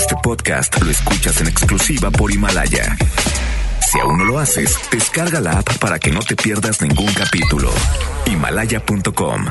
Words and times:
Este 0.00 0.16
podcast 0.22 0.80
lo 0.80 0.90
escuchas 0.90 1.42
en 1.42 1.48
exclusiva 1.48 2.10
por 2.10 2.32
Himalaya. 2.32 2.96
Si 3.86 4.00
aún 4.00 4.16
no 4.16 4.24
lo 4.24 4.38
haces, 4.38 4.74
descarga 4.90 5.42
la 5.42 5.58
app 5.58 5.76
para 5.76 5.98
que 5.98 6.10
no 6.10 6.20
te 6.20 6.36
pierdas 6.36 6.80
ningún 6.80 7.12
capítulo. 7.12 7.70
Himalaya.com. 8.24 9.44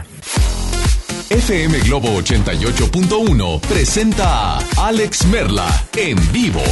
FM 1.29 1.79
Globo 1.81 2.19
88.1 2.19 3.61
presenta 3.61 4.57
a 4.57 4.87
Alex 4.87 5.27
Merla 5.27 5.67
en 5.95 6.17
vivo. 6.31 6.63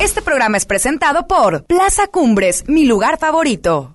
Este 0.00 0.22
programa 0.22 0.56
es 0.56 0.64
presentado 0.64 1.28
por 1.28 1.64
Plaza 1.64 2.06
Cumbres, 2.06 2.64
mi 2.66 2.86
lugar 2.86 3.18
favorito. 3.18 3.94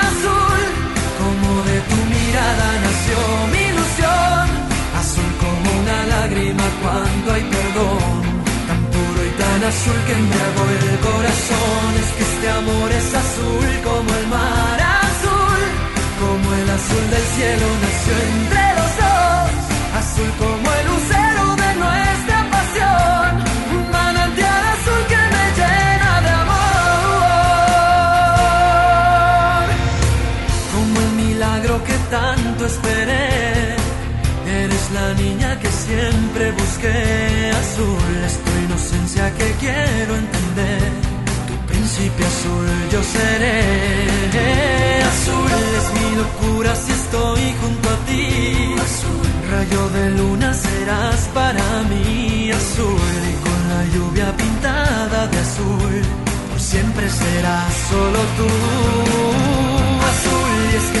tu 1.89 1.97
mirada 2.13 2.67
nació 2.85 3.17
mi 3.51 3.61
ilusión. 3.71 4.45
Azul 5.01 5.31
como 5.43 5.67
una 5.81 5.99
lágrima 6.13 6.67
cuando 6.81 7.27
hay 7.33 7.43
perdón, 7.55 8.21
tan 8.67 8.81
puro 8.93 9.19
y 9.29 9.31
tan 9.41 9.59
azul 9.71 9.99
que 10.05 10.13
embriagó 10.21 10.63
el 10.77 10.99
corazón. 11.09 11.89
Es 12.01 12.09
que 12.15 12.23
este 12.31 12.47
amor 12.59 12.89
es 12.99 13.07
azul 13.23 13.69
como 13.89 14.09
el 14.19 14.27
mar 14.35 14.79
azul, 15.07 15.61
como 16.21 16.47
el 16.61 16.69
azul 16.77 17.05
del 17.13 17.25
cielo 17.35 17.67
nació 17.85 18.13
entre 18.31 18.63
los 18.77 18.91
dos. 19.01 19.49
Azul 20.01 20.31
como 20.41 20.67
el 20.79 20.85
lucero 20.89 21.20
esperé, 32.73 33.75
eres 34.63 34.85
la 34.97 35.07
niña 35.23 35.49
que 35.61 35.69
siempre 35.85 36.51
busqué. 36.51 36.99
Azul 37.63 38.13
es 38.27 38.35
tu 38.43 38.51
inocencia 38.65 39.23
que 39.37 39.47
quiero 39.63 40.11
entender. 40.23 40.89
Tu 41.47 41.55
príncipe 41.69 42.21
azul 42.33 42.69
yo 42.93 43.01
seré. 43.17 43.61
Azul 45.13 45.51
es 45.79 45.85
mi 45.97 46.09
locura 46.21 46.71
si 46.83 46.91
estoy 47.01 47.43
junto 47.61 47.85
a 47.95 47.97
ti. 48.07 48.25
Azul, 48.87 49.29
rayo 49.53 49.83
de 49.97 50.05
luna 50.19 50.49
serás 50.53 51.21
para 51.39 51.65
mí. 51.91 52.51
Azul 52.61 53.19
y 53.31 53.35
con 53.45 53.59
la 53.71 53.81
lluvia 53.93 54.27
pintada 54.41 55.19
de 55.31 55.37
azul. 55.47 56.01
Por 56.49 56.59
siempre 56.59 57.05
serás 57.09 57.73
solo 57.91 58.19
tú. 58.37 58.49
Azul 60.11 60.51
y 60.71 60.75
es 60.81 60.87
que 60.93 61.00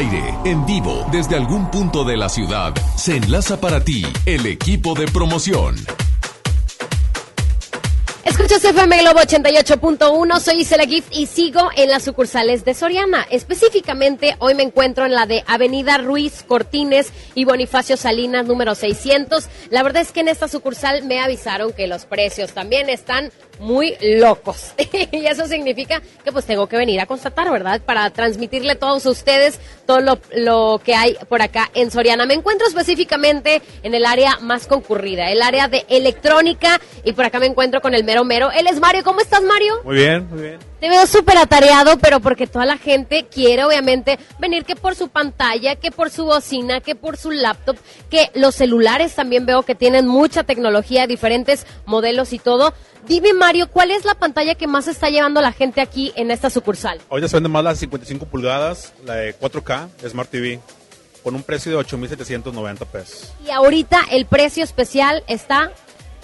aire, 0.00 0.34
en 0.44 0.64
vivo, 0.64 1.06
desde 1.12 1.36
algún 1.36 1.70
punto 1.70 2.04
de 2.04 2.16
la 2.16 2.30
ciudad, 2.30 2.72
se 2.96 3.16
enlaza 3.16 3.60
para 3.60 3.84
ti 3.84 4.02
el 4.24 4.46
equipo 4.46 4.94
de 4.94 5.06
promoción. 5.06 5.76
Escuchas 8.24 8.64
FM 8.64 9.02
Globo 9.02 9.20
88.1, 9.20 10.40
soy 10.40 10.60
Isela 10.60 10.86
Gift 10.86 11.08
y 11.12 11.26
sigo 11.26 11.68
en 11.76 11.90
las 11.90 12.02
sucursales 12.02 12.64
de 12.64 12.72
Soriana. 12.72 13.26
Específicamente, 13.30 14.36
hoy 14.38 14.54
me 14.54 14.62
encuentro 14.62 15.04
en 15.04 15.12
la 15.12 15.26
de 15.26 15.44
Avenida 15.46 15.98
Ruiz 15.98 16.44
Cortines 16.44 17.12
y 17.34 17.44
Bonifacio 17.44 17.98
Salinas, 17.98 18.46
número 18.46 18.74
600. 18.74 19.48
La 19.68 19.82
verdad 19.82 20.00
es 20.00 20.12
que 20.12 20.20
en 20.20 20.28
esta 20.28 20.48
sucursal 20.48 21.04
me 21.04 21.20
avisaron 21.20 21.74
que 21.74 21.86
los 21.86 22.06
precios 22.06 22.52
también 22.52 22.88
están 22.88 23.30
muy 23.60 23.96
locos. 24.00 24.72
y 25.12 25.26
eso 25.26 25.46
significa 25.46 26.02
que 26.24 26.32
pues 26.32 26.46
tengo 26.46 26.66
que 26.66 26.76
venir 26.76 27.00
a 27.00 27.06
constatar, 27.06 27.50
¿verdad? 27.50 27.80
Para 27.80 28.10
transmitirle 28.10 28.72
a 28.72 28.78
todos 28.78 29.06
ustedes 29.06 29.60
todo 29.86 30.00
lo, 30.00 30.18
lo 30.34 30.80
que 30.84 30.94
hay 30.94 31.16
por 31.28 31.42
acá 31.42 31.70
en 31.74 31.90
Soriana. 31.90 32.26
Me 32.26 32.34
encuentro 32.34 32.66
específicamente 32.66 33.62
en 33.82 33.94
el 33.94 34.06
área 34.06 34.38
más 34.40 34.66
concurrida, 34.66 35.30
el 35.30 35.42
área 35.42 35.68
de 35.68 35.84
electrónica 35.88 36.80
y 37.04 37.12
por 37.12 37.24
acá 37.24 37.38
me 37.38 37.46
encuentro 37.46 37.80
con 37.80 37.94
el 37.94 38.02
mero 38.02 38.24
mero. 38.24 38.50
Él 38.50 38.66
es 38.66 38.80
Mario. 38.80 39.04
¿Cómo 39.04 39.20
estás, 39.20 39.42
Mario? 39.42 39.74
Muy 39.84 39.96
bien, 39.96 40.26
muy 40.30 40.42
bien. 40.42 40.69
Te 40.80 40.88
veo 40.88 41.06
súper 41.06 41.36
atareado, 41.36 41.98
pero 41.98 42.20
porque 42.20 42.46
toda 42.46 42.64
la 42.64 42.78
gente 42.78 43.26
quiere 43.30 43.64
obviamente 43.64 44.18
venir 44.38 44.64
que 44.64 44.76
por 44.76 44.94
su 44.94 45.08
pantalla, 45.08 45.76
que 45.76 45.90
por 45.90 46.08
su 46.08 46.24
bocina, 46.24 46.80
que 46.80 46.94
por 46.94 47.18
su 47.18 47.30
laptop, 47.30 47.76
que 48.08 48.30
los 48.34 48.54
celulares 48.54 49.14
también 49.14 49.44
veo 49.44 49.62
que 49.62 49.74
tienen 49.74 50.06
mucha 50.06 50.42
tecnología, 50.42 51.06
diferentes 51.06 51.66
modelos 51.84 52.32
y 52.32 52.38
todo. 52.38 52.72
Dime 53.06 53.34
Mario, 53.34 53.68
¿cuál 53.70 53.90
es 53.90 54.06
la 54.06 54.14
pantalla 54.14 54.54
que 54.54 54.66
más 54.66 54.88
está 54.88 55.10
llevando 55.10 55.42
la 55.42 55.52
gente 55.52 55.82
aquí 55.82 56.14
en 56.16 56.30
esta 56.30 56.48
sucursal? 56.48 56.98
Hoy 57.10 57.20
ya 57.20 57.28
se 57.28 57.36
vende 57.36 57.50
más 57.50 57.62
la 57.62 57.74
55 57.74 58.24
pulgadas, 58.24 58.94
la 59.04 59.16
de 59.16 59.38
4K, 59.38 59.88
Smart 60.08 60.30
TV, 60.30 60.60
con 61.22 61.34
un 61.34 61.42
precio 61.42 61.72
de 61.72 61.78
8.790 61.84 62.86
pesos. 62.86 63.32
Y 63.46 63.50
ahorita 63.50 64.00
el 64.10 64.24
precio 64.24 64.64
especial 64.64 65.24
está 65.26 65.72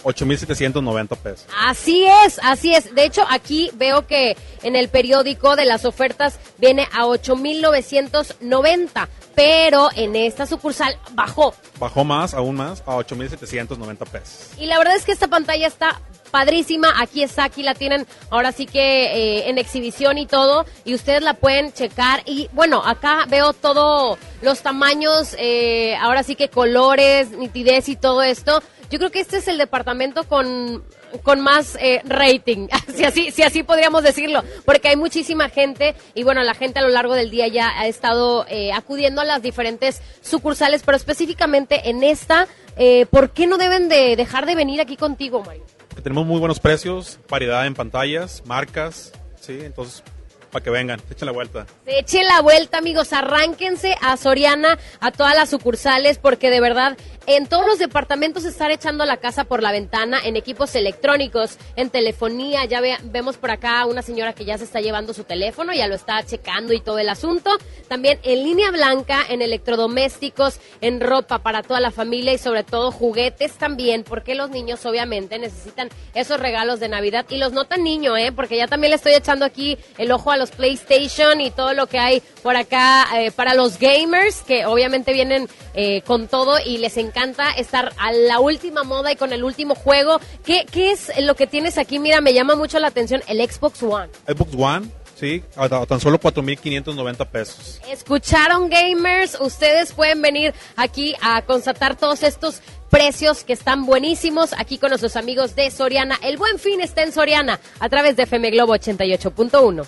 8.790 0.07 1.17
pesos. 1.17 1.47
Así 1.59 2.07
es, 2.25 2.39
así 2.43 2.73
es. 2.73 2.95
De 2.95 3.05
hecho, 3.05 3.25
aquí 3.29 3.73
veo 3.75 4.07
que 4.07 4.37
en 4.63 4.77
el 4.77 4.89
periódico 4.89 5.57
de 5.57 5.65
las 5.65 5.85
ofertas 5.85 6.39
viene 6.59 6.87
a 6.93 7.07
8.990, 7.07 9.09
pero 9.35 9.89
en 9.97 10.15
esta 10.15 10.47
sucursal 10.47 10.97
bajó. 11.13 11.55
Bajó 11.81 12.05
más, 12.05 12.35
aún 12.35 12.55
más, 12.55 12.85
a 12.87 12.95
8.790 12.97 13.97
pesos. 14.07 14.51
Y 14.59 14.67
la 14.67 14.79
verdad 14.79 14.95
es 14.95 15.05
que 15.05 15.11
esta 15.13 15.27
pantalla 15.27 15.67
está 15.67 16.01
padrísima. 16.31 17.01
Aquí 17.01 17.23
está, 17.23 17.45
aquí 17.45 17.63
la 17.63 17.75
tienen 17.75 18.07
ahora 18.31 18.53
sí 18.53 18.67
que 18.67 19.07
eh, 19.07 19.49
en 19.49 19.59
exhibición 19.59 20.19
y 20.19 20.27
todo. 20.27 20.67
Y 20.85 20.95
ustedes 20.95 21.23
la 21.23 21.35
pueden 21.35 21.73
checar. 21.73 22.23
Y 22.27 22.49
bueno, 22.53 22.83
acá 22.85 23.27
veo 23.29 23.53
todo 23.53 24.19
los 24.43 24.61
tamaños, 24.61 25.35
eh, 25.39 25.97
ahora 25.97 26.23
sí 26.23 26.37
que 26.37 26.49
colores, 26.49 27.31
nitidez 27.31 27.89
y 27.89 27.97
todo 27.97 28.23
esto. 28.23 28.63
Yo 28.91 28.99
creo 28.99 29.11
que 29.11 29.21
este 29.21 29.39
es 29.39 29.49
el 29.49 29.59
departamento 29.59 30.25
con, 30.25 30.85
con 31.23 31.41
más 31.41 31.77
eh, 31.81 32.03
rating, 32.05 32.69
si 32.95 33.05
así, 33.05 33.31
si 33.31 33.43
así 33.43 33.63
podríamos 33.63 34.03
decirlo, 34.03 34.43
porque 34.65 34.89
hay 34.89 34.97
muchísima 34.97 35.49
gente 35.49 35.95
y 36.15 36.23
bueno, 36.23 36.43
la 36.43 36.55
gente 36.55 36.79
a 36.79 36.83
lo 36.83 36.89
largo 36.89 37.15
del 37.15 37.31
día 37.31 37.49
ya 37.49 37.79
ha 37.79 37.87
estado 37.87 38.47
eh, 38.49 38.73
acudiendo 38.73 39.21
a 39.21 39.25
las 39.25 39.43
diferentes 39.43 40.03
sucursales, 40.21 40.83
pero 40.85 40.97
específicamente 40.97 41.91
en 41.91 42.05
esta, 42.05 42.47
eh, 42.77 43.07
¿por 43.07 43.31
qué 43.31 43.47
no 43.47 43.59
deben 43.59 43.89
de 43.89 44.17
dejar 44.17 44.47
de 44.47 44.55
venir 44.55 44.81
aquí 44.81 44.97
contigo, 44.97 45.43
Mario? 45.43 45.65
Tenemos 46.03 46.27
muy 46.27 46.39
buenos 46.39 46.61
precios, 46.61 47.19
variedad 47.29 47.67
en 47.67 47.75
pantallas, 47.75 48.43
marcas, 48.47 49.13
sí, 49.41 49.59
entonces 49.63 50.03
para 50.51 50.65
que 50.65 50.71
vengan, 50.71 51.03
echen 51.11 51.27
la 51.27 51.33
vuelta. 51.33 51.67
Se 51.85 51.99
echen 51.99 52.25
la 52.25 52.41
vuelta, 52.41 52.79
amigos, 52.79 53.13
arránquense 53.13 53.95
a 54.01 54.17
Soriana, 54.17 54.79
a 55.01 55.11
todas 55.11 55.35
las 55.35 55.51
sucursales, 55.51 56.19
porque 56.19 56.51
de 56.51 56.61
verdad 56.61 56.97
en 57.27 57.47
todos 57.47 57.67
los 57.67 57.79
departamentos 57.79 58.45
estar 58.45 58.71
echando 58.71 59.05
la 59.05 59.17
casa 59.17 59.45
por 59.45 59.63
la 59.63 59.73
ventana, 59.73 60.21
en 60.25 60.37
equipos 60.37 60.75
electrónicos, 60.77 61.59
en 61.75 61.91
telefonía, 61.91 62.65
ya 62.67 62.81
ve- 62.81 62.99
vemos 63.03 63.37
por 63.37 63.51
acá 63.51 63.85
una 63.87 64.03
señora 64.03 64.33
que 64.33 64.45
ya 64.45 64.57
se 64.59 64.65
está 64.65 64.81
llevando 64.81 65.13
su 65.13 65.25
teléfono, 65.25 65.73
ya 65.73 65.89
lo 65.89 65.97
está 65.97 66.23
checando 66.25 66.73
y 66.73 66.81
todo 66.81 66.99
el 67.01 67.09
asunto. 67.09 67.51
También 67.89 68.21
en 68.23 68.45
línea 68.45 68.71
blanca, 68.71 69.25
en 69.29 69.43
electrodomésticos, 69.43 70.61
en 70.81 71.01
ropa 71.01 71.41
para 71.41 71.63
toda 71.65 71.81
la 71.81 71.91
familia 71.91 72.33
y 72.33 72.39
sobre 72.39 72.63
todo 72.63 72.93
juguetes 72.93 73.55
también, 73.55 74.05
porque 74.05 74.37
los 74.37 74.51
niños 74.51 74.87
obviamente 74.87 75.39
necesitan 75.41 75.89
esos 76.15 76.39
regalos 76.39 76.79
de 76.79 76.89
Navidad 76.89 77.27
y 77.29 77.39
los 77.39 77.53
no 77.53 77.65
tan 77.65 77.83
niño, 77.83 78.17
¿eh? 78.17 78.31
Porque 78.31 78.57
ya 78.57 78.69
también 78.69 78.91
le 78.91 78.97
estoy 78.97 79.15
echando 79.15 79.45
aquí 79.45 79.79
el 79.99 80.13
ojo 80.13 80.31
a 80.31 80.37
los 80.37 80.53
PlayStation 80.53 81.41
y 81.41 81.51
todo 81.51 81.75
lo 81.75 81.89
que 81.89 81.99
hay 81.99 82.23
por 82.45 82.55
acá 82.57 83.07
eh, 83.19 83.33
para 83.33 83.55
los 83.55 83.81
gamers, 83.81 84.43
que 84.43 84.65
obviamente 84.67 85.13
vienen 85.13 85.49
eh, 85.75 86.03
con 86.03 86.29
todo 86.29 86.59
y 86.65 86.79
les 86.79 86.97
encanta 86.97 87.16
estar 87.57 87.93
a 87.99 88.13
la 88.13 88.41
última 88.41 88.85
moda 88.85 89.13
y 89.13 89.17
con 89.17 89.33
el 89.33 89.43
último 89.45 89.75
juego. 89.75 90.21
¿Qué, 90.45 90.67
¿Qué 90.71 90.91
es 90.91 91.11
lo 91.21 91.35
que 91.35 91.47
tienes 91.47 91.79
aquí? 91.79 91.99
Mira, 91.99 92.21
me 92.21 92.35
llama 92.35 92.57
mucho 92.57 92.79
la 92.79 92.89
atención 92.89 93.23
el 93.27 93.39
Xbox 93.49 93.83
One. 93.83 94.09
Xbox 94.27 94.55
One, 94.57 94.89
sí, 95.19 95.43
a, 95.57 95.65
a 95.65 95.87
tan 95.87 96.01
solo 96.01 96.21
4.590 96.21 97.27
pesos. 97.29 97.81
¿Escucharon 97.89 98.69
gamers? 98.69 99.39
Ustedes 99.41 99.93
pueden 99.93 100.21
venir 100.21 100.55
aquí 100.77 101.15
a 101.23 101.43
constatar 101.43 101.97
todos 101.97 102.23
estos 102.23 102.61
precios 102.91 103.45
que 103.45 103.55
están 103.55 103.87
buenísimos 103.87 104.53
aquí 104.53 104.79
con 104.79 104.91
nuestros 104.91 105.17
amigos 105.17 105.57
de 105.57 105.71
Soriana. 105.71 106.19
El 106.23 106.37
buen 106.37 106.59
fin 106.59 106.81
está 106.81 107.03
en 107.03 107.13
Soriana 107.13 107.61
a 107.81 107.89
través 107.89 108.17
de 108.17 108.25
FM 108.25 108.51
Globo 108.51 108.75
88.1. 108.75 109.87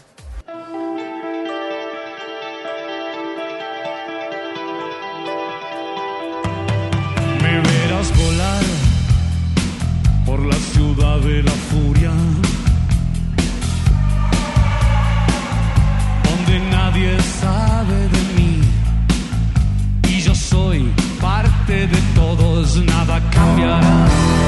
volar 8.17 8.65
por 10.25 10.41
la 10.45 10.57
ciudad 10.57 11.19
de 11.21 11.43
la 11.43 11.53
furia, 11.71 12.13
donde 16.25 16.61
nadie 16.71 17.17
sabe 17.41 18.09
de 18.09 18.23
mí. 18.37 18.61
Y 20.09 20.21
yo 20.21 20.35
soy 20.35 20.93
parte 21.21 21.87
de 21.87 22.01
todos, 22.15 22.77
nada 22.85 23.21
cambiará 23.31 24.48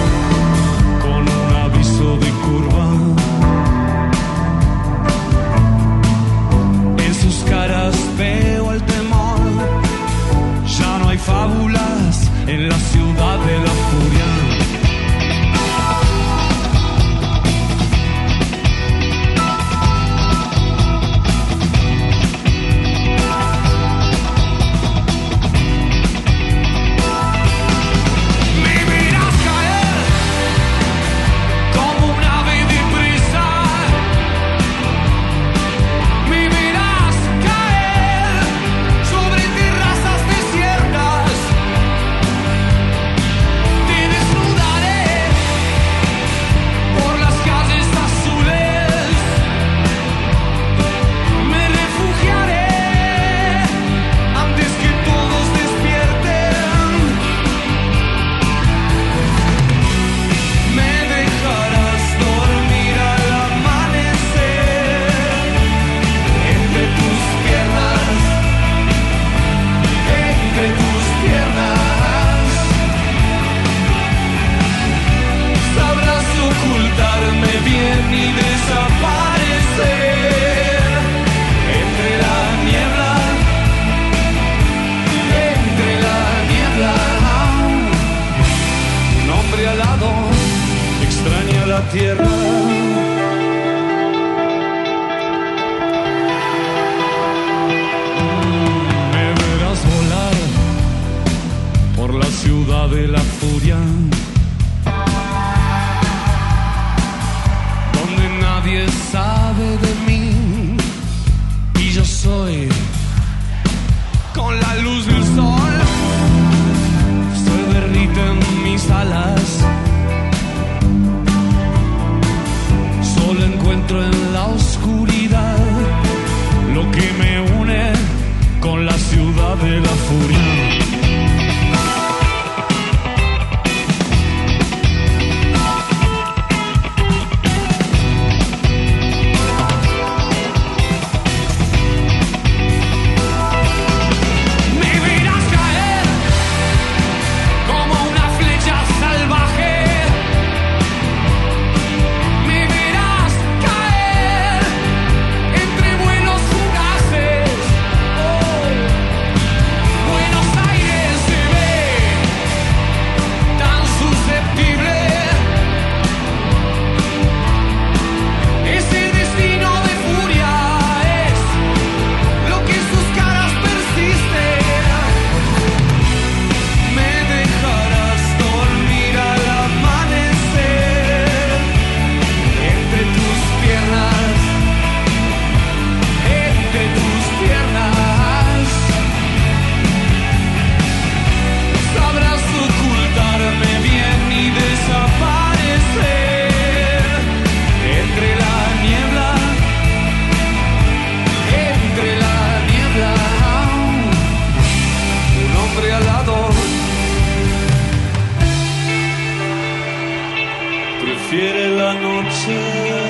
prefiere 211.31 211.69
la 211.77 211.93
noche. 211.93 213.10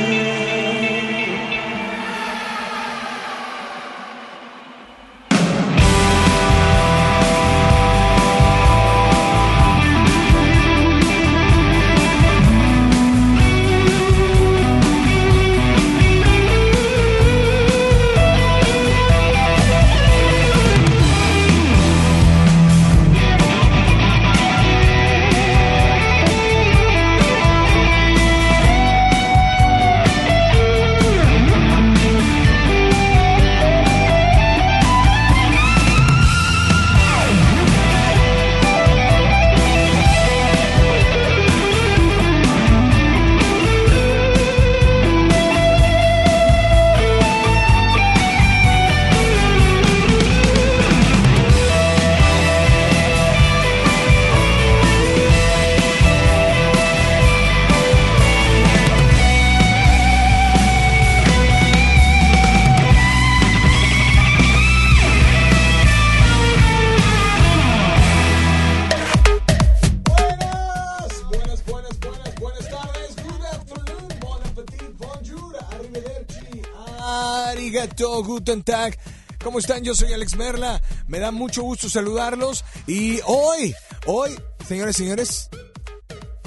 ¿Cómo 79.51 79.59
están? 79.59 79.83
Yo 79.83 79.97
soy 79.97 80.13
Alex 80.13 80.37
Merla. 80.37 80.81
Me 81.09 81.19
da 81.19 81.33
mucho 81.33 81.63
gusto 81.63 81.89
saludarlos. 81.89 82.65
Y 82.87 83.19
hoy, 83.27 83.75
hoy, 84.07 84.31
señores, 84.69 84.95
señores, 84.95 85.49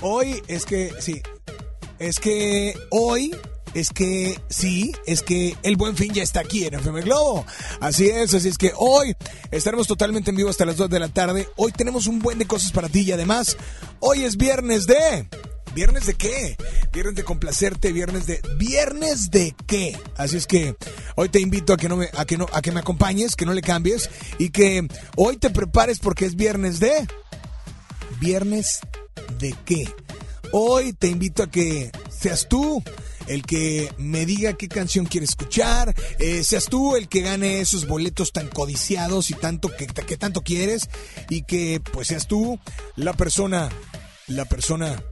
hoy 0.01 0.41
es 0.47 0.65
que, 0.65 0.93
sí, 0.99 1.21
es 1.99 2.21
que 2.21 2.73
hoy 2.91 3.35
es 3.73 3.89
que 3.89 4.39
sí, 4.47 4.93
es 5.05 5.21
que 5.21 5.53
el 5.63 5.75
buen 5.75 5.97
fin 5.97 6.13
ya 6.13 6.23
está 6.23 6.39
aquí 6.39 6.63
en 6.65 6.75
FM 6.75 7.01
Globo. 7.01 7.45
Así 7.81 8.07
es, 8.07 8.33
así 8.33 8.47
es 8.47 8.57
que 8.57 8.71
hoy 8.77 9.13
estaremos 9.51 9.85
totalmente 9.85 10.29
en 10.29 10.37
vivo 10.37 10.49
hasta 10.49 10.63
las 10.63 10.77
2 10.77 10.89
de 10.89 10.99
la 11.01 11.09
tarde. 11.09 11.49
Hoy 11.57 11.73
tenemos 11.73 12.07
un 12.07 12.19
buen 12.19 12.39
de 12.39 12.47
cosas 12.47 12.71
para 12.71 12.87
ti 12.87 13.01
y 13.01 13.11
además, 13.11 13.57
hoy 13.99 14.23
es 14.23 14.37
viernes 14.37 14.87
de... 14.87 15.27
¿Viernes 15.73 16.05
de 16.05 16.13
qué? 16.13 16.55
Viernes 16.91 17.15
de 17.15 17.23
complacerte, 17.23 17.91
viernes 17.91 18.27
de 18.27 18.41
viernes 18.57 19.31
de 19.31 19.55
qué. 19.65 19.97
Así 20.17 20.37
es 20.37 20.45
que 20.45 20.75
hoy 21.15 21.29
te 21.29 21.39
invito 21.39 21.73
a 21.73 21.77
que 21.77 21.89
no 21.89 21.97
me 21.97 22.09
a 22.15 22.25
que 22.25 22.37
no 22.37 22.45
a 22.53 22.61
que 22.61 22.71
me 22.71 22.79
acompañes, 22.79 23.35
que 23.35 23.45
no 23.45 23.53
le 23.53 23.61
cambies 23.61 24.09
y 24.37 24.49
que 24.49 24.87
hoy 25.15 25.37
te 25.37 25.49
prepares 25.49 25.99
porque 25.99 26.25
es 26.25 26.35
viernes 26.35 26.79
de 26.79 27.07
viernes 28.19 28.81
de 29.39 29.55
qué. 29.65 29.91
Hoy 30.51 30.93
te 30.93 31.07
invito 31.07 31.41
a 31.41 31.49
que 31.49 31.91
seas 32.09 32.47
tú 32.47 32.83
el 33.25 33.43
que 33.43 33.91
me 33.97 34.25
diga 34.25 34.53
qué 34.53 34.67
canción 34.67 35.05
quiere 35.05 35.25
escuchar, 35.25 35.95
eh, 36.19 36.43
seas 36.43 36.65
tú 36.65 36.95
el 36.95 37.07
que 37.07 37.21
gane 37.21 37.61
esos 37.61 37.87
boletos 37.87 38.31
tan 38.31 38.47
codiciados 38.47 39.31
y 39.31 39.33
tanto 39.33 39.75
que, 39.75 39.87
que 39.87 40.17
tanto 40.17 40.41
quieres 40.41 40.89
y 41.29 41.43
que 41.43 41.81
pues 41.91 42.09
seas 42.09 42.27
tú 42.27 42.59
la 42.95 43.13
persona 43.13 43.69
la 44.27 44.45
persona 44.45 45.03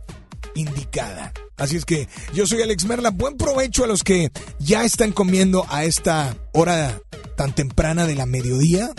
indicada. 0.55 1.33
Así 1.57 1.77
es 1.77 1.85
que 1.85 2.07
yo 2.33 2.47
soy 2.47 2.61
Alex 2.61 2.85
Merla. 2.85 3.11
Buen 3.11 3.37
provecho 3.37 3.83
a 3.83 3.87
los 3.87 4.03
que 4.03 4.31
ya 4.59 4.83
están 4.83 5.11
comiendo 5.11 5.65
a 5.69 5.83
esta 5.83 6.35
hora 6.53 6.99
tan 7.35 7.53
temprana 7.53 8.07
de 8.07 8.15
la 8.15 8.25
mediodía. 8.25 8.91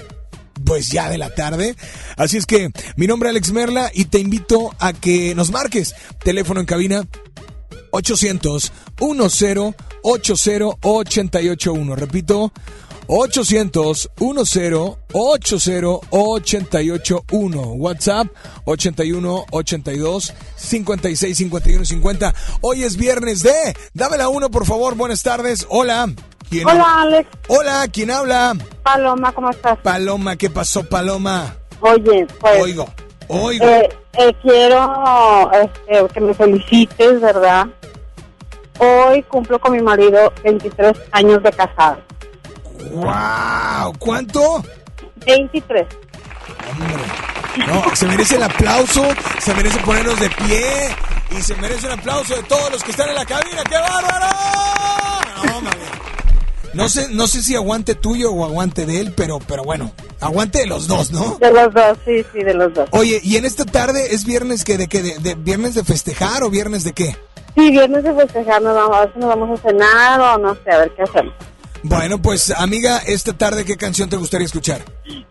Pues 0.64 0.90
ya 0.90 1.08
de 1.10 1.18
la 1.18 1.34
tarde. 1.34 1.74
Así 2.16 2.36
es 2.36 2.46
que 2.46 2.70
mi 2.96 3.06
nombre 3.06 3.28
es 3.28 3.32
Alex 3.32 3.52
Merla 3.52 3.90
y 3.92 4.04
te 4.04 4.18
invito 4.18 4.74
a 4.78 4.92
que 4.92 5.34
nos 5.34 5.50
marques. 5.50 5.94
Teléfono 6.22 6.60
en 6.60 6.66
cabina 6.66 7.08
800 7.90 8.72
10 8.98 9.74
80 10.02 10.78
881. 10.82 11.96
Repito, 11.96 12.52
800 13.14 14.10
10 14.16 14.96
80 15.12 15.98
881. 16.10 17.60
WhatsApp 17.76 18.28
81 18.64 19.44
82 19.50 20.34
56 20.56 21.36
51 21.36 21.84
50. 21.84 22.34
Hoy 22.62 22.84
es 22.84 22.96
viernes 22.96 23.42
de 23.42 23.52
Dame 23.92 24.16
la 24.16 24.30
uno, 24.30 24.50
por 24.50 24.64
favor. 24.64 24.94
Buenas 24.94 25.22
tardes. 25.22 25.66
Hola. 25.68 26.08
¿Quién 26.48 26.66
Hola, 26.66 27.02
Alex. 27.02 27.28
Hola, 27.48 27.86
¿quién 27.92 28.10
habla? 28.10 28.54
Paloma, 28.82 29.32
¿cómo 29.32 29.50
estás? 29.50 29.78
Paloma, 29.80 30.36
¿qué 30.36 30.48
pasó, 30.48 30.82
Paloma? 30.88 31.54
Oye, 31.80 32.26
pues... 32.40 32.62
Oigo, 32.62 32.86
oigo. 33.28 33.64
eh, 33.64 33.90
eh, 34.14 34.34
quiero 34.40 35.50
este, 35.52 36.14
que 36.14 36.20
me 36.20 36.32
felicites, 36.32 37.20
¿verdad? 37.20 37.66
Hoy 38.78 39.22
cumplo 39.24 39.58
con 39.58 39.72
mi 39.72 39.82
marido 39.82 40.32
23 40.44 40.94
años 41.12 41.42
de 41.42 41.52
casado. 41.52 42.11
¡Wow! 42.90 43.92
¿Cuánto? 43.98 44.62
23. 45.26 45.86
No, 47.66 47.94
se 47.94 48.06
merece 48.06 48.36
el 48.36 48.42
aplauso, 48.42 49.04
se 49.40 49.54
merece 49.54 49.78
ponernos 49.80 50.18
de 50.18 50.30
pie 50.30 50.64
y 51.38 51.42
se 51.42 51.54
merece 51.56 51.86
un 51.86 51.92
aplauso 51.98 52.34
de 52.34 52.42
todos 52.44 52.72
los 52.72 52.82
que 52.82 52.90
están 52.92 53.08
en 53.10 53.14
la 53.14 53.24
cabina. 53.26 53.62
¡Qué 53.68 53.76
bárbaro! 53.76 54.26
No. 55.44 55.70
No 56.74 56.88
sé, 56.88 57.08
no 57.10 57.26
sé 57.26 57.42
si 57.42 57.54
aguante 57.54 57.94
tuyo 57.94 58.32
o 58.32 58.46
aguante 58.46 58.86
de 58.86 59.00
él, 59.00 59.12
pero, 59.14 59.38
pero 59.46 59.62
bueno, 59.62 59.92
aguante 60.20 60.60
de 60.60 60.66
los 60.66 60.88
dos, 60.88 61.10
¿no? 61.10 61.36
De 61.38 61.52
los 61.52 61.72
dos, 61.74 61.98
sí, 62.06 62.24
sí, 62.32 62.42
de 62.42 62.54
los 62.54 62.72
dos. 62.72 62.88
Oye, 62.92 63.20
¿y 63.22 63.36
en 63.36 63.44
esta 63.44 63.66
tarde 63.66 64.14
es 64.14 64.24
viernes 64.24 64.64
que 64.64 64.78
de 64.78 64.88
qué? 64.88 65.02
De, 65.02 65.18
de- 65.18 65.34
viernes 65.34 65.74
de 65.74 65.84
festejar 65.84 66.42
o 66.42 66.48
viernes 66.48 66.82
de 66.84 66.94
qué? 66.94 67.14
Sí, 67.54 67.70
viernes 67.70 68.02
de 68.02 68.14
festejar, 68.14 68.62
nos 68.62 68.74
vamos, 68.74 68.96
a 68.96 69.00
ver 69.00 69.12
si 69.12 69.18
nos 69.20 69.28
vamos 69.28 69.60
a 69.60 69.62
cenar 69.68 70.20
o 70.22 70.38
no 70.38 70.54
sé, 70.64 70.70
a 70.70 70.78
ver 70.78 70.90
qué 70.96 71.02
hacemos. 71.02 71.34
Bueno, 71.82 72.20
pues 72.22 72.50
amiga, 72.52 72.98
esta 73.06 73.32
tarde 73.32 73.64
qué 73.64 73.76
canción 73.76 74.08
te 74.08 74.16
gustaría 74.16 74.46
escuchar? 74.46 74.82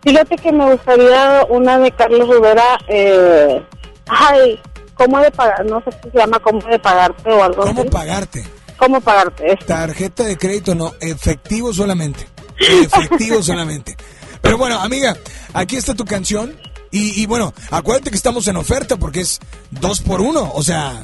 Fíjate 0.02 0.36
que 0.36 0.52
me 0.52 0.72
gustaría 0.72 1.46
una 1.48 1.78
de 1.78 1.90
Carlos 1.92 2.28
Rivera, 2.28 2.78
eh, 2.88 3.62
ay, 4.06 4.60
¿cómo 4.94 5.18
de 5.20 5.30
pagar? 5.30 5.64
No 5.64 5.82
sé 5.82 5.90
si 6.02 6.10
se 6.10 6.18
llama 6.18 6.38
¿Cómo 6.40 6.60
de 6.68 6.78
pagarte 6.78 7.30
o 7.30 7.42
algo 7.42 7.62
¿Cómo 7.62 7.80
así. 7.80 7.90
pagarte? 7.90 8.44
¿Cómo 8.76 9.00
pagarte? 9.00 9.56
Tarjeta 9.66 10.24
de 10.24 10.36
crédito 10.36 10.74
no, 10.74 10.92
efectivo 11.00 11.72
solamente. 11.72 12.26
Efectivo 12.58 13.42
solamente. 13.42 13.96
Pero 14.40 14.58
bueno, 14.58 14.78
amiga, 14.80 15.16
aquí 15.54 15.76
está 15.76 15.94
tu 15.94 16.04
canción. 16.04 16.58
Y, 16.90 17.22
y 17.22 17.26
bueno, 17.26 17.54
acuérdate 17.70 18.10
que 18.10 18.16
estamos 18.16 18.46
en 18.48 18.56
oferta 18.56 18.96
porque 18.96 19.20
es 19.20 19.40
dos 19.70 20.00
por 20.02 20.20
uno. 20.20 20.50
O 20.54 20.62
sea, 20.62 21.00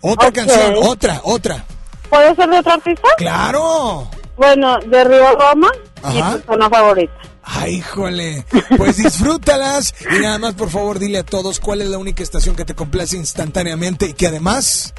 otra 0.00 0.32
canción, 0.32 0.74
otra, 0.82 1.20
otra. 1.22 1.64
¿Puede 2.10 2.34
ser 2.34 2.48
de 2.50 2.58
otro 2.58 2.72
artista? 2.72 3.08
¡Claro! 3.16 4.10
Bueno, 4.36 4.78
de 4.80 5.04
Río 5.04 5.32
Roma, 5.38 5.68
mi 6.10 6.18
Ajá. 6.20 6.32
persona 6.38 6.68
favorita. 6.70 7.12
¡Ay, 7.44 7.76
híjole! 7.76 8.44
Pues 8.76 8.96
disfrútalas 8.96 9.94
y 10.16 10.20
nada 10.20 10.38
más, 10.38 10.54
por 10.54 10.70
favor, 10.70 10.98
dile 10.98 11.18
a 11.18 11.22
todos 11.24 11.58
cuál 11.60 11.82
es 11.82 11.88
la 11.88 11.98
única 11.98 12.22
estación 12.22 12.54
que 12.56 12.64
te 12.64 12.74
complace 12.74 13.16
instantáneamente 13.16 14.06
y 14.06 14.14
que 14.14 14.28
además 14.28 14.94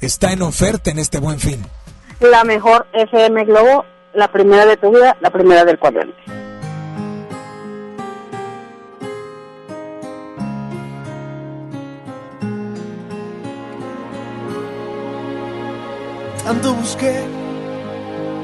está 0.00 0.32
en 0.32 0.42
oferta 0.42 0.90
en 0.90 0.98
este 0.98 1.18
buen 1.18 1.40
fin. 1.40 1.64
La 2.20 2.44
mejor 2.44 2.86
FM 2.92 3.44
Globo, 3.44 3.84
la 4.14 4.30
primera 4.30 4.66
de 4.66 4.76
tu 4.76 4.90
vida, 4.92 5.16
la 5.20 5.30
primera 5.30 5.64
del 5.64 5.78
cuadrante. 5.78 6.16
Tanto 16.44 16.74
busqué, 16.74 17.22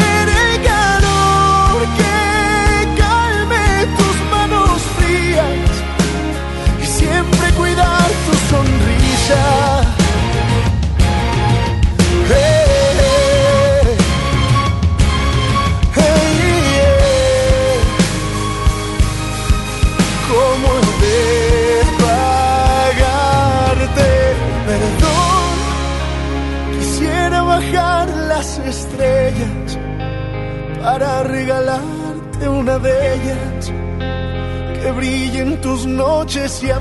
¿Cómo 20.29 20.71
de 21.01 21.81
pagarte 22.03 24.09
perdón? 24.65 25.53
Quisiera 26.79 27.39
bajar 27.43 28.05
las 28.09 28.49
estrellas 28.59 29.77
para 30.81 31.23
regalarte 31.23 32.49
una 32.49 32.79
de 32.79 33.13
ellas. 33.13 33.71
Que 34.81 34.91
brillen 34.91 35.61
tus 35.61 35.85
noches 35.85 36.63
y 36.63 36.71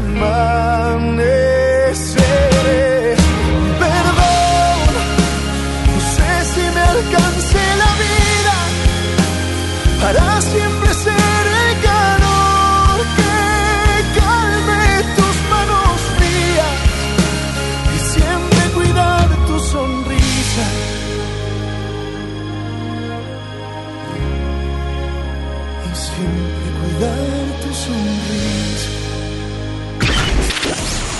Perdón, 1.91 3.17
no 5.87 5.97
sé 6.01 6.33
si 6.53 6.61
me 6.75 6.83
alcance 6.83 7.61
la 7.83 7.91
vida 8.05 8.57
para 10.03 10.41
siempre 10.43 10.78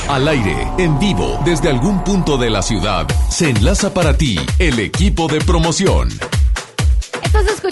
Al 0.09 0.27
aire, 0.27 0.67
en 0.79 0.99
vivo, 0.99 1.39
desde 1.45 1.69
algún 1.69 2.03
punto 2.03 2.39
de 2.39 2.49
la 2.49 2.63
ciudad, 2.63 3.07
se 3.29 3.51
enlaza 3.51 3.93
para 3.93 4.17
ti 4.17 4.39
el 4.59 4.79
equipo 4.79 5.29
de 5.29 5.39
promoción. 5.39 6.09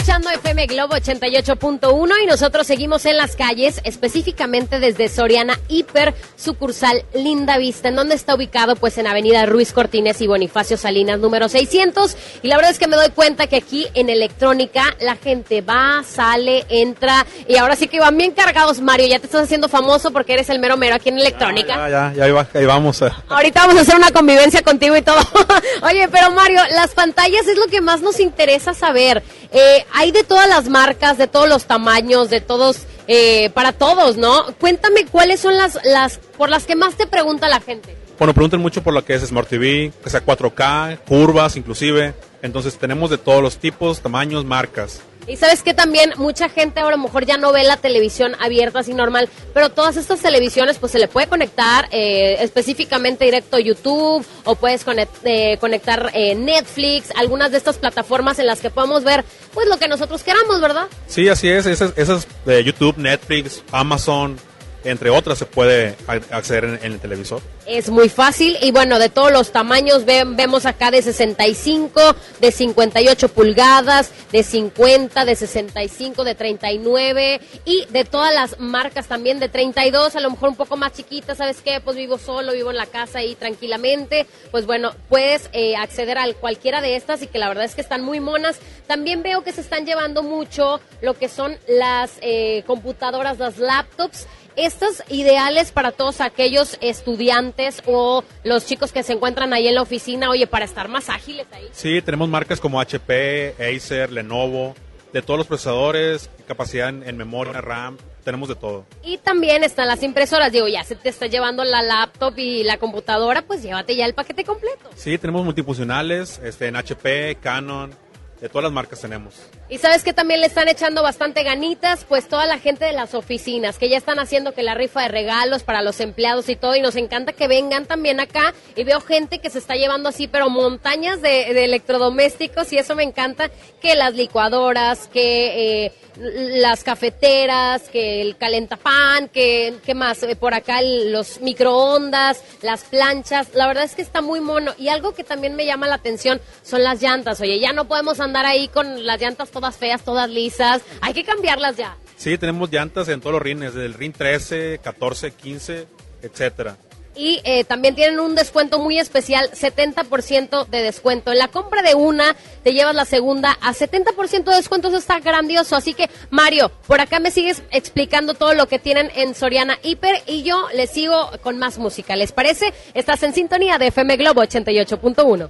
Escuchando 0.06 0.30
FM 0.30 0.66
Globo 0.68 0.94
88.1 0.94 2.12
y 2.22 2.26
nosotros 2.26 2.64
seguimos 2.64 3.04
en 3.06 3.16
las 3.16 3.34
calles, 3.34 3.80
específicamente 3.82 4.78
desde 4.78 5.08
Soriana 5.08 5.58
Hiper, 5.66 6.14
sucursal 6.36 7.04
Linda 7.12 7.58
Vista. 7.58 7.88
¿En 7.88 7.96
dónde 7.96 8.14
está 8.14 8.36
ubicado? 8.36 8.76
Pues 8.76 8.98
en 8.98 9.08
Avenida 9.08 9.44
Ruiz 9.46 9.72
Cortines 9.72 10.20
y 10.20 10.28
Bonifacio 10.28 10.76
Salinas, 10.76 11.18
número 11.18 11.48
600. 11.48 12.16
Y 12.42 12.46
la 12.46 12.54
verdad 12.54 12.70
es 12.70 12.78
que 12.78 12.86
me 12.86 12.94
doy 12.94 13.08
cuenta 13.10 13.48
que 13.48 13.56
aquí 13.56 13.88
en 13.94 14.08
electrónica 14.08 14.94
la 15.00 15.16
gente 15.16 15.60
va, 15.60 16.04
sale, 16.08 16.64
entra 16.68 17.26
y 17.48 17.56
ahora 17.56 17.74
sí 17.74 17.88
que 17.88 17.98
van 17.98 18.16
bien 18.16 18.30
cargados. 18.30 18.80
Mario, 18.80 19.08
ya 19.08 19.18
te 19.18 19.26
estás 19.26 19.42
haciendo 19.42 19.68
famoso 19.68 20.12
porque 20.12 20.34
eres 20.34 20.48
el 20.50 20.60
mero 20.60 20.76
mero 20.76 20.94
aquí 20.94 21.08
en 21.08 21.18
electrónica. 21.18 21.74
Ya, 21.74 21.88
ya, 21.90 22.12
ya 22.16 22.24
ahí, 22.26 22.30
va- 22.30 22.46
ahí 22.54 22.64
vamos. 22.64 23.02
eh. 23.02 23.10
Ahorita 23.28 23.62
vamos 23.62 23.78
a 23.78 23.80
hacer 23.80 23.96
una 23.96 24.12
convivencia 24.12 24.62
contigo 24.62 24.96
y 24.96 25.02
todo. 25.02 25.18
Oye, 25.82 26.08
pero 26.12 26.30
Mario, 26.30 26.60
las 26.70 26.94
pantallas 26.94 27.48
es 27.48 27.58
lo 27.58 27.66
que 27.66 27.80
más 27.80 28.02
nos 28.02 28.20
interesa 28.20 28.72
saber. 28.72 29.24
Eh, 29.52 29.84
hay 29.92 30.10
de 30.10 30.24
todas 30.24 30.48
las 30.48 30.68
marcas, 30.68 31.18
de 31.18 31.26
todos 31.26 31.48
los 31.48 31.66
tamaños, 31.66 32.30
de 32.30 32.40
todos, 32.40 32.78
eh, 33.06 33.50
para 33.50 33.72
todos, 33.72 34.16
¿no? 34.16 34.46
Cuéntame 34.58 35.06
cuáles 35.06 35.40
son 35.40 35.56
las, 35.56 35.78
las, 35.84 36.18
por 36.36 36.48
las 36.48 36.64
que 36.64 36.76
más 36.76 36.96
te 36.96 37.06
pregunta 37.06 37.48
la 37.48 37.60
gente. 37.60 37.96
Bueno, 38.18 38.32
preguntan 38.32 38.60
mucho 38.60 38.82
por 38.82 38.94
lo 38.94 39.04
que 39.04 39.14
es 39.14 39.22
Smart 39.22 39.48
TV, 39.48 39.92
que 40.02 40.10
sea 40.10 40.24
4K, 40.24 41.00
curvas 41.06 41.56
inclusive. 41.56 42.14
Entonces 42.46 42.78
tenemos 42.78 43.10
de 43.10 43.18
todos 43.18 43.42
los 43.42 43.58
tipos, 43.58 44.00
tamaños, 44.00 44.44
marcas. 44.46 45.00
Y 45.28 45.36
sabes 45.36 45.64
que 45.64 45.74
también 45.74 46.12
mucha 46.18 46.48
gente 46.48 46.78
ahora 46.78 46.94
a 46.94 46.98
lo 46.98 47.02
mejor 47.02 47.26
ya 47.26 47.36
no 47.36 47.50
ve 47.52 47.64
la 47.64 47.76
televisión 47.76 48.36
abierta 48.40 48.78
así 48.78 48.94
normal, 48.94 49.28
pero 49.52 49.70
todas 49.70 49.96
estas 49.96 50.20
televisiones 50.20 50.78
pues 50.78 50.92
se 50.92 51.00
le 51.00 51.08
puede 51.08 51.26
conectar 51.26 51.88
eh, 51.90 52.36
específicamente 52.44 53.24
directo 53.24 53.56
a 53.56 53.60
YouTube 53.60 54.24
o 54.44 54.54
puedes 54.54 54.86
conect- 54.86 55.08
eh, 55.24 55.58
conectar 55.58 56.12
eh, 56.14 56.36
Netflix, 56.36 57.10
algunas 57.16 57.50
de 57.50 57.58
estas 57.58 57.76
plataformas 57.78 58.38
en 58.38 58.46
las 58.46 58.60
que 58.60 58.70
podemos 58.70 59.02
ver 59.02 59.24
pues 59.52 59.66
lo 59.68 59.78
que 59.78 59.88
nosotros 59.88 60.22
queramos, 60.22 60.60
¿verdad? 60.60 60.86
Sí, 61.08 61.28
así 61.28 61.48
es. 61.48 61.66
Esas, 61.66 61.92
esas 61.96 62.28
de 62.44 62.62
YouTube, 62.62 62.96
Netflix, 62.96 63.64
Amazon, 63.72 64.38
entre 64.86 65.10
otras, 65.10 65.38
se 65.38 65.46
puede 65.46 65.96
acceder 66.30 66.64
en, 66.82 66.92
el 66.92 66.98
televisor. 67.00 67.40
Es 67.66 67.90
muy 67.90 68.08
fácil 68.08 68.56
y 68.62 68.70
bueno, 68.70 68.98
de 68.98 69.08
todos 69.08 69.32
los 69.32 69.52
tamaños 69.52 70.04
ve- 70.04 70.24
vemos 70.26 70.66
acá 70.66 70.90
de 70.90 71.02
65, 71.02 72.00
de 72.40 72.52
58 72.52 73.28
pulgadas, 73.28 74.10
de 74.32 74.42
50, 74.42 75.24
de 75.24 75.34
65, 75.36 76.24
de 76.24 76.34
39 76.34 77.40
y 77.64 77.86
de 77.90 78.04
todas 78.04 78.34
las 78.34 78.58
marcas 78.60 79.06
también 79.06 79.38
de 79.40 79.48
32, 79.48 80.16
a 80.16 80.20
lo 80.20 80.30
mejor 80.30 80.50
un 80.50 80.56
poco 80.56 80.76
más 80.76 80.92
chiquitas, 80.92 81.38
¿sabes 81.38 81.58
qué? 81.62 81.80
Pues 81.80 81.96
vivo 81.96 82.18
solo, 82.18 82.52
vivo 82.52 82.70
en 82.70 82.76
la 82.76 82.86
casa 82.86 83.18
ahí 83.18 83.34
tranquilamente, 83.34 84.26
pues 84.50 84.66
bueno, 84.66 84.92
puedes 85.08 85.48
eh, 85.52 85.76
acceder 85.76 86.18
a 86.18 86.26
cualquiera 86.34 86.80
de 86.80 86.96
estas 86.96 87.22
y 87.22 87.26
que 87.26 87.38
la 87.38 87.48
verdad 87.48 87.64
es 87.64 87.74
que 87.74 87.80
están 87.80 88.02
muy 88.02 88.20
monas. 88.20 88.58
También 88.86 89.22
veo 89.22 89.42
que 89.42 89.52
se 89.52 89.60
están 89.60 89.84
llevando 89.86 90.22
mucho 90.22 90.80
lo 91.00 91.14
que 91.14 91.28
son 91.28 91.56
las 91.68 92.12
eh, 92.20 92.62
computadoras, 92.66 93.38
las 93.38 93.58
laptops. 93.58 94.26
Estas 94.56 95.04
ideales 95.08 95.70
para 95.70 95.92
todos 95.92 96.20
aquellos 96.20 96.78
estudiantes 96.80 97.82
o 97.86 98.24
los 98.42 98.66
chicos 98.66 98.90
que 98.90 99.02
se 99.02 99.12
encuentran 99.12 99.52
ahí 99.52 99.68
en 99.68 99.74
la 99.74 99.82
oficina, 99.82 100.30
oye, 100.30 100.46
para 100.46 100.64
estar 100.64 100.88
más 100.88 101.10
ágiles 101.10 101.46
ahí. 101.52 101.68
Sí, 101.72 102.00
tenemos 102.02 102.28
marcas 102.28 102.58
como 102.58 102.80
HP, 102.80 103.54
Acer, 103.58 104.10
Lenovo, 104.12 104.74
de 105.12 105.22
todos 105.22 105.38
los 105.38 105.46
procesadores, 105.46 106.30
capacidad 106.46 106.88
en, 106.88 107.02
en 107.06 107.16
memoria, 107.16 107.60
RAM, 107.60 107.98
tenemos 108.24 108.48
de 108.48 108.54
todo. 108.56 108.86
Y 109.04 109.18
también 109.18 109.62
están 109.62 109.88
las 109.88 110.02
impresoras, 110.02 110.50
digo, 110.52 110.68
ya 110.68 110.84
se 110.84 110.96
te 110.96 111.08
está 111.08 111.26
llevando 111.26 111.62
la 111.64 111.82
laptop 111.82 112.36
y 112.38 112.64
la 112.64 112.78
computadora, 112.78 113.42
pues 113.42 113.62
llévate 113.62 113.94
ya 113.94 114.04
el 114.04 114.14
paquete 114.14 114.44
completo. 114.44 114.90
Sí, 114.96 115.16
tenemos 115.18 115.44
multifuncionales, 115.44 116.40
este, 116.42 116.66
en 116.66 116.76
HP, 116.76 117.36
Canon, 117.40 117.94
de 118.40 118.48
todas 118.48 118.64
las 118.64 118.72
marcas 118.72 119.00
tenemos. 119.00 119.34
Y 119.68 119.78
sabes 119.78 120.04
que 120.04 120.12
también 120.12 120.40
le 120.40 120.46
están 120.46 120.68
echando 120.68 121.02
bastante 121.02 121.42
ganitas, 121.42 122.04
pues 122.08 122.28
toda 122.28 122.46
la 122.46 122.58
gente 122.58 122.84
de 122.84 122.92
las 122.92 123.14
oficinas, 123.14 123.78
que 123.78 123.88
ya 123.88 123.96
están 123.96 124.20
haciendo 124.20 124.52
que 124.54 124.62
la 124.62 124.74
rifa 124.74 125.02
de 125.02 125.08
regalos 125.08 125.64
para 125.64 125.82
los 125.82 125.98
empleados 125.98 126.48
y 126.48 126.54
todo, 126.54 126.76
y 126.76 126.80
nos 126.80 126.94
encanta 126.94 127.32
que 127.32 127.48
vengan 127.48 127.84
también 127.84 128.20
acá, 128.20 128.54
y 128.76 128.84
veo 128.84 129.00
gente 129.00 129.40
que 129.40 129.50
se 129.50 129.58
está 129.58 129.74
llevando 129.74 130.08
así, 130.08 130.28
pero 130.28 130.48
montañas 130.50 131.20
de, 131.20 131.52
de 131.52 131.64
electrodomésticos, 131.64 132.72
y 132.72 132.78
eso 132.78 132.94
me 132.94 133.02
encanta, 133.02 133.50
que 133.82 133.96
las 133.96 134.14
licuadoras, 134.14 135.08
que 135.08 135.86
eh, 135.86 135.92
las 136.18 136.84
cafeteras, 136.84 137.82
que 137.90 138.22
el 138.22 138.36
calentapan, 138.36 139.28
que, 139.28 139.74
¿qué 139.84 139.94
más? 139.94 140.22
Eh, 140.22 140.36
por 140.36 140.54
acá 140.54 140.78
el- 140.78 141.10
los 141.12 141.40
microondas, 141.40 142.40
las 142.62 142.84
planchas, 142.84 143.48
la 143.54 143.66
verdad 143.66 143.82
es 143.82 143.96
que 143.96 144.02
está 144.02 144.22
muy 144.22 144.38
mono, 144.40 144.74
y 144.78 144.88
algo 144.88 145.12
que 145.12 145.24
también 145.24 145.56
me 145.56 145.66
llama 145.66 145.88
la 145.88 145.96
atención 145.96 146.40
son 146.62 146.84
las 146.84 147.02
llantas, 147.02 147.40
oye, 147.40 147.58
ya 147.58 147.72
no 147.72 147.86
podemos 147.88 148.20
andar 148.20 148.46
ahí 148.46 148.68
con 148.68 149.04
las 149.04 149.20
llantas 149.20 149.50
todas 149.56 149.76
feas, 149.76 150.02
todas 150.02 150.28
lisas, 150.28 150.82
hay 151.00 151.14
que 151.14 151.24
cambiarlas 151.24 151.78
ya. 151.78 151.96
Sí, 152.16 152.36
tenemos 152.36 152.70
llantas 152.70 153.08
en 153.08 153.20
todos 153.20 153.32
los 153.32 153.42
rines, 153.42 153.72
desde 153.72 153.86
el 153.86 153.94
RIN 153.94 154.12
13, 154.12 154.80
14, 154.82 155.30
15, 155.30 155.86
etcétera. 156.20 156.76
Y 157.14 157.40
eh, 157.44 157.64
también 157.64 157.94
tienen 157.94 158.20
un 158.20 158.34
descuento 158.34 158.78
muy 158.78 158.98
especial, 158.98 159.50
70% 159.50 160.66
de 160.66 160.82
descuento. 160.82 161.32
En 161.32 161.38
la 161.38 161.48
compra 161.48 161.80
de 161.80 161.94
una, 161.94 162.36
te 162.62 162.74
llevas 162.74 162.94
la 162.94 163.06
segunda 163.06 163.56
a 163.62 163.72
70% 163.72 164.44
de 164.44 164.56
descuento. 164.56 164.88
Eso 164.88 164.98
está 164.98 165.20
grandioso. 165.20 165.76
Así 165.76 165.94
que, 165.94 166.10
Mario, 166.28 166.70
por 166.86 167.00
acá 167.00 167.18
me 167.18 167.30
sigues 167.30 167.62
explicando 167.70 168.34
todo 168.34 168.52
lo 168.52 168.68
que 168.68 168.78
tienen 168.78 169.10
en 169.14 169.34
Soriana 169.34 169.78
Hiper 169.82 170.22
y 170.26 170.42
yo 170.42 170.68
les 170.74 170.90
sigo 170.90 171.30
con 171.42 171.56
más 171.58 171.78
música. 171.78 172.14
¿Les 172.16 172.32
parece? 172.32 172.74
Estás 172.92 173.22
en 173.22 173.32
sintonía 173.32 173.78
de 173.78 173.86
FM 173.86 174.18
Globo 174.18 174.42
88.1. 174.42 175.48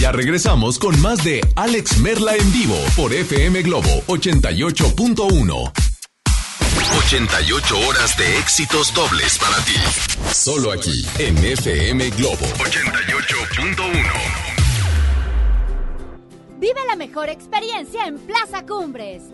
Ya 0.00 0.12
regresamos 0.12 0.78
con 0.78 0.98
más 1.02 1.22
de 1.24 1.40
Alex 1.56 1.98
Merla 1.98 2.34
en 2.36 2.52
vivo 2.52 2.76
por 2.96 3.12
FM 3.12 3.62
Globo 3.62 4.02
88.1. 4.06 5.72
88 7.06 7.78
horas 7.88 8.16
de 8.16 8.38
éxitos 8.38 8.94
dobles 8.94 9.38
para 9.38 9.56
ti. 9.64 9.74
Solo 10.32 10.72
aquí 10.72 11.04
en 11.18 11.36
FM 11.36 12.10
Globo 12.10 12.46
88.1. 12.58 14.54
Vive 16.58 16.80
la 16.88 16.96
mejor 16.96 17.28
experiencia 17.28 18.06
en 18.06 18.18
Plaza 18.18 18.64
Cumbres. 18.64 19.33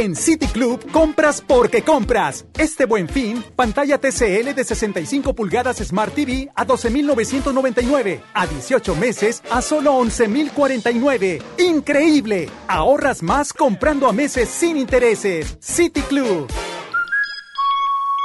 En 0.00 0.16
City 0.16 0.46
Club 0.46 0.90
compras 0.92 1.44
porque 1.46 1.82
compras. 1.82 2.46
Este 2.56 2.86
buen 2.86 3.06
fin, 3.06 3.44
pantalla 3.54 3.98
TCL 3.98 4.54
de 4.54 4.64
65 4.64 5.34
pulgadas 5.34 5.76
Smart 5.76 6.14
TV 6.14 6.48
a 6.54 6.66
12.999. 6.66 8.22
A 8.32 8.46
18 8.46 8.96
meses 8.96 9.42
a 9.50 9.60
solo 9.60 9.92
11.049. 10.00 11.42
¡Increíble! 11.58 12.48
Ahorras 12.66 13.22
más 13.22 13.52
comprando 13.52 14.08
a 14.08 14.14
meses 14.14 14.48
sin 14.48 14.78
intereses. 14.78 15.58
City 15.60 16.00
Club. 16.00 16.48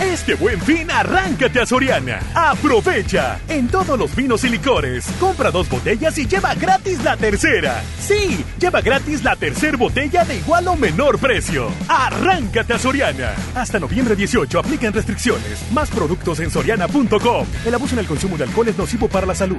Este 0.00 0.34
buen 0.34 0.60
fin, 0.60 0.90
arráncate 0.90 1.60
a 1.60 1.66
Soriana. 1.66 2.20
Aprovecha. 2.34 3.40
En 3.48 3.68
todos 3.68 3.98
los 3.98 4.14
vinos 4.14 4.44
y 4.44 4.48
licores, 4.48 5.06
compra 5.20 5.50
dos 5.50 5.68
botellas 5.68 6.16
y 6.18 6.26
lleva 6.26 6.54
gratis 6.54 7.02
la 7.04 7.16
tercera. 7.16 7.82
Sí, 7.98 8.44
lleva 8.58 8.80
gratis 8.80 9.22
la 9.22 9.36
tercera 9.36 9.76
botella 9.76 10.24
de 10.24 10.38
igual 10.38 10.68
o 10.68 10.76
menor 10.76 11.18
precio. 11.18 11.68
Arráncate 11.88 12.74
a 12.74 12.78
Soriana. 12.78 13.34
Hasta 13.54 13.78
noviembre 13.78 14.16
18 14.16 14.58
aplican 14.58 14.92
restricciones. 14.92 15.70
Más 15.72 15.90
productos 15.90 16.40
en 16.40 16.50
soriana.com. 16.50 17.46
El 17.64 17.74
abuso 17.74 17.94
en 17.94 18.00
el 18.00 18.06
consumo 18.06 18.36
de 18.36 18.44
alcohol 18.44 18.68
es 18.68 18.78
nocivo 18.78 19.08
para 19.08 19.26
la 19.26 19.34
salud. 19.34 19.58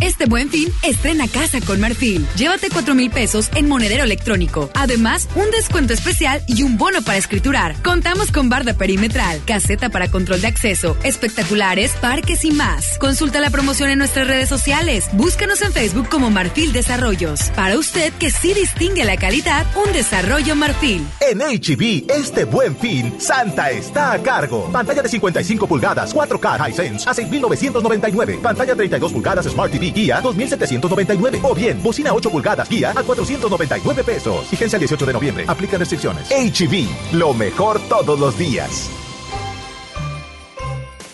Este 0.00 0.26
buen 0.26 0.48
fin, 0.48 0.68
estrena 0.84 1.26
casa 1.26 1.60
con 1.60 1.80
Marfil. 1.80 2.24
Llévate 2.36 2.68
4 2.70 2.94
mil 2.94 3.10
pesos 3.10 3.50
en 3.56 3.68
monedero 3.68 4.04
electrónico. 4.04 4.70
Además, 4.74 5.28
un 5.34 5.50
descuento 5.50 5.92
especial 5.92 6.40
y 6.46 6.62
un 6.62 6.78
bono 6.78 7.02
para 7.02 7.18
escriturar. 7.18 7.74
Contamos 7.82 8.30
con 8.30 8.48
barda 8.48 8.74
perimetral, 8.74 9.40
caseta 9.44 9.88
para 9.88 10.08
control 10.08 10.40
de 10.40 10.46
acceso, 10.46 10.96
espectaculares, 11.02 11.92
parques 12.00 12.44
y 12.44 12.52
más. 12.52 12.96
Consulta 12.98 13.40
la 13.40 13.50
promoción 13.50 13.90
en 13.90 13.98
nuestras 13.98 14.28
redes 14.28 14.48
sociales. 14.48 15.08
Búscanos 15.14 15.62
en 15.62 15.72
Facebook 15.72 16.08
como 16.08 16.30
Marfil 16.30 16.72
Desarrollos. 16.72 17.50
Para 17.56 17.76
usted 17.76 18.12
que 18.14 18.30
sí 18.30 18.54
distingue 18.54 19.04
la 19.04 19.16
calidad, 19.16 19.66
un 19.84 19.92
desarrollo 19.92 20.54
Marfil. 20.54 21.04
En 21.20 21.40
HB, 21.40 22.08
este 22.08 22.44
buen 22.44 22.76
fin, 22.76 23.20
Santa 23.20 23.70
está 23.72 24.12
a 24.12 24.22
cargo. 24.22 24.70
Pantalla 24.70 25.02
de 25.02 25.08
55 25.08 25.66
pulgadas, 25.66 26.14
4K 26.14 26.70
Hisense 26.70 27.10
a 27.10 27.14
6,999. 27.14 28.38
Pantalla 28.40 28.76
32 28.76 29.12
pulgadas 29.12 29.46
Smart 29.46 29.72
TV 29.72 29.87
Guía 29.92 30.20
2,799. 30.20 31.40
O 31.42 31.54
bien, 31.54 31.82
bocina 31.82 32.12
8 32.12 32.30
pulgadas 32.30 32.68
Guía 32.68 32.92
a 32.94 33.02
499 33.02 34.04
pesos. 34.04 34.46
Fíjense 34.48 34.76
el 34.76 34.80
18 34.80 35.06
de 35.06 35.12
noviembre. 35.12 35.44
Aplica 35.48 35.78
restricciones. 35.78 36.28
HB, 36.30 37.14
lo 37.14 37.34
mejor 37.34 37.80
todos 37.88 38.18
los 38.18 38.38
días. 38.38 38.90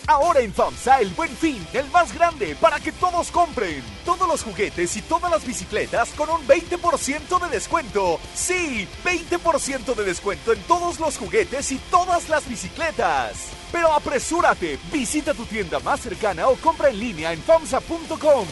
Ahora 0.07 0.41
en 0.41 0.53
FAMSA 0.53 0.99
el 1.01 1.09
buen 1.09 1.35
fin, 1.35 1.65
el 1.73 1.89
más 1.89 2.13
grande, 2.13 2.55
para 2.61 2.79
que 2.79 2.91
todos 2.91 3.31
compren. 3.31 3.83
Todos 4.05 4.27
los 4.27 4.43
juguetes 4.43 4.95
y 4.97 5.01
todas 5.01 5.31
las 5.31 5.45
bicicletas 5.45 6.09
con 6.09 6.29
un 6.29 6.45
20% 6.47 7.39
de 7.39 7.49
descuento. 7.49 8.19
Sí, 8.35 8.87
20% 9.03 9.95
de 9.95 10.03
descuento 10.03 10.53
en 10.53 10.61
todos 10.63 10.99
los 10.99 11.17
juguetes 11.17 11.71
y 11.71 11.77
todas 11.89 12.29
las 12.29 12.47
bicicletas. 12.47 13.49
Pero 13.71 13.91
apresúrate, 13.91 14.77
visita 14.91 15.33
tu 15.33 15.45
tienda 15.45 15.79
más 15.79 16.01
cercana 16.01 16.49
o 16.49 16.55
compra 16.55 16.89
en 16.89 16.99
línea 16.99 17.33
en 17.33 17.41
FAMSA.com. 17.41 18.45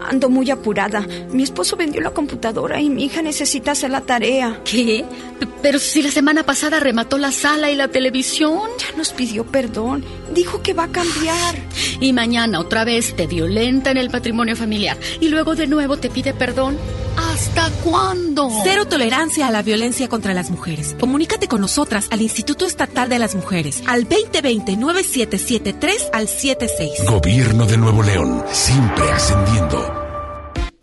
Ando 0.00 0.28
muy 0.30 0.50
apurada. 0.50 1.06
Mi 1.32 1.42
esposo 1.42 1.76
vendió 1.76 2.00
la 2.00 2.10
computadora 2.12 2.80
y 2.80 2.88
mi 2.88 3.04
hija 3.04 3.20
necesita 3.20 3.72
hacer 3.72 3.90
la 3.90 4.02
tarea. 4.02 4.60
¿Qué? 4.64 5.04
P- 5.40 5.46
Pero 5.60 5.78
si 5.80 6.02
la 6.02 6.10
semana 6.10 6.44
pasada 6.44 6.78
remató 6.78 7.18
la 7.18 7.32
sala 7.32 7.70
y 7.70 7.74
la 7.76 7.88
televisión. 7.88 8.60
Ya 8.78 8.96
nos 8.96 9.10
pidió 9.12 9.44
perdón. 9.44 10.04
Dijo 10.34 10.62
que 10.62 10.74
va 10.74 10.84
a 10.84 10.88
cambiar. 10.88 11.56
Y 12.00 12.12
mañana 12.12 12.60
otra 12.60 12.84
vez 12.84 13.16
te 13.16 13.26
violenta 13.26 13.90
en 13.90 13.96
el 13.96 14.10
patrimonio 14.10 14.54
familiar. 14.56 14.98
Y 15.20 15.28
luego 15.28 15.54
de 15.54 15.66
nuevo 15.66 15.96
te 15.96 16.10
pide 16.10 16.34
perdón. 16.34 16.76
¿Hasta 17.16 17.70
cuándo? 17.82 18.50
Cero 18.62 18.86
tolerancia 18.86 19.48
a 19.48 19.50
la 19.50 19.62
violencia 19.62 20.08
contra 20.08 20.34
las 20.34 20.50
mujeres. 20.50 20.94
Comunícate 21.00 21.48
con 21.48 21.60
nosotras 21.60 22.06
al 22.10 22.22
Instituto 22.22 22.64
Estatal 22.64 23.08
de 23.08 23.18
las 23.18 23.34
Mujeres 23.34 23.82
al 23.86 24.08
2020-9773 24.08 26.10
al 26.12 26.28
76. 26.28 26.92
Gobierno 27.08 27.66
de 27.66 27.76
Nuevo 27.76 28.04
León, 28.04 28.44
siempre 28.52 29.10
ascendiendo. 29.10 30.07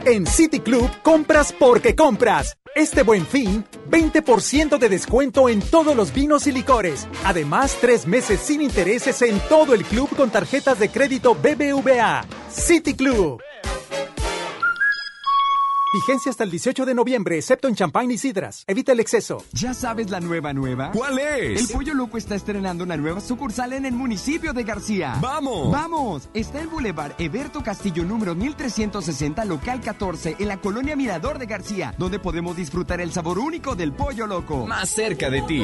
En 0.06 0.28
City 0.28 0.60
Club 0.60 0.88
compras 1.02 1.52
porque 1.52 1.96
compras. 1.96 2.58
Este 2.76 3.02
buen 3.02 3.26
fin, 3.26 3.66
20% 3.90 4.78
de 4.78 4.90
descuento 4.90 5.50
en 5.50 5.62
todos 5.62 5.96
los 5.96 6.14
vinos 6.14 6.46
y 6.46 6.52
licores. 6.52 7.08
Además, 7.24 7.76
tres 7.82 8.06
meses 8.06 8.40
sin 8.40 8.62
intereses 8.62 9.24
en 9.24 9.40
todo 9.50 9.74
el 9.74 9.84
club 9.84 10.16
con 10.16 10.30
tarjetas 10.30 10.78
de 10.78 10.90
crédito 10.90 11.34
BBVA. 11.34 12.24
City 12.52 12.94
Club. 12.94 13.42
Vigencia 15.96 16.30
hasta 16.30 16.44
el 16.44 16.52
18 16.52 16.86
de 16.86 16.94
noviembre, 16.94 17.38
excepto 17.38 17.70
en 17.70 17.76
champán 17.76 18.12
y 18.12 18.18
sidras. 18.18 18.66
Evita 18.68 18.92
el 18.92 19.00
exceso. 19.00 19.46
¿Ya 19.54 19.74
sabes 19.74 20.10
la 20.10 20.20
nueva 20.20 20.52
nueva? 20.52 20.92
¿Cuál 20.92 21.20
es? 21.20 21.62
El 21.62 21.68
Pollo 21.70 21.94
Loco 21.94 22.18
está 22.18 22.36
estrenando 22.36 22.84
una 22.84 22.98
nueva 22.98 23.22
sucursal 23.22 23.72
en 23.72 23.86
el 23.86 23.94
municipio 23.94 24.52
de 24.52 24.66
García. 24.66 25.18
¡Vamos! 25.22 25.72
¡Vamos! 25.72 26.28
Está 26.34 26.60
en 26.60 26.70
Boulevard 26.70 27.14
Eberto 27.18 27.64
Castillo 27.64 28.04
número 28.04 28.36
1360, 28.36 29.46
local 29.46 29.80
14, 29.80 30.36
en 30.38 30.50
la 30.50 30.58
colonia 30.58 30.98
Mirador 30.98 31.40
de 31.40 31.46
García, 31.46 31.96
donde 31.98 32.20
podemos 32.20 32.58
disfrutar 32.58 33.00
el 33.00 33.14
sabor 33.14 33.40
único 33.40 33.78
del 33.78 33.94
Pollo 33.94 34.28
Loco. 34.28 34.68
Más 34.68 34.90
cerca 34.90 35.30
de 35.30 35.44
ti. 35.44 35.64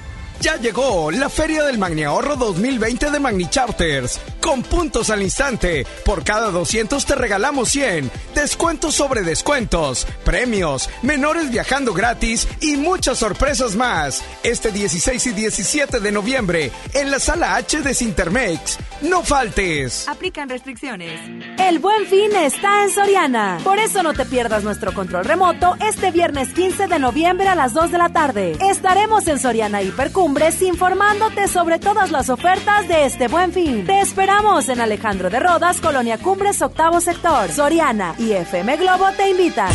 Ya 0.41 0.55
llegó 0.57 1.11
la 1.11 1.29
Feria 1.29 1.63
del 1.63 1.77
Magni 1.77 2.03
Ahorro 2.03 2.35
2020 2.35 3.11
de 3.11 3.19
Magni 3.19 3.47
Charters. 3.47 4.19
con 4.41 4.63
puntos 4.63 5.11
al 5.11 5.21
instante. 5.21 5.85
Por 6.03 6.23
cada 6.23 6.49
200 6.49 7.05
te 7.05 7.13
regalamos 7.13 7.69
100. 7.69 8.09
Descuentos 8.33 8.95
sobre 8.95 9.21
descuentos, 9.21 10.07
premios, 10.25 10.89
menores 11.03 11.51
viajando 11.51 11.93
gratis 11.93 12.47
y 12.59 12.75
muchas 12.75 13.19
sorpresas 13.19 13.75
más. 13.75 14.23
Este 14.41 14.71
16 14.71 15.27
y 15.27 15.31
17 15.33 15.99
de 15.99 16.11
noviembre 16.11 16.71
en 16.93 17.11
la 17.11 17.19
sala 17.19 17.55
H 17.55 17.81
de 17.81 17.93
Cintermex. 17.93 18.79
No 19.03 19.23
faltes. 19.23 20.07
Aplican 20.07 20.49
restricciones. 20.49 21.19
El 21.59 21.77
buen 21.77 22.07
fin 22.07 22.35
está 22.35 22.83
en 22.83 22.89
Soriana. 22.89 23.59
Por 23.63 23.77
eso 23.77 24.01
no 24.01 24.13
te 24.13 24.25
pierdas 24.25 24.63
nuestro 24.63 24.93
control 24.93 25.25
remoto 25.25 25.75
este 25.87 26.09
viernes 26.09 26.51
15 26.53 26.87
de 26.87 26.99
noviembre 26.99 27.47
a 27.47 27.55
las 27.55 27.73
2 27.73 27.91
de 27.91 27.97
la 27.99 28.09
tarde. 28.09 28.57
Estaremos 28.69 29.27
en 29.27 29.39
Soriana 29.39 29.83
Hipercumbres 30.31 30.61
informándote 30.61 31.47
sobre 31.49 31.77
todas 31.77 32.09
las 32.09 32.29
ofertas 32.29 32.87
de 32.87 33.05
este 33.05 33.27
buen 33.27 33.51
fin. 33.51 33.85
Te 33.85 33.99
esperamos 33.99 34.69
en 34.69 34.79
Alejandro 34.79 35.29
de 35.29 35.41
Rodas, 35.41 35.81
Colonia 35.81 36.17
Cumbres, 36.19 36.61
octavo 36.61 37.01
sector. 37.01 37.51
Soriana 37.51 38.15
y 38.17 38.31
FM 38.31 38.77
Globo 38.77 39.07
te 39.17 39.29
invitan. 39.29 39.73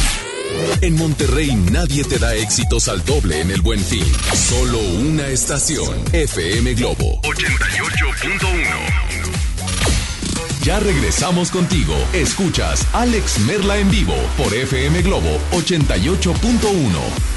En 0.80 0.94
Monterrey 0.96 1.54
nadie 1.70 2.04
te 2.04 2.18
da 2.18 2.34
éxitos 2.34 2.88
al 2.88 3.04
doble 3.04 3.42
en 3.42 3.50
el 3.50 3.60
buen 3.60 3.80
fin. 3.80 4.06
Solo 4.32 4.78
una 4.78 5.26
estación. 5.26 6.02
FM 6.12 6.72
Globo 6.74 7.20
88.1. 7.22 8.56
Ya 10.62 10.80
regresamos 10.80 11.50
contigo. 11.50 11.94
Escuchas 12.14 12.86
Alex 12.94 13.40
Merla 13.40 13.76
en 13.76 13.90
vivo 13.90 14.14
por 14.38 14.54
FM 14.54 15.02
Globo 15.02 15.38
88.1. 15.52 17.36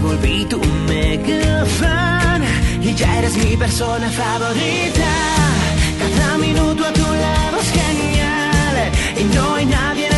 volví 0.00 0.44
tu 0.44 0.60
mega 0.86 1.64
fan 1.78 2.42
y 2.82 2.94
ya 2.94 3.18
eres 3.18 3.36
mi 3.36 3.56
persona 3.56 4.08
favorita. 4.10 5.10
Cada 5.98 6.38
minuto 6.38 6.84
a 6.84 6.92
tu 6.92 7.02
lado 7.24 7.58
es 7.60 7.70
genial 7.80 8.76
y 9.20 9.24
no 9.34 9.54
hay 9.54 9.66
nadie 9.66 10.06
en 10.06 10.17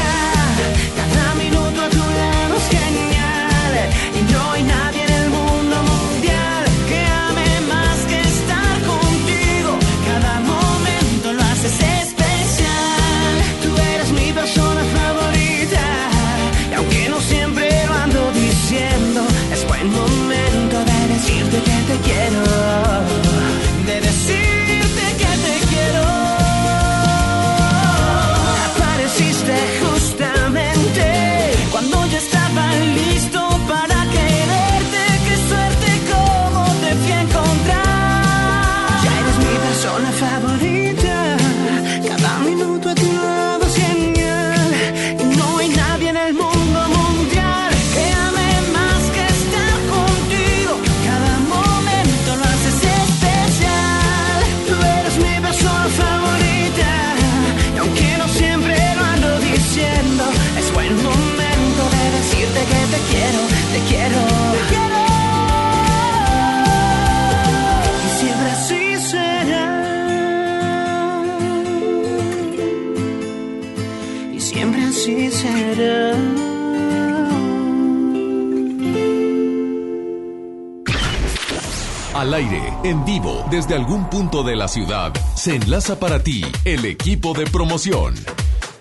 De 84.43 84.55
la 84.55 84.67
ciudad, 84.67 85.13
se 85.35 85.55
enlaza 85.55 85.99
para 85.99 86.23
ti 86.23 86.43
el 86.65 86.85
equipo 86.85 87.33
de 87.33 87.45
promoción. 87.45 88.15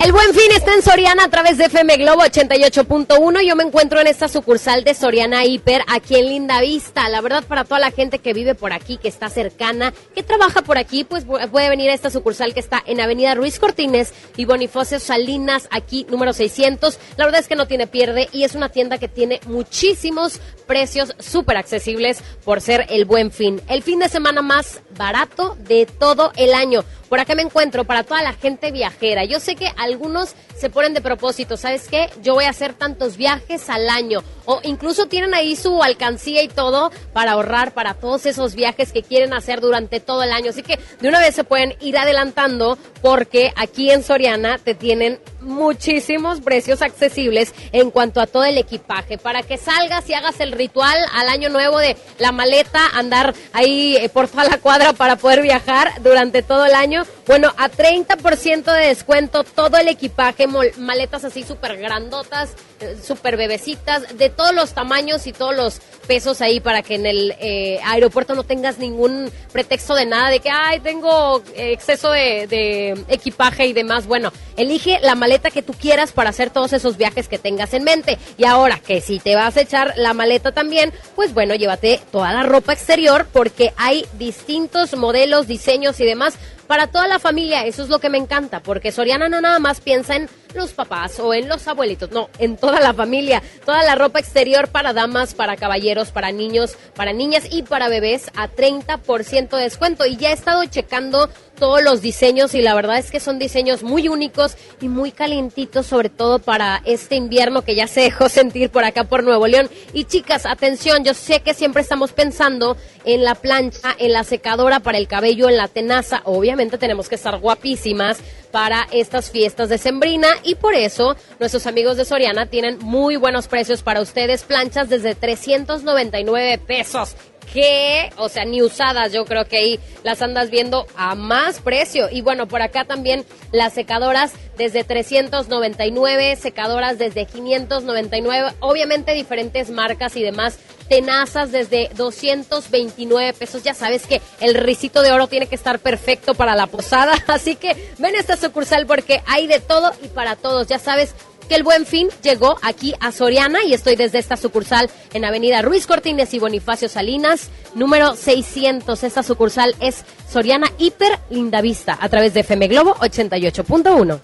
El 0.02 0.12
buen 0.12 0.32
fin 0.32 0.50
está 0.56 0.72
en 0.72 0.80
Soriana 0.82 1.24
a 1.24 1.28
través 1.28 1.58
de 1.58 1.66
FM 1.66 1.98
Globo 1.98 2.22
88.1. 2.22 3.42
Yo 3.46 3.54
me 3.54 3.64
encuentro 3.64 4.00
en 4.00 4.06
esta 4.06 4.28
sucursal 4.28 4.82
de 4.82 4.94
Soriana 4.94 5.44
Hiper 5.44 5.82
aquí 5.88 6.16
en 6.16 6.24
Linda 6.26 6.58
Vista. 6.62 7.06
La 7.10 7.20
verdad, 7.20 7.44
para 7.46 7.64
toda 7.64 7.80
la 7.80 7.90
gente 7.90 8.18
que 8.18 8.32
vive 8.32 8.54
por 8.54 8.72
aquí, 8.72 8.96
que 8.96 9.08
está 9.08 9.28
cercana, 9.28 9.92
que 10.14 10.22
trabaja 10.22 10.62
por 10.62 10.78
aquí, 10.78 11.04
pues 11.04 11.26
pu- 11.26 11.46
puede 11.50 11.68
venir 11.68 11.90
a 11.90 11.94
esta 11.94 12.08
sucursal 12.08 12.54
que 12.54 12.60
está 12.60 12.82
en 12.86 12.98
Avenida 12.98 13.34
Ruiz 13.34 13.58
Cortines 13.58 14.14
y 14.38 14.46
Bonifacio 14.46 14.98
Salinas, 15.00 15.68
aquí 15.70 16.06
número 16.08 16.32
600. 16.32 16.98
La 17.18 17.26
verdad 17.26 17.40
es 17.42 17.46
que 17.48 17.54
no 17.56 17.66
tiene 17.66 17.86
pierde 17.86 18.30
y 18.32 18.44
es 18.44 18.54
una 18.54 18.70
tienda 18.70 18.96
que 18.96 19.08
tiene 19.08 19.40
muchísimos 19.46 20.40
precios 20.66 21.14
súper 21.18 21.58
accesibles 21.58 22.22
por 22.42 22.62
ser 22.62 22.86
el 22.88 23.04
buen 23.04 23.30
fin. 23.32 23.60
El 23.68 23.82
fin 23.82 23.98
de 23.98 24.08
semana 24.08 24.40
más 24.40 24.80
barato 24.96 25.56
de 25.60 25.84
todo 25.84 26.32
el 26.36 26.54
año. 26.54 26.84
Por 27.10 27.18
acá 27.18 27.34
me 27.34 27.42
encuentro 27.42 27.82
para 27.84 28.04
toda 28.04 28.22
la 28.22 28.32
gente 28.34 28.70
viajera. 28.70 29.24
Yo 29.24 29.40
sé 29.40 29.56
que 29.56 29.68
algunos 29.90 30.34
se 30.56 30.70
ponen 30.70 30.94
de 30.94 31.00
propósito, 31.00 31.56
¿sabes 31.56 31.88
qué? 31.88 32.10
Yo 32.22 32.34
voy 32.34 32.44
a 32.44 32.50
hacer 32.50 32.74
tantos 32.74 33.16
viajes 33.16 33.70
al 33.70 33.88
año. 33.88 34.22
O 34.44 34.60
incluso 34.62 35.06
tienen 35.06 35.32
ahí 35.32 35.56
su 35.56 35.82
alcancía 35.82 36.42
y 36.42 36.48
todo 36.48 36.90
para 37.12 37.32
ahorrar 37.32 37.72
para 37.72 37.94
todos 37.94 38.26
esos 38.26 38.54
viajes 38.54 38.92
que 38.92 39.02
quieren 39.02 39.32
hacer 39.32 39.60
durante 39.60 40.00
todo 40.00 40.22
el 40.22 40.32
año. 40.32 40.50
Así 40.50 40.62
que 40.62 40.78
de 41.00 41.08
una 41.08 41.20
vez 41.20 41.34
se 41.34 41.44
pueden 41.44 41.76
ir 41.80 41.96
adelantando 41.96 42.78
porque 43.00 43.52
aquí 43.56 43.90
en 43.90 44.02
Soriana 44.02 44.58
te 44.58 44.74
tienen 44.74 45.20
muchísimos 45.40 46.40
precios 46.40 46.82
accesibles 46.82 47.54
en 47.72 47.90
cuanto 47.90 48.20
a 48.20 48.26
todo 48.26 48.44
el 48.44 48.58
equipaje 48.58 49.18
para 49.18 49.42
que 49.42 49.56
salgas 49.56 50.08
y 50.08 50.14
hagas 50.14 50.40
el 50.40 50.52
ritual 50.52 50.98
al 51.14 51.28
año 51.28 51.48
nuevo 51.48 51.78
de 51.78 51.96
la 52.18 52.32
maleta, 52.32 52.80
andar 52.94 53.34
ahí 53.52 53.96
eh, 53.96 54.08
por 54.08 54.28
toda 54.28 54.44
la 54.44 54.58
cuadra 54.58 54.92
para 54.92 55.16
poder 55.16 55.42
viajar 55.42 56.02
durante 56.02 56.42
todo 56.42 56.66
el 56.66 56.74
año. 56.74 57.04
Bueno, 57.26 57.52
a 57.56 57.70
30% 57.70 58.64
de 58.72 58.86
descuento 58.88 59.44
todo 59.44 59.76
el 59.80 59.88
equipaje, 59.88 60.46
maletas 60.78 61.24
así 61.24 61.42
súper 61.42 61.76
grandotas, 61.76 62.54
eh, 62.80 62.96
súper 63.02 63.36
bebecitas, 63.36 64.16
de 64.16 64.30
todos 64.30 64.54
los 64.54 64.72
tamaños 64.72 65.26
y 65.26 65.32
todos 65.32 65.54
los 65.54 65.80
pesos 66.06 66.40
ahí 66.40 66.60
para 66.60 66.82
que 66.82 66.94
en 66.94 67.06
el 67.06 67.34
eh, 67.40 67.80
aeropuerto 67.84 68.34
no 68.34 68.44
tengas 68.44 68.78
ningún 68.78 69.30
pretexto 69.52 69.94
de 69.94 70.06
nada, 70.06 70.30
de 70.30 70.40
que, 70.40 70.50
ay, 70.50 70.80
tengo 70.80 71.42
exceso 71.54 72.10
de, 72.10 72.46
de 72.46 73.04
equipaje 73.08 73.66
y 73.66 73.72
demás. 73.72 74.06
Bueno, 74.06 74.32
elige 74.56 74.98
la 75.00 75.14
maleta 75.14 75.50
que 75.50 75.62
tú 75.62 75.72
quieras 75.72 76.12
para 76.12 76.30
hacer 76.30 76.50
todos 76.50 76.72
esos 76.72 76.96
viajes 76.96 77.28
que 77.28 77.38
tengas 77.38 77.74
en 77.74 77.84
mente. 77.84 78.18
Y 78.38 78.44
ahora 78.44 78.78
que 78.78 79.00
si 79.00 79.18
te 79.18 79.34
vas 79.34 79.56
a 79.56 79.62
echar 79.62 79.94
la 79.96 80.14
maleta 80.14 80.52
también, 80.52 80.92
pues 81.14 81.34
bueno, 81.34 81.54
llévate 81.54 82.00
toda 82.10 82.32
la 82.32 82.42
ropa 82.42 82.72
exterior 82.72 83.26
porque 83.32 83.72
hay 83.76 84.06
distintos 84.18 84.96
modelos, 84.96 85.46
diseños 85.46 86.00
y 86.00 86.04
demás 86.04 86.34
para 86.70 86.86
toda 86.86 87.08
la 87.08 87.18
familia. 87.18 87.66
Eso 87.66 87.82
es 87.82 87.88
lo 87.88 87.98
que 87.98 88.08
me 88.08 88.16
encanta, 88.16 88.62
porque 88.62 88.92
Soriana 88.92 89.28
no 89.28 89.40
nada 89.40 89.58
más 89.58 89.80
piensa 89.80 90.14
en 90.14 90.28
los 90.54 90.72
papás 90.72 91.18
o 91.20 91.34
en 91.34 91.48
los 91.48 91.66
abuelitos, 91.68 92.10
no, 92.10 92.28
en 92.38 92.56
toda 92.56 92.80
la 92.80 92.94
familia. 92.94 93.42
Toda 93.64 93.82
la 93.84 93.94
ropa 93.94 94.20
exterior 94.20 94.68
para 94.68 94.92
damas, 94.92 95.34
para 95.34 95.56
caballeros, 95.56 96.10
para 96.10 96.32
niños, 96.32 96.76
para 96.94 97.12
niñas 97.12 97.44
y 97.50 97.62
para 97.62 97.88
bebés 97.88 98.30
a 98.36 98.48
30% 98.48 99.56
de 99.56 99.62
descuento. 99.62 100.06
Y 100.06 100.16
ya 100.16 100.30
he 100.30 100.34
estado 100.34 100.64
checando 100.66 101.28
todos 101.60 101.82
los 101.82 102.00
diseños 102.00 102.54
y 102.54 102.62
la 102.62 102.74
verdad 102.74 102.98
es 102.98 103.10
que 103.10 103.20
son 103.20 103.38
diseños 103.38 103.82
muy 103.82 104.08
únicos 104.08 104.56
y 104.80 104.88
muy 104.88 105.12
calientitos, 105.12 105.86
sobre 105.86 106.08
todo 106.08 106.38
para 106.38 106.80
este 106.86 107.16
invierno 107.16 107.62
que 107.62 107.74
ya 107.74 107.86
se 107.86 108.00
dejó 108.00 108.28
sentir 108.28 108.70
por 108.70 108.82
acá 108.82 109.04
por 109.04 109.22
Nuevo 109.22 109.46
León. 109.46 109.68
Y 109.92 110.04
chicas, 110.04 110.46
atención, 110.46 111.04
yo 111.04 111.14
sé 111.14 111.40
que 111.40 111.54
siempre 111.54 111.82
estamos 111.82 112.12
pensando 112.12 112.76
en 113.04 113.22
la 113.24 113.34
plancha, 113.34 113.94
en 113.98 114.12
la 114.12 114.24
secadora 114.24 114.80
para 114.80 114.98
el 114.98 115.06
cabello, 115.06 115.48
en 115.48 115.58
la 115.58 115.68
tenaza. 115.68 116.22
Obviamente 116.24 116.78
tenemos 116.78 117.08
que 117.08 117.16
estar 117.16 117.38
guapísimas 117.38 118.18
para 118.50 118.86
estas 118.92 119.30
fiestas 119.30 119.68
de 119.68 119.78
Sembrina 119.78 120.28
y 120.42 120.54
por 120.54 120.74
eso 120.74 121.16
nuestros 121.38 121.66
amigos 121.66 121.96
de 121.96 122.04
Soriana 122.04 122.46
tienen 122.46 122.78
muy 122.80 123.16
buenos 123.16 123.48
precios 123.48 123.82
para 123.82 124.00
ustedes, 124.00 124.42
planchas 124.42 124.88
desde 124.88 125.14
399 125.14 126.58
pesos 126.58 127.16
que, 127.52 128.10
o 128.16 128.28
sea, 128.28 128.44
ni 128.44 128.62
usadas, 128.62 129.12
yo 129.12 129.24
creo 129.24 129.46
que 129.46 129.56
ahí 129.56 129.80
las 130.02 130.22
andas 130.22 130.50
viendo 130.50 130.86
a 130.96 131.14
más 131.14 131.60
precio. 131.60 132.08
Y 132.10 132.20
bueno, 132.22 132.48
por 132.48 132.62
acá 132.62 132.84
también 132.84 133.24
las 133.52 133.72
secadoras 133.72 134.32
desde 134.56 134.84
399, 134.84 136.36
secadoras 136.36 136.98
desde 136.98 137.26
599, 137.26 138.52
obviamente 138.60 139.14
diferentes 139.14 139.70
marcas 139.70 140.16
y 140.16 140.22
demás. 140.22 140.58
Tenazas 140.88 141.52
desde 141.52 141.88
229 141.96 143.32
pesos. 143.34 143.62
Ya 143.62 143.74
sabes 143.74 144.06
que 144.06 144.20
el 144.40 144.54
risito 144.54 145.02
de 145.02 145.12
oro 145.12 145.28
tiene 145.28 145.46
que 145.46 145.54
estar 145.54 145.78
perfecto 145.78 146.34
para 146.34 146.56
la 146.56 146.66
posada. 146.66 147.14
Así 147.28 147.54
que 147.54 147.76
ven 147.98 148.16
esta 148.16 148.36
sucursal 148.36 148.86
porque 148.86 149.22
hay 149.26 149.46
de 149.46 149.60
todo 149.60 149.92
y 150.02 150.08
para 150.08 150.34
todos. 150.34 150.66
Ya 150.66 150.80
sabes, 150.80 151.14
que 151.50 151.56
el 151.56 151.64
buen 151.64 151.84
fin 151.84 152.08
llegó 152.22 152.56
aquí 152.62 152.94
a 153.00 153.10
Soriana 153.10 153.64
y 153.64 153.74
estoy 153.74 153.96
desde 153.96 154.20
esta 154.20 154.36
sucursal 154.36 154.88
en 155.12 155.24
Avenida 155.24 155.62
Ruiz 155.62 155.84
Cortines 155.84 156.32
y 156.32 156.38
Bonifacio 156.38 156.88
Salinas, 156.88 157.48
número 157.74 158.14
600. 158.14 159.02
Esta 159.02 159.24
sucursal 159.24 159.74
es 159.80 160.04
Soriana 160.32 160.70
Hiper 160.78 161.18
Lindavista 161.28 161.98
a 162.00 162.08
través 162.08 162.34
de 162.34 162.40
FM 162.40 162.68
Globo 162.68 162.94
88.1. 163.00 164.20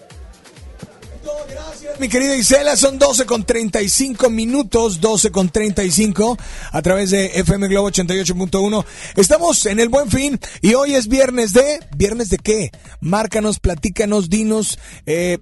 Mi 1.98 2.08
querida 2.08 2.36
Isela, 2.36 2.76
son 2.76 2.96
12 2.96 3.26
con 3.26 3.42
35 3.42 4.30
minutos, 4.30 5.00
12 5.00 5.32
con 5.32 5.48
35 5.48 6.38
a 6.70 6.82
través 6.82 7.10
de 7.10 7.26
FM 7.40 7.66
Globo 7.66 7.90
88.1. 7.90 8.84
Estamos 9.16 9.66
en 9.66 9.80
el 9.80 9.88
Buen 9.88 10.12
Fin 10.12 10.38
y 10.60 10.74
hoy 10.74 10.94
es 10.94 11.08
viernes 11.08 11.52
de... 11.52 11.80
¿Viernes 11.96 12.28
de 12.28 12.38
qué? 12.38 12.70
Márcanos, 13.00 13.58
platícanos, 13.58 14.30
dinos, 14.30 14.78
eh, 15.06 15.38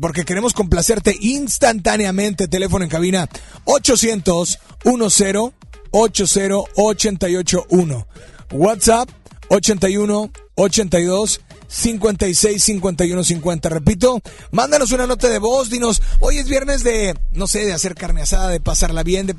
porque 0.00 0.24
queremos 0.24 0.52
complacerte 0.52 1.16
instantáneamente. 1.20 2.48
Teléfono 2.48 2.84
en 2.84 2.90
cabina 2.90 3.28
800 3.64 4.58
10 4.84 5.54
80 5.90 6.66
881. 6.76 8.06
WhatsApp 8.52 9.08
81 9.48 10.30
82 10.54 11.40
56 11.68 12.62
51 12.62 13.24
50. 13.24 13.68
Repito, 13.68 14.20
mándanos 14.50 14.92
una 14.92 15.06
nota 15.06 15.28
de 15.28 15.38
voz, 15.38 15.70
dinos, 15.70 16.02
hoy 16.20 16.38
es 16.38 16.48
viernes 16.48 16.84
de, 16.84 17.14
no 17.32 17.46
sé, 17.46 17.64
de 17.64 17.72
hacer 17.72 17.94
carne 17.94 18.22
asada, 18.22 18.50
de 18.50 18.60
pasarla 18.60 19.02
bien, 19.02 19.26
de 19.26 19.34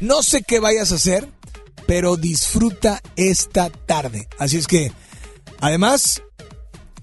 no 0.00 0.22
sé 0.22 0.42
qué 0.42 0.60
vayas 0.60 0.92
a 0.92 0.96
hacer, 0.96 1.28
pero 1.86 2.16
disfruta 2.16 3.00
esta 3.16 3.70
tarde. 3.70 4.28
Así 4.38 4.56
es 4.56 4.66
que, 4.66 4.92
además, 5.60 6.22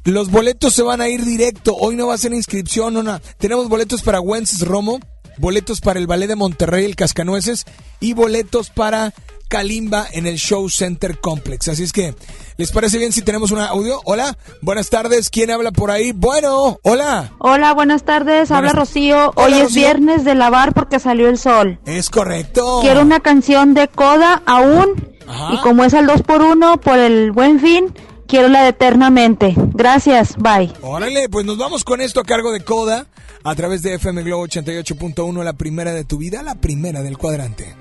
los 0.05 0.31
boletos 0.31 0.73
se 0.73 0.83
van 0.83 1.01
a 1.01 1.09
ir 1.09 1.25
directo. 1.25 1.75
Hoy 1.75 1.95
no 1.95 2.07
va 2.07 2.13
a 2.13 2.17
ser 2.17 2.33
inscripción, 2.33 2.93
no, 2.93 3.03
no. 3.03 3.19
Tenemos 3.37 3.67
boletos 3.69 4.01
para 4.01 4.21
Wences 4.21 4.61
Romo, 4.61 4.99
boletos 5.37 5.81
para 5.81 5.99
el 5.99 6.07
Ballet 6.07 6.27
de 6.27 6.35
Monterrey, 6.35 6.85
el 6.85 6.95
Cascanueces, 6.95 7.65
y 7.99 8.13
boletos 8.13 8.69
para 8.69 9.13
Kalimba 9.47 10.05
en 10.11 10.25
el 10.27 10.37
Show 10.37 10.69
Center 10.69 11.19
Complex. 11.19 11.67
Así 11.67 11.83
es 11.83 11.91
que, 11.91 12.15
¿les 12.57 12.71
parece 12.71 12.97
bien 12.97 13.11
si 13.11 13.21
tenemos 13.21 13.51
un 13.51 13.59
audio? 13.59 13.99
Hola, 14.05 14.37
buenas 14.61 14.89
tardes. 14.89 15.29
¿Quién 15.29 15.51
habla 15.51 15.71
por 15.71 15.91
ahí? 15.91 16.11
Bueno, 16.13 16.79
hola. 16.83 17.31
Hola, 17.39 17.73
buenas 17.73 18.03
tardes. 18.03 18.51
Habla 18.51 18.73
Rocío. 18.73 19.31
Hola, 19.35 19.45
Hoy 19.45 19.53
es 19.53 19.63
Rocío. 19.65 19.81
viernes 19.81 20.23
de 20.23 20.35
lavar 20.35 20.73
porque 20.73 20.99
salió 20.99 21.29
el 21.29 21.37
sol. 21.37 21.79
Es 21.85 22.09
correcto. 22.09 22.79
Quiero 22.81 23.01
una 23.01 23.19
canción 23.19 23.73
de 23.73 23.87
Coda 23.87 24.41
aún. 24.45 25.15
Ajá. 25.27 25.55
Y 25.55 25.57
como 25.61 25.83
es 25.83 25.93
al 25.95 26.05
2 26.05 26.21
por 26.21 26.41
1 26.43 26.77
por 26.81 26.99
el 26.99 27.31
buen 27.31 27.59
fin, 27.59 27.91
quiero 28.27 28.47
la 28.47 28.67
Eternamente. 28.67 29.53
Gracias. 29.73 30.35
Bye. 30.37 30.71
Órale, 30.81 31.29
pues 31.29 31.45
nos 31.45 31.57
vamos 31.57 31.83
con 31.83 32.01
esto 32.01 32.19
a 32.19 32.23
cargo 32.23 32.51
de 32.51 32.63
Coda 32.63 33.07
a 33.43 33.55
través 33.55 33.83
de 33.83 33.93
FM 33.93 34.23
Globo 34.23 34.47
88.1, 34.47 35.43
la 35.43 35.53
primera 35.53 35.93
de 35.93 36.03
tu 36.03 36.17
vida, 36.17 36.41
la 36.41 36.55
primera 36.55 37.03
del 37.03 37.17
cuadrante. 37.17 37.75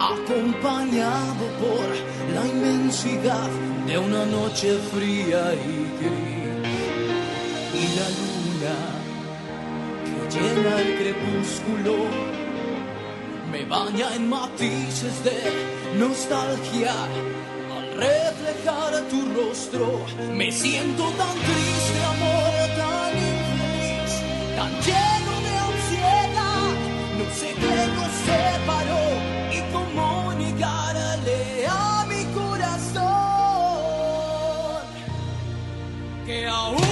Acompañado 0.00 1.44
por 1.62 1.86
la 2.34 2.44
inmensidad 2.48 3.48
de 3.86 3.96
una 3.96 4.26
noche 4.26 4.76
fría 4.92 5.54
y 5.54 5.86
gris. 6.00 6.66
Y 7.80 7.84
la 7.98 8.08
luna 8.18 8.76
que 10.04 10.16
llena 10.34 10.80
el 10.80 10.90
crepúsculo 10.98 11.94
me 13.52 13.64
baña 13.66 14.16
en 14.16 14.28
matices 14.28 15.22
de 15.22 15.38
nostalgia. 15.96 16.94
Al 17.76 17.86
reflejar 17.94 19.02
tu 19.10 19.20
rostro, 19.32 20.04
me 20.32 20.50
siento 20.50 21.04
tan 21.04 21.36
triste, 21.38 21.98
amor, 22.14 22.54
tan 22.80 23.12
infeliz, 23.30 24.12
tan 24.56 24.72
lleno 24.82 25.21
que 36.26 36.46
aún 36.46 36.91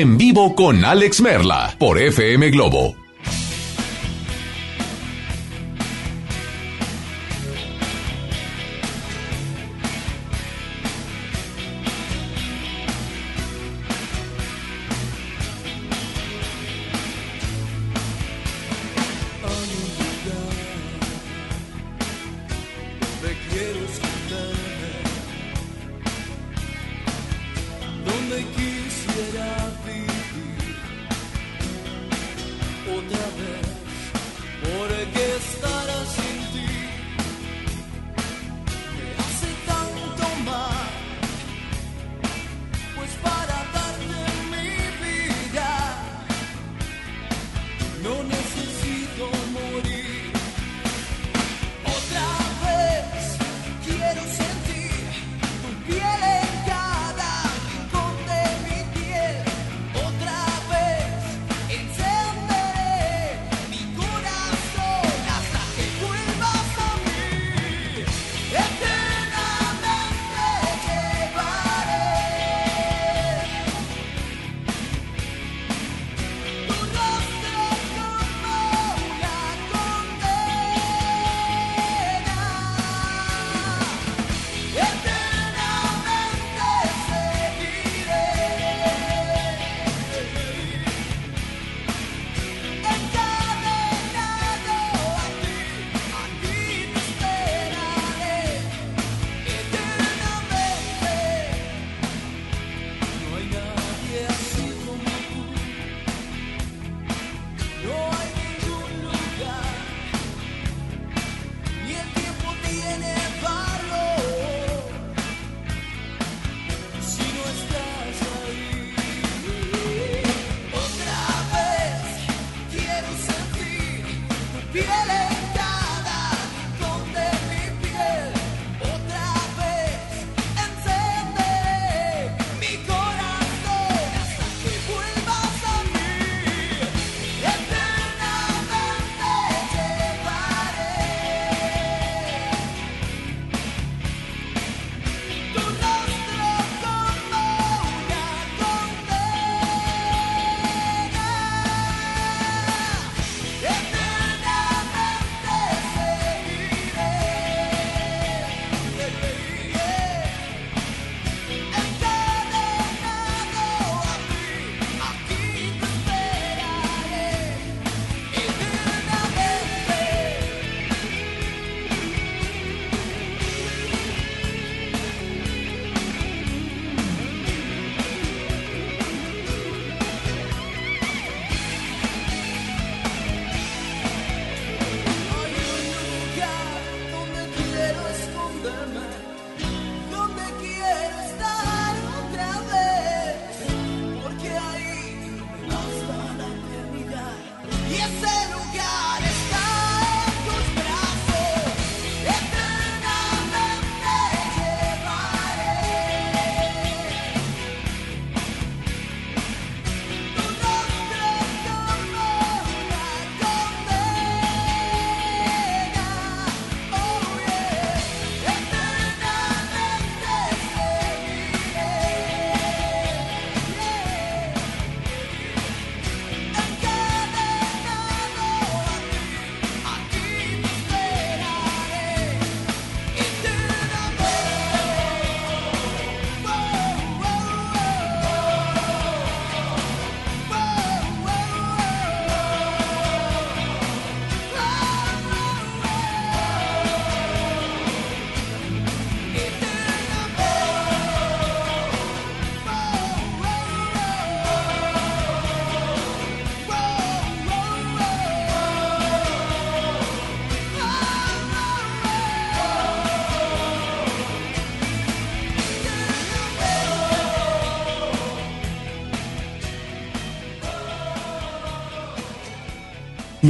En 0.00 0.16
vivo 0.16 0.54
con 0.54 0.82
Alex 0.82 1.20
Merla 1.20 1.76
por 1.78 1.98
FM 1.98 2.48
Globo. 2.48 2.99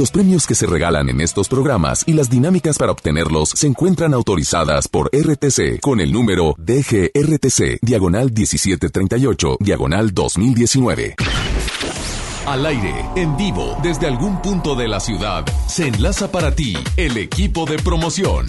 Los 0.01 0.09
premios 0.09 0.47
que 0.47 0.55
se 0.55 0.65
regalan 0.65 1.09
en 1.09 1.21
estos 1.21 1.47
programas 1.47 2.03
y 2.07 2.13
las 2.13 2.27
dinámicas 2.27 2.79
para 2.79 2.91
obtenerlos 2.91 3.49
se 3.49 3.67
encuentran 3.67 4.15
autorizadas 4.15 4.87
por 4.87 5.11
RTC 5.13 5.79
con 5.79 5.99
el 5.99 6.11
número 6.11 6.55
DGRTC, 6.57 7.77
diagonal 7.83 8.31
1738, 8.31 9.57
diagonal 9.59 10.11
2019. 10.11 11.17
Al 12.47 12.65
aire, 12.65 12.95
en 13.15 13.37
vivo, 13.37 13.77
desde 13.83 14.07
algún 14.07 14.41
punto 14.41 14.73
de 14.73 14.87
la 14.87 14.99
ciudad, 14.99 15.45
se 15.67 15.89
enlaza 15.89 16.31
para 16.31 16.55
ti 16.55 16.75
el 16.97 17.15
equipo 17.17 17.67
de 17.67 17.77
promoción. 17.77 18.47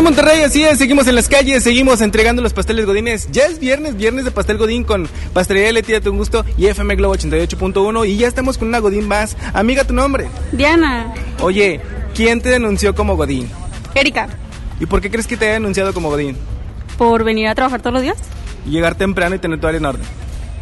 En 0.00 0.04
Monterrey, 0.04 0.40
así 0.40 0.62
es, 0.62 0.78
seguimos 0.78 1.08
en 1.08 1.14
las 1.14 1.28
calles, 1.28 1.62
seguimos 1.62 2.00
entregando 2.00 2.40
los 2.40 2.54
pasteles 2.54 2.86
godines. 2.86 3.28
Ya 3.32 3.44
es 3.44 3.58
viernes, 3.58 3.96
viernes 3.96 4.24
de 4.24 4.30
pastel 4.30 4.56
godín 4.56 4.82
con 4.82 5.06
Pastelería 5.32 5.72
de 5.82 6.00
tu 6.00 6.12
gusto 6.12 6.44
y 6.56 6.66
FM 6.66 6.96
Globo 6.96 7.14
88.1 7.14 8.08
y 8.08 8.16
ya 8.16 8.28
estamos 8.28 8.58
con 8.58 8.68
una 8.68 8.80
godín 8.80 9.06
más. 9.06 9.36
Amiga, 9.54 9.84
¿tu 9.84 9.94
nombre? 9.94 10.28
Diana. 10.52 11.14
Oye, 11.40 11.80
¿quién 12.14 12.40
te 12.40 12.48
denunció 12.48 12.94
como 12.94 13.16
godín? 13.16 13.48
Erika. 13.94 14.28
¿Y 14.80 14.86
por 14.86 15.00
qué 15.00 15.10
crees 15.10 15.26
que 15.26 15.36
te 15.36 15.46
haya 15.46 15.54
denunciado 15.54 15.94
como 15.94 16.10
godín? 16.10 16.36
¿Por 16.98 17.22
venir 17.24 17.48
a 17.48 17.54
trabajar 17.54 17.80
todos 17.80 17.94
los 17.94 18.02
días? 18.02 18.18
Llegar 18.66 18.94
temprano 18.94 19.34
y 19.36 19.38
tener 19.38 19.60
todo 19.60 19.70
en 19.70 19.84
orden. 19.84 20.02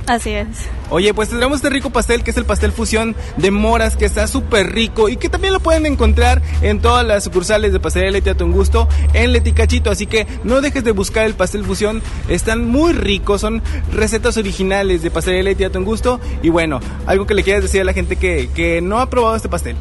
Así 0.07 0.31
es. 0.31 0.47
Oye, 0.91 1.13
pues 1.13 1.29
tendremos 1.29 1.57
este 1.57 1.71
rico 1.71 1.91
pastel 1.91 2.23
que 2.23 2.31
es 2.31 2.37
el 2.37 2.45
pastel 2.45 2.73
fusión 2.73 3.15
de 3.37 3.51
moras 3.51 3.97
que 3.97 4.05
está 4.05 4.27
súper 4.27 4.73
rico 4.73 5.09
y 5.09 5.17
que 5.17 5.29
también 5.29 5.53
lo 5.53 5.61
pueden 5.61 5.87
encontrar 5.87 6.41
en 6.63 6.81
todas 6.81 7.07
las 7.07 7.25
sucursales 7.25 7.73
de 7.73 7.81
Pastelería 7.81 8.13
Leti 8.13 8.31
a 8.31 8.37
tu 8.37 8.51
gusto 8.51 8.89
en 9.13 9.33
Leti 9.33 9.53
Cachito. 9.53 9.91
Así 9.91 10.07
que 10.07 10.27
no 10.45 10.61
dejes 10.61 10.85
de 10.85 10.93
buscar 10.93 11.27
el 11.27 11.35
pastel 11.35 11.65
fusión. 11.65 12.03
Están 12.29 12.67
muy 12.67 12.93
ricos, 12.93 13.43
son 13.43 13.63
recetas 13.93 14.37
originales 14.37 15.03
de 15.03 15.11
Pastelería 15.11 15.51
Leti 15.51 15.65
a 15.65 15.71
tu 15.71 15.85
gusto. 15.85 16.21
Y 16.43 16.49
bueno, 16.49 16.81
algo 17.07 17.27
que 17.27 17.35
le 17.35 17.43
quieras 17.43 17.63
decir 17.63 17.81
a 17.83 17.85
la 17.85 17.93
gente 17.93 18.17
que, 18.17 18.49
que 18.55 18.81
no 18.81 19.01
ha 19.01 19.11
probado 19.11 19.37
este 19.37 19.49
pastel. 19.49 19.77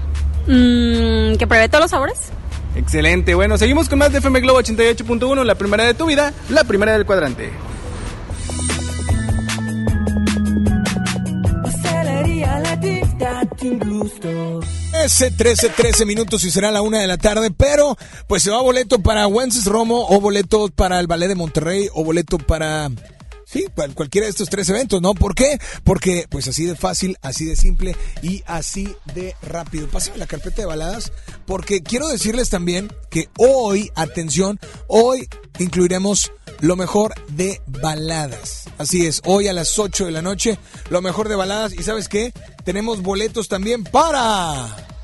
Mm, 0.47 1.37
¿Que 1.37 1.45
pruebe 1.47 1.69
todos 1.69 1.83
los 1.83 1.91
sabores? 1.91 2.31
Excelente. 2.75 3.33
Bueno, 3.33 3.57
seguimos 3.57 3.89
con 3.89 3.99
más 3.99 4.11
de 4.11 4.19
FM 4.19 4.41
Globo 4.41 4.59
88.1, 4.61 5.43
la 5.43 5.55
primera 5.55 5.83
de 5.83 5.93
tu 5.93 6.05
vida, 6.05 6.33
la 6.49 6.63
primera 6.63 6.93
del 6.93 7.05
cuadrante. 7.05 7.51
13, 14.91 15.31
13, 15.31 15.69
13 15.69 16.05
minutos 16.05 16.43
y 16.43 16.51
será 16.51 16.71
la 16.71 16.81
una 16.81 16.99
de 16.99 17.07
la 17.07 17.17
tarde, 17.17 17.51
pero 17.51 17.97
pues 18.27 18.43
se 18.43 18.51
va 18.51 18.61
boleto 18.61 18.99
para 18.99 19.27
Wences 19.27 19.65
Romo 19.65 20.07
o 20.09 20.21
boleto 20.21 20.69
para 20.69 20.99
el 20.99 21.07
Ballet 21.07 21.27
de 21.27 21.35
Monterrey 21.35 21.89
o 21.93 22.03
boleto 22.03 22.37
para... 22.37 22.89
Sí, 23.49 23.65
cualquiera 23.93 24.25
de 24.25 24.31
estos 24.31 24.49
tres 24.49 24.67
eventos, 24.67 25.01
¿no? 25.01 25.13
¿Por 25.13 25.33
qué? 25.33 25.57
Porque 25.85 26.25
pues 26.29 26.49
así 26.49 26.65
de 26.65 26.75
fácil, 26.75 27.17
así 27.21 27.45
de 27.45 27.55
simple 27.55 27.95
y 28.21 28.43
así 28.45 28.93
de 29.15 29.37
rápido. 29.41 29.87
Pásame 29.87 30.17
la 30.17 30.27
carpeta 30.27 30.63
de 30.63 30.65
baladas 30.65 31.13
porque 31.45 31.81
quiero 31.81 32.09
decirles 32.09 32.49
también 32.49 32.91
que 33.09 33.29
hoy, 33.37 33.89
atención, 33.95 34.59
hoy 34.87 35.29
incluiremos 35.59 36.33
lo 36.59 36.75
mejor 36.75 37.13
de 37.29 37.61
baladas. 37.67 38.65
Así 38.77 39.05
es, 39.05 39.21
hoy 39.23 39.47
a 39.47 39.53
las 39.53 39.79
8 39.79 40.07
de 40.07 40.11
la 40.11 40.21
noche, 40.21 40.59
lo 40.89 41.01
mejor 41.01 41.29
de 41.29 41.35
baladas. 41.35 41.71
¿Y 41.71 41.83
sabes 41.83 42.09
qué? 42.09 42.33
Tenemos 42.65 43.01
boletos 43.01 43.47
también 43.47 43.85
para... 43.85 44.96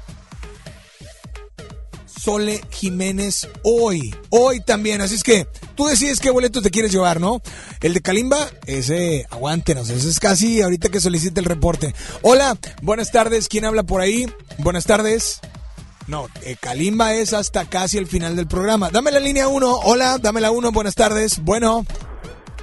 Sole 2.24 2.62
Jiménez 2.72 3.50
hoy. 3.64 4.16
Hoy 4.30 4.62
también. 4.62 5.02
Así 5.02 5.16
es 5.16 5.24
que 5.24 5.46
tú 5.76 5.88
decides 5.88 6.22
qué 6.22 6.32
boleto 6.32 6.62
te 6.62 6.70
quieres 6.70 6.94
llevar, 6.94 7.20
¿no? 7.20 7.42
El 7.82 7.94
de 7.94 8.02
Kalimba, 8.02 8.38
ese, 8.66 9.28
aguántenos. 9.30 9.90
Ese 9.90 10.08
es 10.08 10.22
casi 10.22 10.62
ahorita 10.62 10.88
que 10.88 11.02
solicite 11.02 11.42
el 11.42 11.46
reporte. 11.46 11.94
Hola, 12.22 12.58
buenas 12.82 13.12
tardes. 13.12 13.50
¿Quién 13.50 13.66
habla 13.66 13.84
por 13.84 14.00
ahí? 14.00 14.32
Buenas 14.60 14.86
tardes. 14.86 15.42
No, 16.08 16.30
eh, 16.44 16.56
Kalimba 16.58 17.14
es 17.14 17.34
hasta 17.34 17.66
casi 17.66 17.98
el 17.98 18.08
final 18.08 18.38
del 18.38 18.48
programa. 18.48 18.90
Dame 18.90 19.12
la 19.12 19.20
línea 19.20 19.50
1. 19.50 19.80
Hola, 19.84 20.18
dame 20.18 20.40
la 20.40 20.52
1. 20.52 20.72
Buenas 20.72 20.96
tardes. 20.96 21.44
Bueno. 21.44 21.86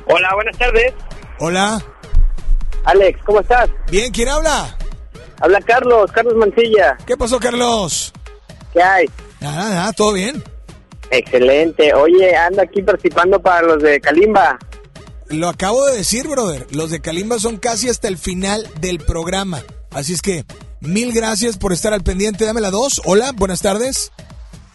Hola, 0.07 0.31
buenas 0.37 0.57
tardes. 0.57 0.95
Hola. 1.39 1.85
Alex, 2.85 3.21
¿cómo 3.27 3.41
estás? 3.41 3.69
Bien, 3.91 4.11
¿quién 4.11 4.31
habla? 4.31 4.75
Habla 5.41 5.61
Carlos, 5.61 6.11
Carlos 6.13 6.35
Mancilla. 6.37 6.97
¿Qué 7.07 7.15
pasó, 7.15 7.39
Carlos? 7.39 8.15
¿Qué 8.73 8.83
hay? 8.83 9.07
Nada, 9.41 9.70
nada, 9.70 9.93
todo 9.93 10.12
bien. 10.12 10.43
Excelente. 11.11 11.93
Oye, 11.95 12.36
ando 12.36 12.62
aquí 12.62 12.82
participando 12.82 13.41
para 13.41 13.62
los 13.62 13.82
de 13.82 14.01
Kalimba. 14.01 14.59
Lo 15.28 15.49
acabo 15.49 15.86
de 15.86 15.97
decir, 15.99 16.26
brother. 16.28 16.66
Los 16.70 16.91
de 16.91 17.01
Kalimba 17.01 17.38
son 17.38 17.57
casi 17.57 17.88
hasta 17.88 18.09
el 18.09 18.18
final 18.18 18.68
del 18.80 18.99
programa. 18.99 19.62
Así 19.91 20.12
es 20.12 20.22
que, 20.22 20.45
mil 20.80 21.12
gracias 21.12 21.57
por 21.57 21.72
estar 21.72 21.93
al 21.93 22.03
pendiente. 22.03 22.45
Dame 22.45 22.61
la 22.61 22.70
2. 22.70 23.03
Hola, 23.05 23.32
buenas 23.32 23.61
tardes. 23.61 24.12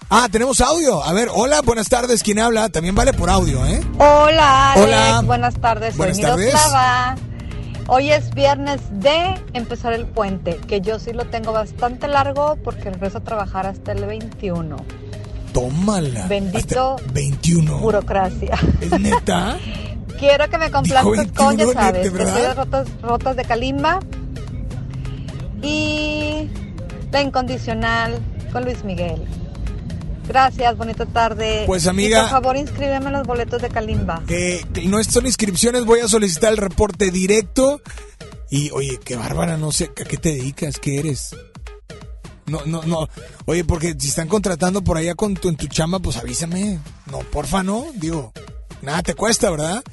Ah, 0.10 0.28
tenemos 0.32 0.62
audio. 0.62 1.04
A 1.04 1.14
ver, 1.14 1.30
hola, 1.34 1.62
buenas 1.62 1.90
tardes. 1.90 2.22
¿Quién 2.22 2.40
habla? 2.40 2.70
También 2.70 2.96
vale 2.96 3.14
por 3.14 3.30
audio, 3.30 3.66
¿eh? 3.66 3.82
Hola, 3.98 4.74
Alex. 4.74 4.88
Hola. 4.88 5.22
Buenas 5.26 5.56
tardes. 5.60 5.98
Buenas 5.98 6.18
Soy 6.18 6.26
tardes. 6.26 6.46
Miroslava. 6.46 7.16
Hoy 7.88 8.10
es 8.10 8.34
viernes 8.34 8.82
de 8.90 9.36
empezar 9.54 9.94
el 9.94 10.08
puente, 10.08 10.58
que 10.58 10.82
yo 10.82 10.98
sí 10.98 11.14
lo 11.14 11.26
tengo 11.26 11.52
bastante 11.52 12.08
largo 12.08 12.58
porque 12.64 12.90
regreso 12.90 13.20
a 13.20 13.22
trabajar 13.22 13.68
hasta 13.68 13.92
el 13.92 14.06
21. 14.06 14.76
Tómala. 15.54 16.26
Bendito 16.28 16.96
21. 17.14 17.78
burocracia. 17.78 18.58
¿Es 18.82 19.00
neta? 19.00 19.58
Quiero 20.20 20.50
que 20.50 20.58
me 20.58 20.72
complazcas 20.72 21.32
con, 21.34 21.58
ya 21.58 21.66
21, 21.66 21.74
sabes, 21.74 22.14
¿de 22.14 22.18
que 22.18 22.26
soy 22.26 22.42
de 22.42 22.54
rotas, 22.56 22.88
rotas 23.02 23.36
de 23.36 23.46
Kalimba 23.46 24.00
y 25.62 26.50
la 27.12 27.22
incondicional 27.22 28.18
con 28.52 28.64
Luis 28.64 28.84
Miguel. 28.84 29.22
Gracias, 30.28 30.78
bonita 30.78 31.06
tarde. 31.06 31.64
Pues, 31.68 31.86
Y 31.86 31.90
amiga- 31.90 32.22
por 32.22 32.30
favor, 32.32 32.58
inscríbeme 32.58 33.12
los 33.12 33.26
boletos 33.28 33.62
de 33.62 33.70
Kalimba. 33.70 34.24
Eh, 34.28 34.64
no 34.86 35.04
son 35.04 35.26
inscripciones, 35.26 35.86
voy 35.86 36.00
a 36.00 36.08
solicitar 36.08 36.52
el 36.52 36.58
reporte 36.58 37.12
directo. 37.12 37.82
Y 38.50 38.72
oye, 38.72 39.00
qué 39.04 39.16
bárbara, 39.16 39.58
no 39.58 39.72
sé, 39.72 39.86
¿a 39.86 40.04
qué 40.04 40.18
te 40.18 40.30
dedicas? 40.30 40.80
¿Qué 40.80 41.00
eres? 41.00 41.36
No, 42.48 42.62
no, 42.66 42.84
no. 42.84 43.08
Oye, 43.46 43.64
porque 43.66 43.96
si 43.98 44.10
están 44.10 44.28
contratando 44.28 44.84
por 44.84 44.98
allá 44.98 45.16
con 45.16 45.34
tu, 45.34 45.50
en 45.50 45.56
tu 45.58 45.68
chamba, 45.68 46.00
pues 46.00 46.18
avísame. 46.18 46.80
No, 47.12 47.20
porfa, 47.20 47.64
no. 47.64 47.86
Digo, 47.96 48.32
nada 48.84 49.02
te 49.02 49.16
cuesta, 49.16 49.50
¿verdad? 49.50 49.84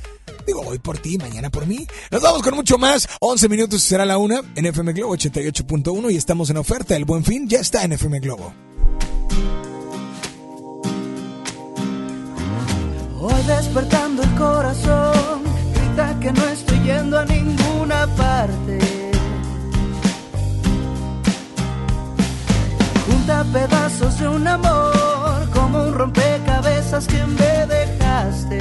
Digo, 0.47 0.61
hoy 0.67 0.79
por 0.79 0.99
ti, 0.99 1.17
mañana 1.19 1.49
por 1.51 1.67
mí. 1.67 1.87
Nos 2.11 2.21
vamos 2.21 2.43
con 2.43 2.55
mucho 2.55 2.77
más. 2.77 3.09
11 3.21 3.49
minutos 3.49 3.83
será 3.83 4.05
la 4.05 4.19
una 4.19 4.43
en 4.55 4.67
FM 4.67 4.93
Globo 4.93 5.15
88.1 5.17 6.11
y 6.11 6.17
estamos 6.17 6.51
en 6.51 6.59
oferta. 6.59 6.95
El 6.95 7.05
Buen 7.07 7.25
Fin 7.25 7.49
ya 7.49 7.59
está 7.61 7.85
en 7.85 7.93
FM 7.93 8.21
Globo. 8.21 8.53
Hoy 13.25 13.41
despertando 13.47 14.21
el 14.25 14.35
corazón, 14.35 15.45
grita 15.73 16.19
que 16.19 16.33
no 16.33 16.45
estoy 16.49 16.81
yendo 16.81 17.21
a 17.21 17.25
ninguna 17.25 18.09
parte. 18.17 18.81
Junta 23.07 23.45
pedazos 23.53 24.19
de 24.19 24.27
un 24.27 24.49
amor, 24.49 25.49
como 25.55 25.85
un 25.85 25.95
rompecabezas 25.95 27.07
que 27.07 27.25
me 27.25 27.67
dejaste. 27.67 28.59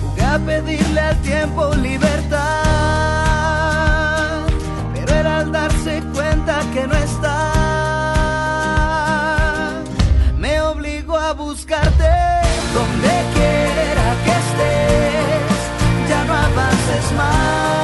Jugué 0.00 0.24
a 0.24 0.38
pedirle 0.38 1.00
al 1.00 1.20
tiempo 1.20 1.74
libertad, 1.74 2.40
pero 5.04 5.28
al 5.28 5.52
darse 5.52 6.02
cuenta 6.14 6.60
que 6.72 6.86
no 6.86 6.94
está 6.94 7.55
ya 16.08 16.24
no 16.24 16.34
avances 16.34 17.12
más. 17.16 17.75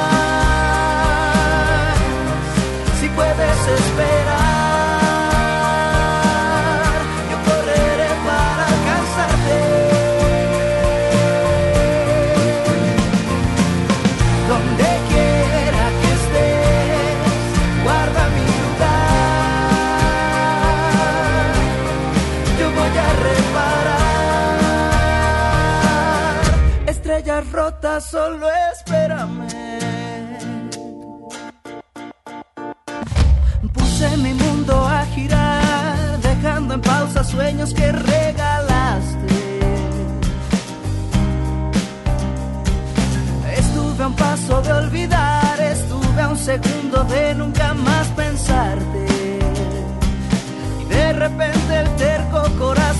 Solo 27.63 28.47
espérame. 28.73 29.47
Puse 33.73 34.17
mi 34.17 34.33
mundo 34.33 34.85
a 34.85 35.05
girar, 35.15 36.19
dejando 36.21 36.73
en 36.73 36.81
pausa 36.81 37.23
sueños 37.23 37.73
que 37.73 37.89
regalaste. 37.93 39.59
Estuve 43.57 44.03
a 44.03 44.07
un 44.07 44.15
paso 44.15 44.61
de 44.61 44.73
olvidar, 44.73 45.61
estuve 45.61 46.21
a 46.21 46.27
un 46.27 46.37
segundo 46.37 47.05
de 47.05 47.33
nunca 47.33 47.73
más 47.73 48.07
pensarte. 48.09 49.39
Y 50.81 50.85
de 50.85 51.13
repente 51.13 51.79
el 51.79 51.95
terco 51.95 52.43
corazón 52.59 52.92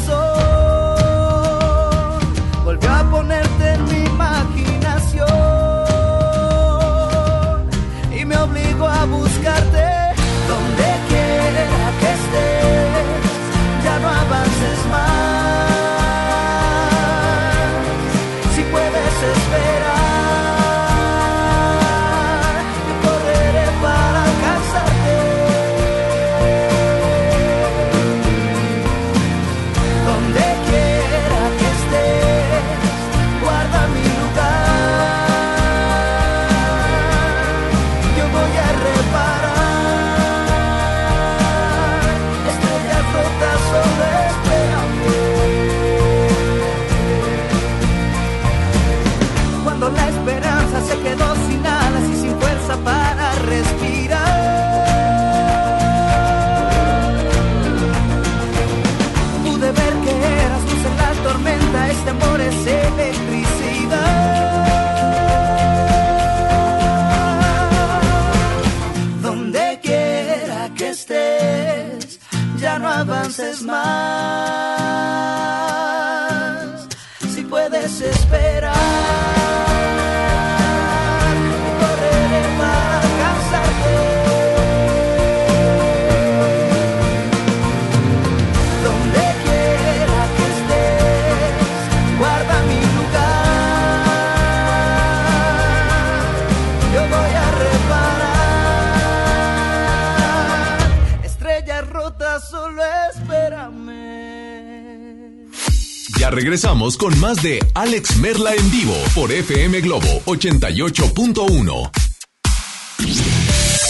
regresamos 106.35 106.97
con 106.97 107.17
más 107.19 107.41
de 107.43 107.59
Alex 107.75 108.17
Merla 108.17 108.53
en 108.55 108.71
vivo 108.71 108.95
por 109.15 109.31
FM 109.31 109.81
Globo 109.81 110.21
88.1. 110.25 111.91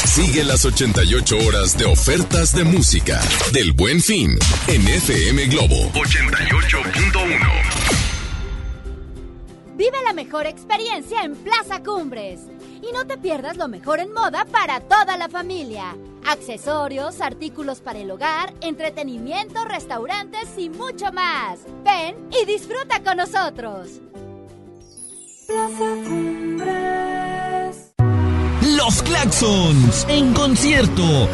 Sigue 0.05 0.43
las 0.43 0.65
88 0.65 1.37
horas 1.47 1.77
de 1.77 1.85
ofertas 1.85 2.55
de 2.55 2.63
música 2.63 3.19
del 3.51 3.71
Buen 3.71 4.01
Fin 4.01 4.37
en 4.67 4.87
FM 4.87 5.47
Globo 5.47 5.91
88.1. 5.93 7.83
Vive 9.75 9.97
la 10.05 10.13
mejor 10.13 10.45
experiencia 10.45 11.23
en 11.23 11.35
Plaza 11.35 11.81
Cumbres. 11.81 12.41
Y 12.81 12.91
no 12.91 13.07
te 13.07 13.17
pierdas 13.17 13.57
lo 13.57 13.67
mejor 13.67 13.99
en 13.99 14.11
moda 14.13 14.45
para 14.45 14.81
toda 14.81 15.17
la 15.17 15.29
familia. 15.29 15.95
Accesorios, 16.25 17.21
artículos 17.21 17.81
para 17.81 17.99
el 17.99 18.09
hogar, 18.11 18.53
entretenimiento, 18.61 19.65
restaurantes 19.65 20.49
y 20.57 20.69
mucho 20.69 21.11
más. 21.11 21.59
Ven 21.83 22.15
y 22.31 22.45
disfruta 22.45 23.03
con 23.03 23.17
nosotros. 23.17 23.99
Plaza 25.47 25.85
Cumbres. 26.07 27.93
Los 28.77 29.03
Claxons 29.03 30.05
en 30.07 30.33
concierto. 30.33 31.27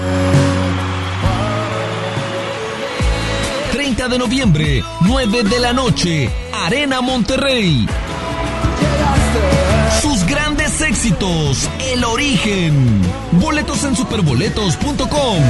30 3.71 4.09
de 4.09 4.17
noviembre, 4.17 4.83
9 5.01 5.43
de 5.43 5.59
la 5.59 5.73
noche, 5.73 6.29
Arena 6.51 7.01
Monterrey. 7.01 7.87
Sus 10.01 10.25
grandes 10.25 10.48
éxitos, 10.99 11.69
El 11.79 12.03
Origen. 12.03 13.01
Boletos 13.39 13.85
en 13.85 13.95
superboletos.com. 13.95 15.43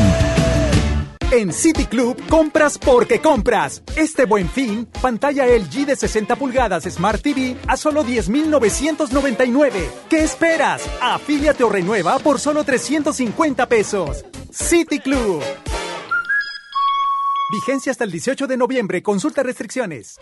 En 1.31 1.51
City 1.51 1.85
Club 1.85 2.21
compras 2.29 2.77
porque 2.77 3.19
compras. 3.19 3.81
Este 3.95 4.25
buen 4.25 4.47
fin, 4.47 4.87
pantalla 5.01 5.47
LG 5.47 5.87
de 5.87 5.95
60 5.95 6.35
pulgadas 6.35 6.83
Smart 6.83 7.23
TV 7.23 7.57
a 7.65 7.77
solo 7.77 8.03
10,999. 8.03 9.89
¿Qué 10.07 10.23
esperas? 10.23 10.83
Afíliate 11.01 11.63
o 11.63 11.69
renueva 11.69 12.19
por 12.19 12.39
solo 12.39 12.63
350 12.63 13.65
pesos. 13.67 14.23
City 14.51 14.99
Club. 14.99 15.41
Vigencia 17.51 17.91
hasta 17.91 18.03
el 18.03 18.11
18 18.11 18.45
de 18.45 18.55
noviembre. 18.55 19.01
Consulta 19.01 19.41
restricciones. 19.41 20.19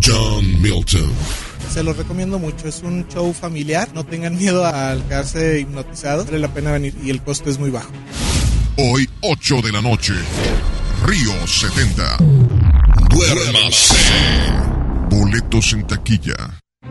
John 0.00 0.62
Milton. 0.62 1.47
Se 1.72 1.82
los 1.82 1.96
recomiendo 1.96 2.38
mucho, 2.38 2.66
es 2.66 2.82
un 2.82 3.06
show 3.08 3.32
familiar, 3.32 3.88
no 3.94 4.04
tengan 4.04 4.36
miedo 4.36 4.64
al 4.64 5.02
quedarse 5.04 5.60
hipnotizados, 5.60 6.26
vale 6.26 6.38
la 6.38 6.48
pena 6.48 6.72
venir 6.72 6.94
y 7.04 7.10
el 7.10 7.22
costo 7.22 7.50
es 7.50 7.58
muy 7.58 7.70
bajo. 7.70 7.90
Hoy, 8.76 9.08
8 9.20 9.60
de 9.62 9.72
la 9.72 9.82
noche. 9.82 10.14
Río 11.04 11.46
70. 11.46 12.18
Duérmase. 13.10 13.94
Boletos 15.10 15.72
en 15.72 15.86
taquilla. 15.86 16.57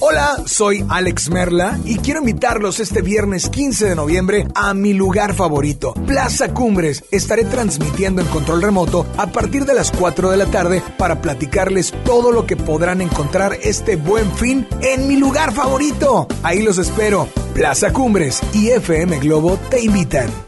Hola, 0.00 0.36
soy 0.46 0.84
Alex 0.88 1.28
Merla 1.30 1.76
y 1.84 1.96
quiero 1.98 2.20
invitarlos 2.20 2.78
este 2.78 3.02
viernes 3.02 3.48
15 3.48 3.86
de 3.86 3.96
noviembre 3.96 4.46
a 4.54 4.72
mi 4.72 4.92
lugar 4.94 5.34
favorito, 5.34 5.92
Plaza 6.06 6.54
Cumbres. 6.54 7.04
Estaré 7.10 7.44
transmitiendo 7.44 8.22
en 8.22 8.28
control 8.28 8.62
remoto 8.62 9.06
a 9.16 9.26
partir 9.32 9.64
de 9.64 9.74
las 9.74 9.90
4 9.90 10.30
de 10.30 10.36
la 10.36 10.46
tarde 10.46 10.82
para 10.98 11.20
platicarles 11.20 11.92
todo 12.04 12.30
lo 12.30 12.46
que 12.46 12.56
podrán 12.56 13.00
encontrar 13.00 13.58
este 13.60 13.96
buen 13.96 14.30
fin 14.32 14.68
en 14.82 15.08
mi 15.08 15.16
lugar 15.16 15.52
favorito. 15.52 16.28
Ahí 16.44 16.62
los 16.62 16.78
espero. 16.78 17.28
Plaza 17.52 17.92
Cumbres 17.92 18.40
y 18.54 18.68
FM 18.68 19.18
Globo 19.18 19.58
te 19.68 19.80
invitan. 19.80 20.47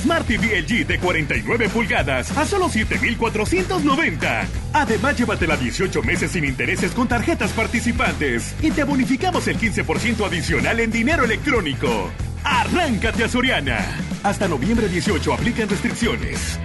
Smart 0.00 0.26
TV 0.26 0.60
LG 0.60 0.86
de 0.86 0.98
49 0.98 1.68
pulgadas 1.68 2.36
a 2.36 2.44
solo 2.44 2.68
7,490. 2.68 4.46
Además, 4.72 5.16
llévatela 5.16 5.56
18 5.56 6.02
meses 6.02 6.32
sin 6.32 6.44
intereses 6.44 6.92
con 6.92 7.08
tarjetas 7.08 7.52
participantes 7.52 8.54
y 8.62 8.70
te 8.70 8.84
bonificamos 8.84 9.46
el 9.48 9.58
15% 9.58 10.26
adicional 10.26 10.80
en 10.80 10.90
dinero 10.90 11.24
electrónico. 11.24 12.10
Arráncate 12.44 13.24
a 13.24 13.28
Soriana. 13.28 13.84
Hasta 14.22 14.48
noviembre 14.48 14.88
18 14.88 15.32
aplican 15.32 15.68
restricciones. 15.68 16.58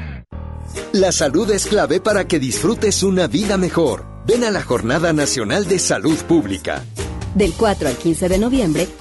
La 0.94 1.12
salud 1.12 1.50
es 1.52 1.66
clave 1.66 2.00
para 2.00 2.28
que 2.28 2.40
disfrutes 2.40 3.04
una 3.04 3.28
vida 3.28 3.58
mejor. 3.58 4.06
Ven 4.26 4.44
a 4.44 4.52
la 4.52 4.62
Jornada 4.62 5.14
Nacional 5.14 5.68
de 5.68 5.80
Salud 5.80 6.18
Pública. 6.26 6.84
Del 7.36 7.54
4 7.54 7.88
al 7.88 7.96
15 7.96 8.30
de 8.30 8.38
noviembre, 8.38 8.88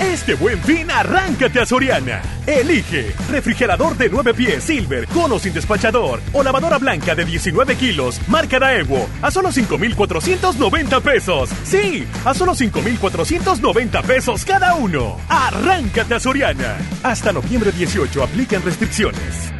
Este 0.00 0.34
buen 0.34 0.58
fin, 0.62 0.90
arráncate 0.90 1.60
a 1.60 1.66
Soriana. 1.66 2.22
Elige 2.46 3.12
refrigerador 3.28 3.98
de 3.98 4.08
9 4.08 4.32
pies 4.32 4.64
Silver, 4.64 5.06
cono 5.08 5.38
sin 5.38 5.52
despachador 5.52 6.22
o 6.32 6.42
lavadora 6.42 6.78
blanca 6.78 7.14
de 7.14 7.26
19 7.26 7.76
kilos, 7.76 8.18
marca 8.26 8.58
Daewoo, 8.58 9.06
a 9.20 9.30
solo 9.30 9.52
5,490 9.52 11.00
pesos. 11.00 11.50
Sí, 11.64 12.06
a 12.24 12.32
solo 12.32 12.54
5,490 12.54 14.02
pesos 14.02 14.42
cada 14.46 14.74
uno. 14.74 15.18
Arráncate 15.28 16.14
a 16.14 16.20
Soriana. 16.20 16.78
Hasta 17.02 17.30
noviembre 17.30 17.70
18 17.70 18.22
aplican 18.22 18.62
restricciones. 18.62 19.52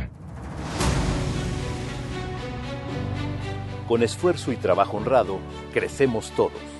Con 3.87 4.03
esfuerzo 4.03 4.53
y 4.53 4.57
trabajo 4.57 4.97
honrado, 4.97 5.39
crecemos 5.75 6.31
todos. 6.35 6.80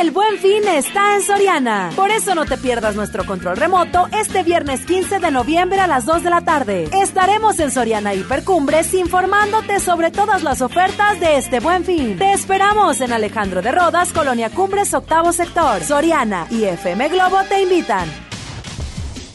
El 0.00 0.12
buen 0.12 0.38
fin 0.38 0.66
está 0.66 1.16
en 1.16 1.22
Soriana. 1.22 1.92
Por 1.94 2.10
eso 2.10 2.34
no 2.34 2.46
te 2.46 2.56
pierdas 2.56 2.96
nuestro 2.96 3.26
control 3.26 3.58
remoto 3.58 4.08
este 4.18 4.42
viernes 4.42 4.86
15 4.86 5.18
de 5.18 5.30
noviembre 5.30 5.78
a 5.78 5.86
las 5.86 6.06
2 6.06 6.22
de 6.22 6.30
la 6.30 6.40
tarde. 6.40 6.88
Estaremos 7.02 7.58
en 7.58 7.70
Soriana 7.70 8.14
Hipercumbres 8.14 8.94
informándote 8.94 9.78
sobre 9.78 10.10
todas 10.10 10.42
las 10.42 10.62
ofertas 10.62 11.20
de 11.20 11.36
este 11.36 11.60
buen 11.60 11.84
fin. 11.84 12.16
Te 12.16 12.32
esperamos 12.32 13.02
en 13.02 13.12
Alejandro 13.12 13.60
de 13.60 13.72
Rodas, 13.72 14.10
Colonia 14.14 14.48
Cumbres, 14.48 14.94
octavo 14.94 15.34
sector. 15.34 15.84
Soriana 15.84 16.46
y 16.50 16.64
FM 16.64 17.10
Globo 17.10 17.36
te 17.46 17.60
invitan. 17.60 18.08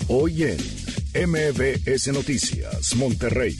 Hoy 0.08 0.46
en 1.14 1.30
MBS 1.30 2.08
Noticias, 2.08 2.96
Monterrey. 2.96 3.56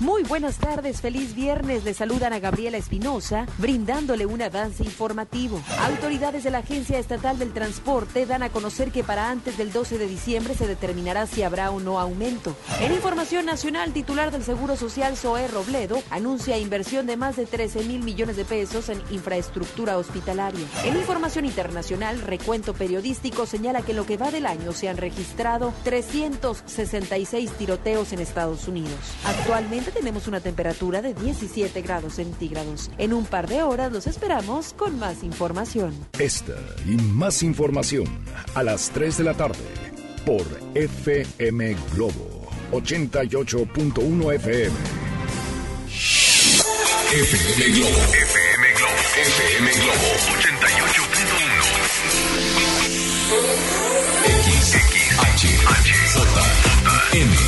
Muy 0.00 0.22
buenas 0.22 0.58
tardes, 0.58 1.00
feliz 1.00 1.34
viernes. 1.34 1.82
Le 1.82 1.92
saludan 1.92 2.32
a 2.32 2.38
Gabriela 2.38 2.76
Espinosa, 2.76 3.46
brindándole 3.58 4.26
un 4.26 4.40
avance 4.40 4.84
informativo. 4.84 5.60
Autoridades 5.80 6.44
de 6.44 6.52
la 6.52 6.58
Agencia 6.58 7.00
Estatal 7.00 7.36
del 7.36 7.52
Transporte 7.52 8.24
dan 8.24 8.44
a 8.44 8.50
conocer 8.50 8.92
que 8.92 9.02
para 9.02 9.28
antes 9.28 9.58
del 9.58 9.72
12 9.72 9.98
de 9.98 10.06
diciembre 10.06 10.54
se 10.54 10.68
determinará 10.68 11.26
si 11.26 11.42
habrá 11.42 11.72
o 11.72 11.80
no 11.80 11.98
aumento. 11.98 12.54
En 12.80 12.92
información 12.92 13.44
nacional, 13.44 13.92
titular 13.92 14.30
del 14.30 14.44
Seguro 14.44 14.76
Social, 14.76 15.16
Zoé 15.16 15.48
Robledo, 15.48 16.00
anuncia 16.10 16.58
inversión 16.58 17.06
de 17.06 17.16
más 17.16 17.34
de 17.34 17.46
13 17.46 17.82
mil 17.82 18.04
millones 18.04 18.36
de 18.36 18.44
pesos 18.44 18.90
en 18.90 19.02
infraestructura 19.10 19.98
hospitalaria. 19.98 20.64
En 20.84 20.96
información 20.96 21.44
internacional, 21.44 22.20
recuento 22.20 22.72
periodístico 22.72 23.46
señala 23.46 23.82
que 23.82 23.90
en 23.90 23.96
lo 23.96 24.06
que 24.06 24.16
va 24.16 24.30
del 24.30 24.46
año 24.46 24.72
se 24.72 24.88
han 24.88 24.96
registrado 24.96 25.74
366 25.82 27.50
tiroteos 27.58 28.12
en 28.12 28.20
Estados 28.20 28.68
Unidos. 28.68 28.94
Actualmente 29.24 29.87
tenemos 29.90 30.26
una 30.26 30.40
temperatura 30.40 31.02
de 31.02 31.14
17 31.14 31.82
grados 31.82 32.14
centígrados. 32.14 32.90
En 32.98 33.12
un 33.12 33.24
par 33.24 33.48
de 33.48 33.62
horas 33.62 33.92
los 33.92 34.06
esperamos 34.06 34.72
con 34.72 34.98
más 34.98 35.22
información. 35.22 35.94
Esta 36.18 36.56
y 36.86 36.96
más 36.96 37.42
información 37.42 38.06
a 38.54 38.62
las 38.62 38.90
3 38.90 39.18
de 39.18 39.24
la 39.24 39.34
tarde 39.34 39.58
por 40.24 40.42
FM 40.74 41.76
Globo 41.94 42.48
88.1 42.72 44.34
FM. 44.34 44.76
FM 47.10 47.72
Globo. 47.72 47.88
FM 48.12 48.64
Globo. 48.76 48.94
FM 49.18 49.70
Globo 49.72 50.08
88.1. 50.38 51.58
X, 54.28 54.74
X, 54.74 55.18
H, 55.18 55.42
H, 55.66 55.88
J, 56.12 56.24
J, 56.28 56.96
M, 57.12 57.22
M, 57.22 57.47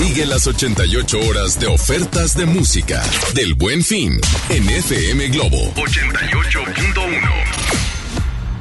Sigue 0.00 0.24
las 0.24 0.46
88 0.46 1.20
horas 1.28 1.60
de 1.60 1.66
ofertas 1.66 2.34
de 2.34 2.46
música 2.46 3.02
del 3.34 3.52
Buen 3.52 3.84
Fin 3.84 4.18
en 4.48 4.66
FM 4.66 5.28
Globo 5.28 5.74
88.1. 5.74 7.20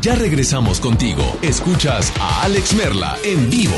Ya 0.02 0.16
regresamos 0.16 0.82
contigo. 0.82 1.40
Escuchas 1.42 2.12
a 2.20 2.44
Alex 2.44 2.74
Merla 2.74 3.18
en 3.24 3.50
vivo. 3.50 3.78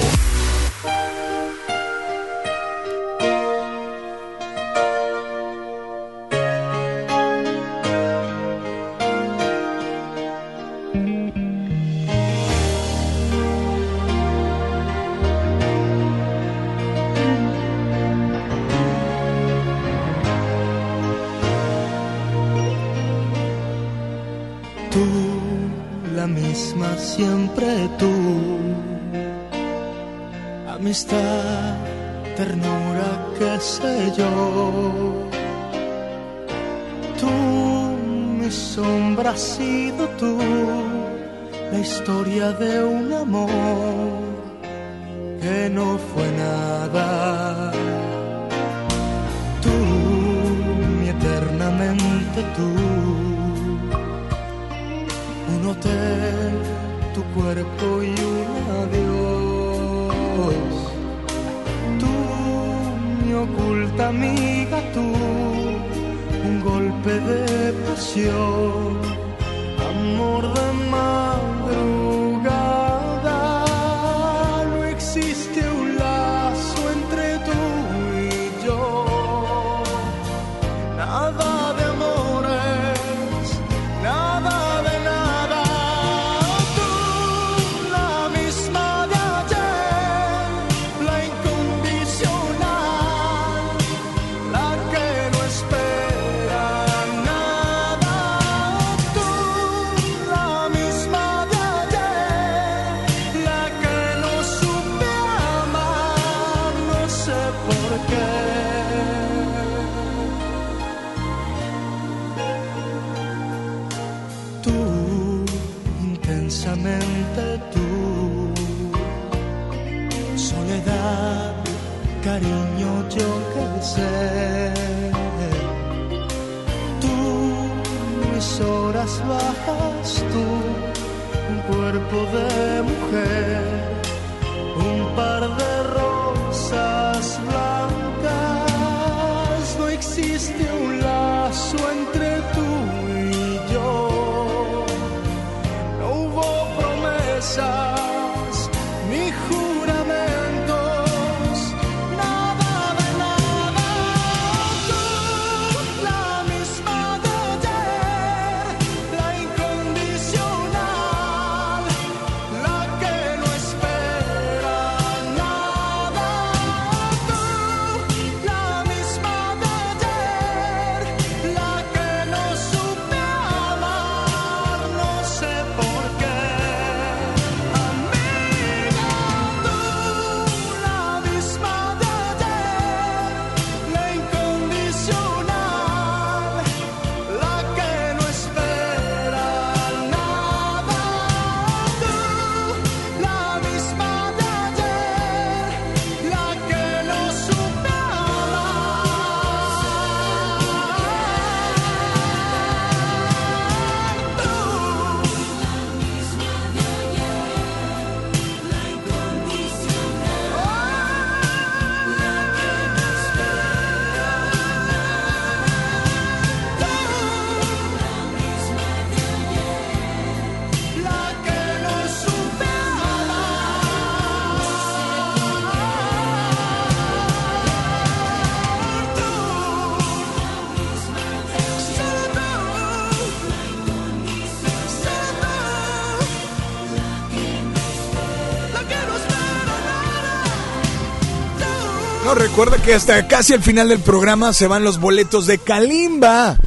Recuerda 242.64 242.86
que 242.86 242.94
hasta 242.94 243.28
casi 243.28 243.54
al 243.54 243.64
final 243.64 243.90
del 243.90 244.02
programa 244.02 244.54
se 244.54 244.68
van 244.68 244.84
los 244.84 245.00
boletos 245.00 245.48
de 245.48 245.58
Kalimba. 245.58 246.60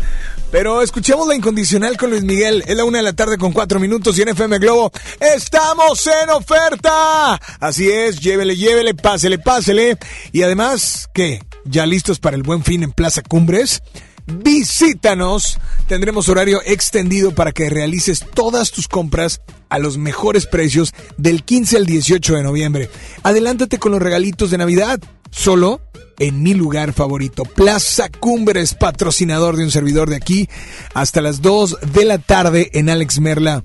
Pero 0.50 0.82
escuchemos 0.82 1.28
la 1.28 1.36
incondicional 1.36 1.96
con 1.96 2.10
Luis 2.10 2.24
Miguel. 2.24 2.64
Es 2.66 2.76
la 2.76 2.82
una 2.82 2.98
de 2.98 3.04
la 3.04 3.12
tarde 3.12 3.38
con 3.38 3.52
cuatro 3.52 3.78
minutos 3.78 4.18
y 4.18 4.22
en 4.22 4.30
FM 4.30 4.58
Globo 4.58 4.90
estamos 5.20 6.04
en 6.08 6.30
oferta. 6.30 7.40
Así 7.60 7.88
es, 7.88 8.18
llévele, 8.18 8.56
llévele, 8.56 8.94
pásele, 8.94 9.38
pásele. 9.38 9.96
Y 10.32 10.42
además, 10.42 11.08
¿qué? 11.14 11.40
¿Ya 11.64 11.86
listos 11.86 12.18
para 12.18 12.34
el 12.34 12.42
buen 12.42 12.64
fin 12.64 12.82
en 12.82 12.90
Plaza 12.90 13.22
Cumbres? 13.22 13.80
Visítanos. 14.26 15.58
Tendremos 15.86 16.28
horario 16.28 16.60
extendido 16.66 17.36
para 17.36 17.52
que 17.52 17.70
realices 17.70 18.24
todas 18.34 18.72
tus 18.72 18.88
compras 18.88 19.42
a 19.68 19.78
los 19.78 19.96
mejores 19.96 20.46
precios 20.46 20.92
del 21.18 21.44
15 21.44 21.76
al 21.76 21.86
18 21.86 22.34
de 22.34 22.42
noviembre. 22.42 22.90
Adelántate 23.22 23.78
con 23.78 23.92
los 23.92 24.02
regalitos 24.02 24.50
de 24.50 24.58
Navidad. 24.58 24.98
Solo 25.34 25.80
en 26.18 26.42
mi 26.42 26.54
lugar 26.54 26.92
favorito, 26.92 27.44
Plaza 27.44 28.08
Cumbres, 28.08 28.74
patrocinador 28.74 29.56
de 29.56 29.64
un 29.64 29.70
servidor 29.70 30.08
de 30.08 30.16
aquí, 30.16 30.48
hasta 30.94 31.20
las 31.20 31.42
2 31.42 31.78
de 31.92 32.04
la 32.04 32.18
tarde 32.18 32.70
en 32.72 32.88
Alex 32.88 33.18
Merla 33.20 33.64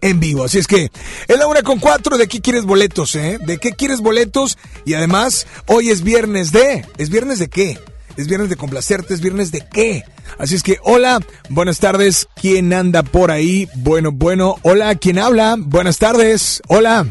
en 0.00 0.18
vivo. 0.18 0.44
Así 0.44 0.58
es 0.58 0.66
que 0.66 0.90
es 1.26 1.38
la 1.38 1.46
una 1.46 1.62
con 1.62 1.78
cuatro. 1.78 2.16
¿De 2.16 2.26
qué 2.26 2.40
quieres 2.40 2.64
boletos, 2.64 3.14
eh? 3.16 3.38
¿De 3.44 3.58
qué 3.58 3.72
quieres 3.72 4.00
boletos? 4.00 4.56
Y 4.86 4.94
además, 4.94 5.46
hoy 5.66 5.90
es 5.90 6.02
viernes 6.02 6.52
de. 6.52 6.86
¿Es 6.96 7.10
viernes 7.10 7.38
de 7.38 7.48
qué? 7.48 7.78
Es 8.16 8.26
viernes 8.26 8.48
de 8.48 8.56
complacerte, 8.56 9.14
es 9.14 9.20
viernes 9.20 9.52
de 9.52 9.64
qué. 9.70 10.04
Así 10.38 10.54
es 10.54 10.62
que, 10.62 10.78
hola, 10.82 11.20
buenas 11.50 11.78
tardes. 11.78 12.28
¿Quién 12.40 12.72
anda 12.72 13.02
por 13.02 13.30
ahí? 13.30 13.68
Bueno, 13.74 14.10
bueno, 14.10 14.56
hola, 14.62 14.94
¿quién 14.94 15.18
habla? 15.18 15.56
Buenas 15.58 15.98
tardes. 15.98 16.62
Hola. 16.66 17.06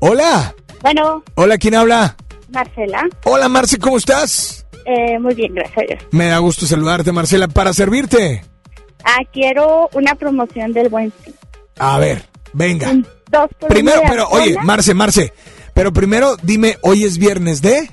Hola. 0.00 0.54
Bueno, 0.82 1.24
Hola, 1.36 1.56
¿quién 1.56 1.74
habla? 1.74 2.16
Marcela. 2.54 3.08
Hola, 3.24 3.48
Marce, 3.48 3.78
¿cómo 3.78 3.96
estás? 3.98 4.66
Eh, 4.86 5.18
muy 5.18 5.34
bien, 5.34 5.54
gracias 5.54 5.78
a 5.78 5.80
Dios. 5.94 6.02
Me 6.12 6.26
da 6.26 6.38
gusto 6.38 6.66
saludarte, 6.66 7.10
Marcela, 7.12 7.48
para 7.48 7.72
servirte. 7.72 8.44
Ah, 9.04 9.18
quiero 9.32 9.88
una 9.92 10.14
promoción 10.14 10.72
del 10.72 10.88
buen 10.88 11.12
fin. 11.12 11.34
A 11.78 11.98
ver, 11.98 12.24
venga. 12.52 12.92
Dos 13.30 13.50
por 13.58 13.68
Primero, 13.68 14.00
pero, 14.08 14.28
oye. 14.28 14.56
Marce, 14.62 14.94
Marce, 14.94 15.32
pero 15.74 15.92
primero 15.92 16.36
dime, 16.42 16.78
¿hoy 16.82 17.04
es 17.04 17.18
viernes 17.18 17.60
de? 17.60 17.90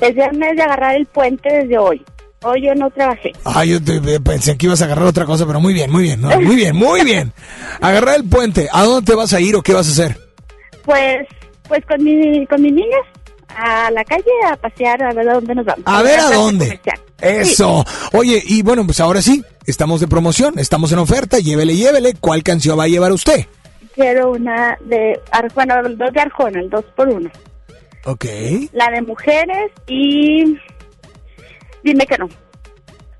Es 0.00 0.14
viernes 0.14 0.56
de 0.56 0.62
agarrar 0.62 0.94
el 0.96 1.06
puente 1.06 1.48
desde 1.52 1.78
hoy. 1.78 2.04
Hoy 2.42 2.62
yo 2.66 2.74
no 2.74 2.90
trabajé. 2.90 3.32
Ay, 3.44 3.70
yo 3.70 3.82
te- 3.82 3.98
te- 4.00 4.20
pensé 4.20 4.56
que 4.56 4.66
ibas 4.66 4.82
a 4.82 4.84
agarrar 4.84 5.06
otra 5.06 5.24
cosa, 5.24 5.46
pero 5.46 5.58
muy 5.60 5.72
bien, 5.74 5.90
muy 5.90 6.02
bien, 6.04 6.20
no, 6.20 6.28
muy 6.40 6.54
bien, 6.54 6.76
muy 6.76 7.02
bien. 7.02 7.32
Agarrar 7.80 8.16
el 8.16 8.24
puente, 8.28 8.68
¿a 8.72 8.84
dónde 8.84 9.10
te 9.10 9.16
vas 9.16 9.32
a 9.32 9.40
ir 9.40 9.56
o 9.56 9.62
qué 9.62 9.72
vas 9.74 9.88
a 9.88 9.92
hacer? 9.92 10.18
Pues, 10.84 11.26
pues 11.66 11.84
con 11.84 12.04
mi, 12.04 12.46
con 12.46 12.62
mis 12.62 12.72
niñas 12.72 13.00
a 13.56 13.90
la 13.90 14.04
calle 14.04 14.30
a 14.46 14.56
pasear 14.56 15.02
a 15.02 15.12
ver 15.12 15.28
a 15.28 15.34
dónde 15.34 15.54
nos 15.54 15.64
vamos. 15.64 15.82
A 15.86 16.02
ver 16.02 16.20
a 16.20 16.30
dónde. 16.30 16.80
Eso. 17.20 17.84
Oye, 18.12 18.42
y 18.44 18.62
bueno, 18.62 18.84
pues 18.84 19.00
ahora 19.00 19.22
sí, 19.22 19.44
estamos 19.66 20.00
de 20.00 20.08
promoción, 20.08 20.58
estamos 20.58 20.92
en 20.92 20.98
oferta, 20.98 21.38
llévele, 21.38 21.74
llévele. 21.74 22.14
¿Cuál 22.20 22.42
canción 22.42 22.78
va 22.78 22.84
a 22.84 22.88
llevar 22.88 23.12
usted? 23.12 23.46
Quiero 23.94 24.32
una 24.32 24.76
de, 24.82 25.18
bueno, 25.54 25.74
dos 25.96 26.12
de 26.12 26.20
Arjona, 26.20 26.60
el 26.60 26.68
dos 26.68 26.84
por 26.94 27.08
uno. 27.08 27.30
Ok. 28.04 28.24
La 28.72 28.90
de 28.90 29.02
mujeres 29.02 29.72
y 29.86 30.56
dime 31.82 32.06
que 32.06 32.18
no. 32.18 32.28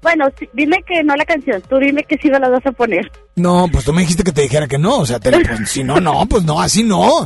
Bueno, 0.03 0.27
dime 0.53 0.83
que 0.87 1.03
no 1.03 1.17
la 1.17 1.25
canción, 1.25 1.63
tú 1.69 1.79
dime 1.79 2.05
que 2.05 2.17
sí 2.19 2.29
me 2.31 2.39
la 2.39 2.49
vas 2.49 2.65
a 2.67 2.73
poner. 2.73 3.11
No, 3.35 3.69
pues 3.71 3.85
tú 3.85 3.93
me 3.93 4.03
dijiste 4.03 4.23
que 4.23 4.33
te 4.33 4.43
dijera 4.43 4.69
que 4.69 4.79
no, 4.79 4.99
o 4.99 5.07
sea, 5.07 5.19
te 5.19 5.31
pues, 5.31 5.69
si 5.69 5.83
no, 5.83 6.01
no, 6.01 6.27
pues 6.27 6.45
no, 6.45 6.61
así 6.61 6.83
no. 6.83 7.25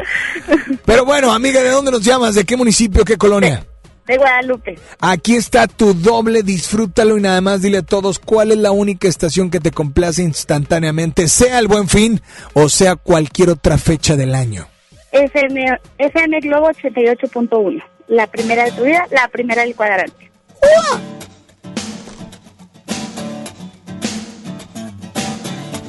Pero 0.84 1.04
bueno, 1.04 1.32
amiga, 1.32 1.62
¿de 1.62 1.70
dónde 1.70 1.90
nos 1.90 2.02
llamas? 2.02 2.34
¿De 2.34 2.44
qué 2.44 2.56
municipio, 2.56 3.04
qué 3.04 3.16
colonia? 3.16 3.64
De 4.06 4.16
Guadalupe. 4.16 4.78
Aquí 4.98 5.36
está 5.36 5.68
tu 5.68 5.94
doble, 5.94 6.42
disfrútalo 6.42 7.16
y 7.16 7.20
nada 7.20 7.40
más 7.40 7.62
dile 7.62 7.78
a 7.78 7.82
todos 7.82 8.18
cuál 8.18 8.50
es 8.50 8.58
la 8.58 8.72
única 8.72 9.06
estación 9.06 9.50
que 9.50 9.60
te 9.60 9.70
complace 9.70 10.22
instantáneamente, 10.22 11.28
sea 11.28 11.58
el 11.58 11.68
buen 11.68 11.88
fin 11.88 12.20
o 12.54 12.68
sea 12.68 12.96
cualquier 12.96 13.50
otra 13.50 13.78
fecha 13.78 14.16
del 14.16 14.34
año. 14.34 14.66
FM, 15.12 15.78
FM 15.98 16.40
Globo 16.40 16.70
88.1. 16.70 17.82
La 18.08 18.26
primera 18.26 18.64
de 18.64 18.72
tu 18.72 18.84
vida, 18.84 19.06
la 19.10 19.28
primera 19.28 19.62
del 19.62 19.74
cuadrante. 19.74 20.30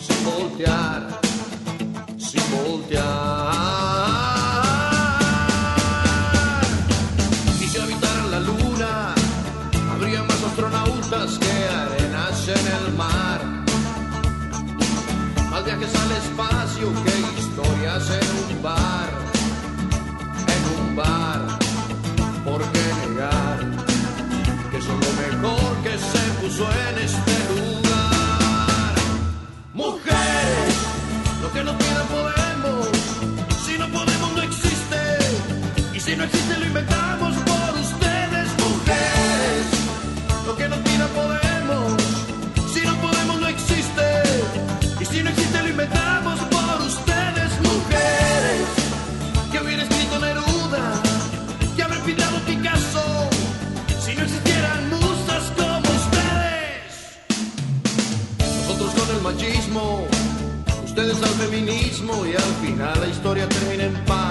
sin 0.00 0.24
voltear, 0.24 1.20
sin 2.18 2.42
voltear. 2.50 3.02
Y 7.60 7.66
si 7.68 7.78
habitaran 7.78 8.30
la 8.30 8.40
luna, 8.40 9.14
habría 9.92 10.22
más 10.22 10.42
astronautas 10.42 11.38
que 11.38 11.52
arenas 11.82 12.48
en 12.48 12.66
el 12.78 12.94
mar. 12.96 13.40
Más 15.50 15.64
viajes 15.64 15.94
al 15.94 16.12
espacio 16.12 16.86
que 17.04 17.40
historias 17.40 18.10
en 18.20 18.56
un 18.56 18.62
bar, 18.62 19.10
en 20.54 20.62
un 20.80 20.96
bar. 20.96 21.58
¿Por 22.44 22.62
qué 22.72 22.84
negar 23.08 23.58
que 24.70 24.80
son 24.80 24.98
lo 25.00 25.12
mejor 25.22 25.76
que 25.82 25.98
se 25.98 26.22
puso 26.40 26.64
en 26.88 26.98
este 27.04 27.29
no 36.20 36.26
existe 36.26 36.58
lo 36.58 36.66
inventamos 36.66 37.34
por 37.48 37.80
ustedes, 37.80 38.48
mujeres, 38.58 39.64
lo 40.46 40.54
que 40.54 40.68
no 40.68 40.76
pidan 40.84 41.08
podemos, 41.20 42.02
si 42.74 42.80
no 42.82 42.94
podemos 43.00 43.40
no 43.40 43.48
existe, 43.48 44.06
y 45.00 45.04
si 45.06 45.22
no 45.22 45.30
existe 45.30 45.62
lo 45.62 45.68
inventamos 45.70 46.38
por 46.54 46.76
ustedes, 46.86 47.50
mujeres, 47.62 48.66
que 49.50 49.60
hubiera 49.60 49.82
escrito 49.82 50.18
Neruda, 50.18 51.00
que 51.74 51.82
habrá 51.82 51.98
pintado 52.00 52.38
Picasso, 52.40 53.30
si 54.04 54.14
no 54.14 54.22
existieran 54.22 54.90
musas 54.90 55.44
como 55.56 55.88
ustedes. 56.02 56.92
Nosotros 58.68 58.90
con 58.94 59.16
el 59.16 59.22
machismo, 59.22 60.06
ustedes 60.84 61.16
al 61.22 61.34
feminismo 61.44 62.26
y 62.26 62.36
al 62.36 62.54
final 62.60 63.00
la 63.00 63.06
historia 63.06 63.48
termina 63.48 63.84
en 63.84 64.04
par. 64.04 64.29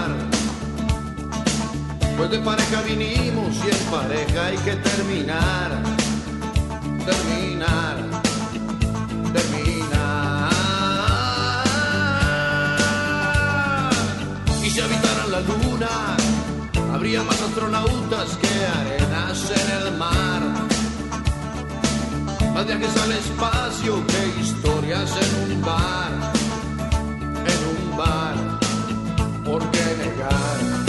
Pues 2.20 2.32
de 2.32 2.40
pareja 2.40 2.82
vinimos 2.82 3.56
y 3.56 3.70
en 3.70 3.86
pareja 3.90 4.48
hay 4.48 4.58
que 4.58 4.76
terminar, 4.76 5.72
terminar, 7.06 7.96
terminar. 9.32 10.50
Y 14.62 14.70
si 14.70 14.82
habitaran 14.82 15.32
la 15.32 15.40
luna, 15.40 16.18
habría 16.94 17.24
más 17.24 17.42
astronautas 17.42 18.36
que 18.36 18.50
arenas 18.68 19.52
en 19.52 19.88
el 19.88 19.98
mar. 19.98 20.42
Más 22.54 22.68
viajes 22.68 22.98
al 23.02 23.14
espacio 23.14 24.06
que 24.08 24.42
historias 24.42 25.10
en 25.22 25.54
un 25.54 25.62
bar, 25.62 26.12
en 27.46 27.62
un 27.78 27.98
bar. 27.98 28.60
¿Por 29.46 29.72
qué 29.72 29.96
negar 30.04 30.89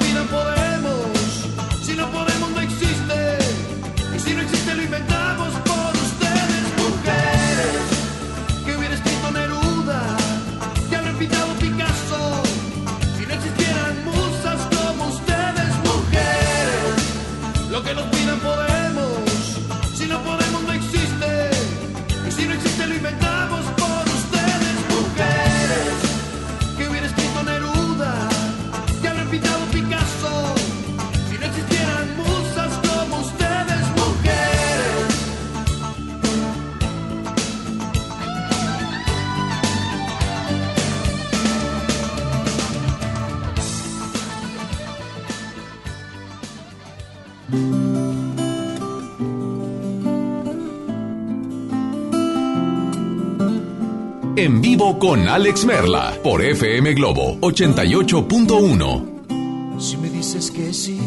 En 54.41 54.59
vivo 54.59 54.97
con 54.97 55.27
Alex 55.27 55.65
Merla 55.65 56.17
por 56.23 56.43
FM 56.43 56.95
Globo 56.95 57.37
88.1. 57.41 59.79
Si 59.79 59.97
me 59.97 60.09
dices 60.09 60.49
que 60.49 60.73
sí, 60.73 60.99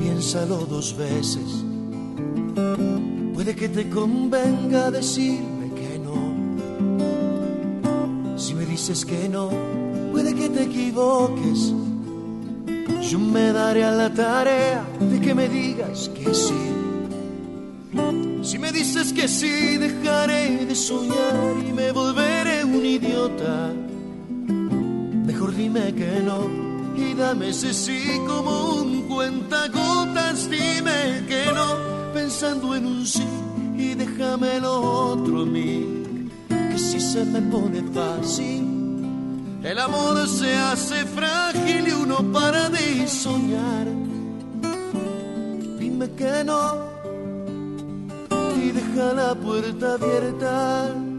piénsalo 0.00 0.66
dos 0.66 0.96
veces. 0.96 1.62
Puede 3.34 3.54
que 3.54 3.68
te 3.68 3.88
convenga 3.88 4.90
decirme 4.90 5.70
que 5.76 6.00
no. 6.00 6.16
Si 8.36 8.52
me 8.52 8.66
dices 8.66 9.04
que 9.04 9.28
no, 9.28 9.50
puede 10.10 10.34
que 10.34 10.48
te 10.48 10.64
equivoques. 10.64 11.72
Yo 13.08 13.20
me 13.20 13.52
daré 13.52 13.84
a 13.84 13.92
la 13.92 14.12
tarea 14.12 14.84
de 14.98 15.20
que 15.20 15.36
me 15.36 15.48
digas 15.48 16.10
que 16.16 16.34
sí. 16.34 16.72
Si 18.42 18.58
me 18.58 18.72
dices 18.72 19.12
que 19.12 19.28
sí, 19.28 19.76
dejaré 19.76 20.66
de 20.66 20.74
soñar 20.74 21.54
y 21.64 21.72
me 21.72 21.92
volveré 21.92 22.41
un 22.64 22.84
idiota. 22.84 23.72
Mejor 25.26 25.54
dime 25.54 25.94
que 25.94 26.20
no 26.20 26.48
y 26.96 27.14
dame 27.14 27.50
ese 27.50 27.72
sí 27.72 28.20
como 28.26 28.74
un 28.76 29.02
cuentagotas. 29.08 30.48
Dime 30.48 31.24
que 31.28 31.46
no, 31.54 32.12
pensando 32.12 32.74
en 32.74 32.86
un 32.86 33.06
sí 33.06 33.26
y 33.76 33.94
déjame 33.94 34.60
lo 34.60 34.80
otro 34.80 35.42
a 35.42 35.46
mí. 35.46 36.28
Que 36.48 36.78
si 36.78 37.00
se 37.00 37.24
me 37.24 37.40
pone 37.42 37.82
fácil, 37.92 38.64
el 39.62 39.78
amor 39.78 40.28
se 40.28 40.54
hace 40.54 41.04
frágil 41.06 41.88
y 41.88 41.92
uno 41.92 42.32
para 42.32 42.68
de 42.68 43.06
soñar. 43.06 43.86
Dime 45.78 46.10
que 46.12 46.44
no 46.44 46.92
y 48.56 48.70
deja 48.70 49.12
la 49.12 49.34
puerta 49.34 49.94
abierta. 49.94 51.11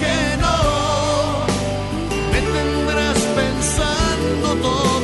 Que 0.00 0.36
no, 0.38 1.46
me 2.32 2.40
tendrás 2.40 3.18
pensando 3.36 4.56
todo 4.62 4.99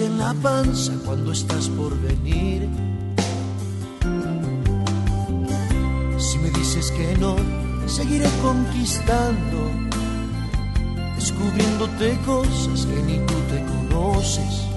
en 0.00 0.18
la 0.18 0.34
panza 0.34 0.92
cuando 1.04 1.32
estás 1.32 1.68
por 1.68 1.98
venir. 2.00 2.68
Si 6.18 6.38
me 6.38 6.50
dices 6.50 6.90
que 6.90 7.16
no, 7.18 7.36
seguiré 7.86 8.28
conquistando, 8.42 9.70
descubriéndote 11.16 12.18
cosas 12.24 12.86
que 12.86 13.02
ni 13.02 13.18
tú 13.26 13.34
te 13.50 13.64
conoces. 13.64 14.69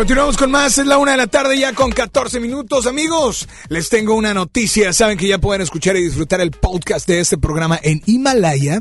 Continuamos 0.00 0.38
con 0.38 0.50
más, 0.50 0.78
es 0.78 0.86
la 0.86 0.96
una 0.96 1.10
de 1.10 1.18
la 1.18 1.26
tarde 1.26 1.58
ya 1.58 1.74
con 1.74 1.90
14 1.90 2.40
minutos. 2.40 2.86
Amigos, 2.86 3.46
les 3.68 3.90
tengo 3.90 4.14
una 4.14 4.32
noticia. 4.32 4.94
Saben 4.94 5.18
que 5.18 5.28
ya 5.28 5.36
pueden 5.36 5.60
escuchar 5.60 5.94
y 5.98 6.02
disfrutar 6.02 6.40
el 6.40 6.52
podcast 6.52 7.06
de 7.06 7.20
este 7.20 7.36
programa 7.36 7.78
en 7.82 8.00
Himalaya. 8.06 8.80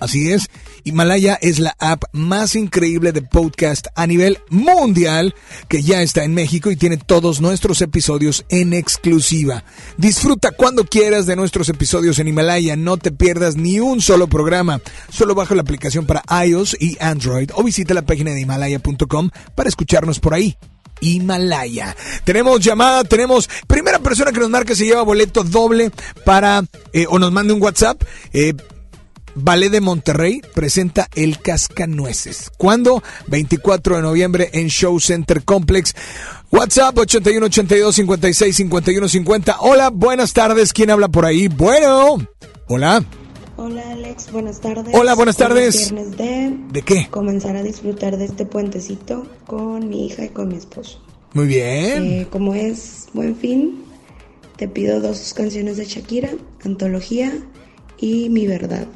Así 0.00 0.32
es, 0.32 0.48
Himalaya 0.82 1.38
es 1.40 1.60
la 1.60 1.76
app 1.78 2.04
más 2.12 2.56
increíble 2.56 3.12
de 3.12 3.22
podcast 3.22 3.86
a 3.94 4.06
nivel 4.06 4.38
mundial 4.50 5.34
que 5.68 5.82
ya 5.82 6.02
está 6.02 6.24
en 6.24 6.34
México 6.34 6.70
y 6.70 6.76
tiene 6.76 6.96
todos 6.96 7.40
nuestros 7.40 7.80
episodios 7.80 8.44
en 8.48 8.72
exclusiva. 8.72 9.64
Disfruta 9.96 10.50
cuando 10.50 10.84
quieras 10.84 11.26
de 11.26 11.36
nuestros 11.36 11.68
episodios 11.68 12.18
en 12.18 12.28
Himalaya, 12.28 12.76
no 12.76 12.96
te 12.96 13.12
pierdas 13.12 13.56
ni 13.56 13.80
un 13.80 14.00
solo 14.00 14.26
programa. 14.26 14.80
Solo 15.10 15.34
baja 15.34 15.54
la 15.54 15.62
aplicación 15.62 16.06
para 16.06 16.24
iOS 16.44 16.76
y 16.80 16.96
Android 17.00 17.50
o 17.54 17.62
visita 17.62 17.94
la 17.94 18.02
página 18.02 18.32
de 18.32 18.40
himalaya.com 18.40 19.30
para 19.54 19.68
escucharnos 19.68 20.18
por 20.18 20.34
ahí. 20.34 20.56
Himalaya. 21.00 21.94
Tenemos 22.24 22.60
llamada, 22.60 23.04
tenemos 23.04 23.48
primera 23.66 23.98
persona 23.98 24.32
que 24.32 24.40
nos 24.40 24.50
marque 24.50 24.74
se 24.74 24.84
lleva 24.84 25.02
boleto 25.02 25.44
doble 25.44 25.90
para 26.24 26.64
eh, 26.92 27.06
o 27.08 27.18
nos 27.18 27.32
mande 27.32 27.52
un 27.52 27.62
WhatsApp. 27.62 28.02
Eh, 28.32 28.54
Ballet 29.34 29.70
de 29.70 29.80
Monterrey 29.80 30.40
presenta 30.54 31.08
El 31.14 31.40
Cascanueces. 31.40 32.50
¿Cuándo? 32.56 33.02
24 33.26 33.96
de 33.96 34.02
noviembre 34.02 34.50
en 34.52 34.68
Show 34.68 35.00
Center 35.00 35.42
Complex. 35.44 35.94
WhatsApp 36.52 36.96
81 36.98 37.46
82 37.46 37.94
56 37.94 38.56
51 38.56 39.08
50. 39.08 39.56
Hola, 39.60 39.90
buenas 39.90 40.32
tardes. 40.32 40.72
¿Quién 40.72 40.90
habla 40.90 41.08
por 41.08 41.24
ahí? 41.24 41.48
Bueno. 41.48 42.16
Hola. 42.68 43.04
Hola 43.56 43.82
Alex, 43.92 44.32
buenas 44.32 44.60
tardes. 44.60 44.92
Hola, 44.94 45.14
buenas 45.14 45.36
tardes. 45.36 45.74
es 45.76 45.92
viernes 45.92 46.16
de 46.16 46.56
¿De 46.72 46.82
qué? 46.82 47.06
comenzar 47.08 47.54
a 47.56 47.62
disfrutar 47.62 48.16
de 48.16 48.24
este 48.24 48.46
puentecito 48.46 49.26
con 49.46 49.88
mi 49.88 50.06
hija 50.06 50.24
y 50.24 50.28
con 50.30 50.48
mi 50.48 50.56
esposo. 50.56 51.00
Muy 51.34 51.46
bien. 51.46 52.04
Eh, 52.04 52.26
como 52.30 52.54
es 52.54 53.06
buen 53.12 53.36
fin, 53.36 53.84
te 54.56 54.66
pido 54.66 55.00
dos 55.00 55.34
canciones 55.34 55.76
de 55.76 55.84
Shakira, 55.84 56.30
Antología 56.64 57.32
y 57.98 58.28
Mi 58.28 58.46
Verdad. 58.48 58.86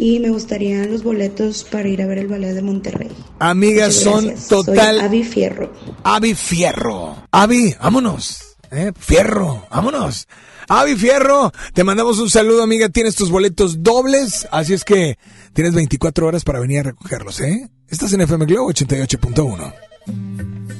Y 0.00 0.18
me 0.18 0.30
gustarían 0.30 0.90
los 0.90 1.02
boletos 1.02 1.64
para 1.64 1.86
ir 1.86 2.00
a 2.00 2.06
ver 2.06 2.16
el 2.16 2.26
ballet 2.26 2.54
de 2.54 2.62
Monterrey. 2.62 3.10
Amigas, 3.38 3.96
son 3.96 4.32
total. 4.48 4.96
Soy 4.96 5.04
Avi 5.04 5.24
Fierro. 5.24 5.74
Avi 6.04 6.34
Fierro. 6.34 7.16
Avi, 7.30 7.74
vámonos. 7.78 8.56
¿eh? 8.70 8.92
Fierro, 8.98 9.66
vámonos. 9.70 10.26
Avi 10.68 10.96
Fierro, 10.96 11.52
te 11.74 11.84
mandamos 11.84 12.18
un 12.18 12.30
saludo, 12.30 12.62
amiga. 12.62 12.88
Tienes 12.88 13.14
tus 13.14 13.30
boletos 13.30 13.82
dobles, 13.82 14.48
así 14.50 14.72
es 14.72 14.84
que 14.84 15.18
tienes 15.52 15.74
24 15.74 16.26
horas 16.26 16.44
para 16.44 16.60
venir 16.60 16.78
a 16.78 16.84
recogerlos, 16.84 17.38
¿eh? 17.40 17.68
Estás 17.86 18.10
en 18.14 18.22
FM 18.22 18.46
Globo 18.46 18.72
88.1. 18.72 20.79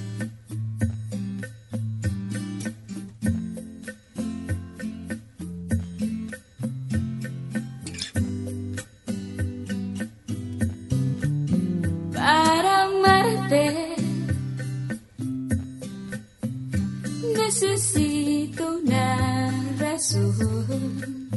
Necesito 17.36 18.78
una 18.78 19.50
razón 19.76 21.28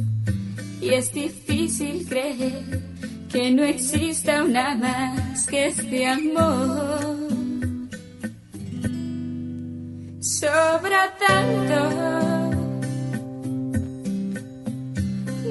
y 0.80 0.90
es 0.90 1.12
difícil 1.12 2.06
creer 2.08 2.82
que 3.28 3.50
no 3.50 3.64
exista 3.64 4.44
una 4.44 4.76
más 4.76 5.44
que 5.48 5.66
este 5.66 6.06
amor. 6.06 7.16
Sobra 10.20 11.12
tanto 11.26 11.80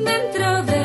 dentro 0.06 0.64
de 0.64 0.83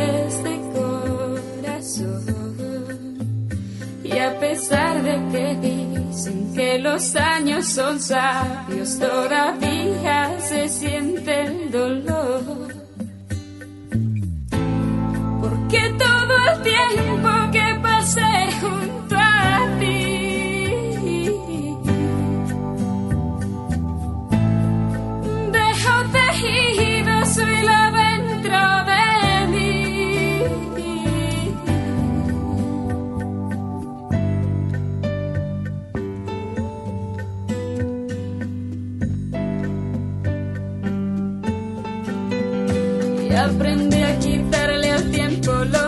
a 4.18 4.38
pesar 4.38 5.02
de 5.02 5.16
que 5.32 5.54
dicen 5.56 6.52
que 6.54 6.78
los 6.78 7.14
años 7.16 7.66
son 7.66 8.00
sabios, 8.00 8.98
todavía 8.98 10.40
se 10.40 10.68
siente 10.68 11.42
el 11.46 11.70
dolor. 11.70 12.74
Porque 15.40 15.94
todo 15.98 16.34
el 16.50 16.62
tiempo 16.62 17.28
que 17.52 17.80
pasé 17.82 18.88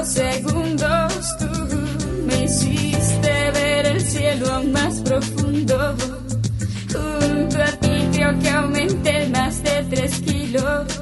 segundos 0.08 1.36
tú 1.38 1.46
me 2.26 2.44
hiciste 2.44 3.50
ver 3.52 3.86
el 3.86 4.00
cielo 4.00 4.62
más 4.72 5.00
profundo. 5.00 5.96
Junto 6.92 7.62
a 7.62 7.70
ti 7.80 8.08
creo 8.12 8.38
que 8.38 8.48
aumenté 8.50 9.28
más 9.28 9.62
de 9.62 9.84
tres 9.90 10.20
kilos. 10.20 10.99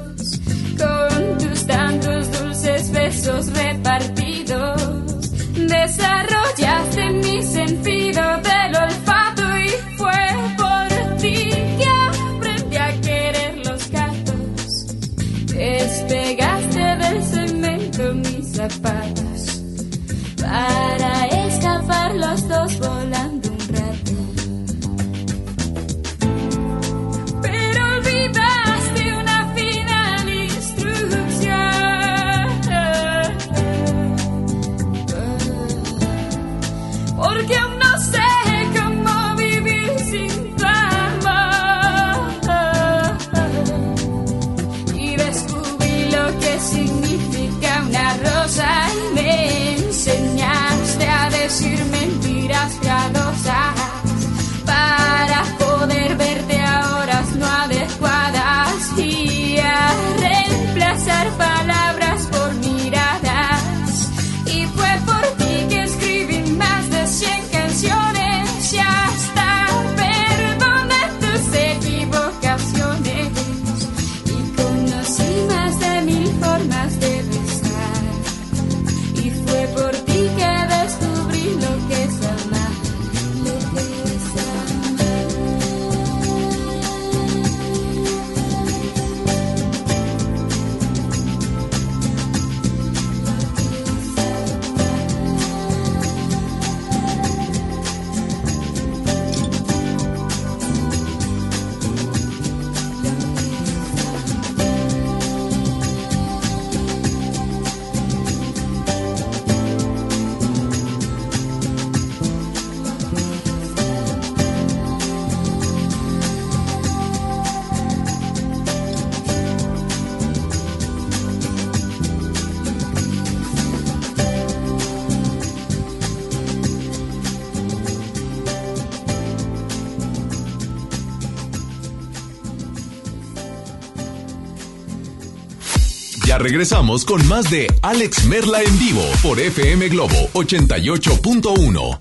Regresamos 136.49 137.05
con 137.05 137.25
más 137.27 137.51
de 137.51 137.67
Alex 137.83 138.25
Merla 138.25 138.63
en 138.63 138.79
vivo 138.79 139.03
por 139.21 139.39
FM 139.39 139.87
Globo 139.89 140.15
88.1. 140.33 141.99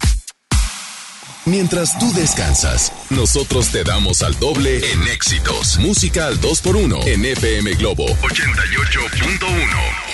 Mientras 1.44 1.98
tú 1.98 2.10
descansas, 2.14 2.90
nosotros 3.10 3.70
te 3.70 3.84
damos 3.84 4.22
al 4.22 4.38
doble 4.38 4.78
en 4.90 5.02
éxitos. 5.08 5.78
Música 5.80 6.28
al 6.28 6.40
2x1 6.40 7.06
en 7.08 7.26
FM 7.26 7.74
Globo 7.74 8.06
88.1. 8.06 10.08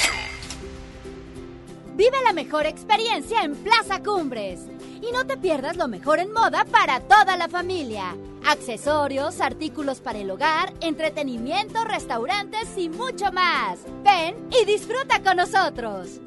Vive 1.94 2.16
la 2.24 2.32
mejor 2.32 2.66
experiencia 2.66 3.44
en 3.44 3.54
Plaza 3.54 4.02
Cumbres. 4.02 4.58
Y 5.00 5.12
no 5.12 5.26
te 5.26 5.36
pierdas 5.36 5.76
lo 5.76 5.86
mejor 5.86 6.18
en 6.18 6.32
moda 6.32 6.64
para 6.64 6.98
toda 6.98 7.36
la 7.36 7.48
familia. 7.48 8.16
Accesorios, 8.44 9.40
artículos 9.40 10.00
para 10.00 10.18
el 10.18 10.28
hogar, 10.28 10.74
entretenimiento, 10.80 11.84
restaurantes 11.84 12.68
y 12.76 12.88
mucho 12.88 13.30
más. 13.30 13.78
Ven 14.14 14.36
y 14.50 14.64
disfruta 14.64 15.22
con 15.22 15.36
nosotros. 15.36 16.20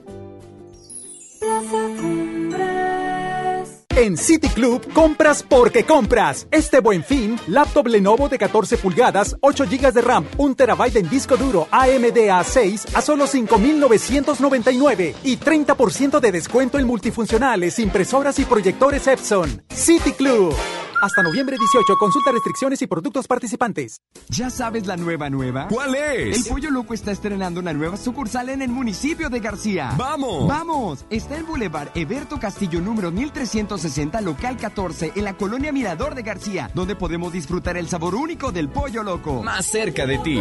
Plaza 1.40 1.88
Cumbres. 2.02 3.86
En 3.96 4.18
City 4.18 4.50
Club 4.50 4.92
compras 4.94 5.44
porque 5.48 5.84
compras. 5.84 6.48
Este 6.52 6.82
buen 6.82 7.04
fin, 7.04 7.40
laptop 7.48 7.88
Lenovo 7.88 8.30
de 8.30 8.38
14 8.38 8.78
pulgadas, 8.78 9.36
8 9.42 9.66
GB 9.66 9.92
de 9.92 10.02
RAM, 10.02 10.28
1 10.38 10.56
TB 10.56 10.98
en 10.98 11.10
disco 11.10 11.36
duro 11.38 11.68
AMD 11.72 12.18
A6 12.30 12.96
a 12.96 13.02
solo 13.02 13.26
5,999 13.26 15.16
y 15.24 15.38
30% 15.38 16.20
de 16.20 16.32
descuento 16.32 16.78
en 16.78 16.86
multifuncionales, 16.86 17.80
impresoras 17.80 18.38
y 18.40 18.46
proyectores 18.46 19.08
Epson. 19.08 19.64
City 19.70 20.12
Club. 20.12 20.54
Hasta 21.00 21.22
noviembre 21.22 21.58
18, 21.60 21.96
consulta 21.98 22.32
restricciones 22.32 22.82
y 22.82 22.88
productos 22.88 23.28
participantes. 23.28 24.02
¿Ya 24.30 24.50
sabes 24.50 24.88
la 24.88 24.98
nueva 24.98 25.30
nueva? 25.30 25.68
¿Cuál 25.68 25.94
es? 25.94 26.38
El 26.38 26.52
Pollo 26.52 26.72
Loco 26.72 26.94
está 26.96 27.12
estrenando 27.12 27.60
una 27.60 27.72
nueva 27.72 27.98
sucursal 27.98 28.50
en 28.50 28.64
el 28.64 28.70
municipio 28.70 29.30
de 29.30 29.40
García. 29.40 29.94
¡Vamos! 29.96 30.48
¡Vamos! 30.48 31.06
Está 31.12 31.38
en 31.38 31.46
Boulevard 31.46 31.90
Eberto 31.94 32.40
Castillo 32.40 32.82
número 32.82 33.12
1360, 33.12 34.22
local 34.22 34.58
14, 34.58 35.14
en 35.16 35.24
la 35.24 35.38
colonia 35.38 35.72
Mirador 35.72 36.16
de 36.16 36.24
García, 36.24 36.72
donde 36.74 36.96
podemos 36.96 37.32
disfrutar 37.32 37.78
el 37.78 37.88
sabor 37.88 38.16
único 38.16 38.52
del 38.52 38.70
Pollo 38.70 39.04
Loco. 39.04 39.44
Más 39.44 39.68
cerca 39.68 40.08
de 40.08 40.18
ti. 40.20 40.40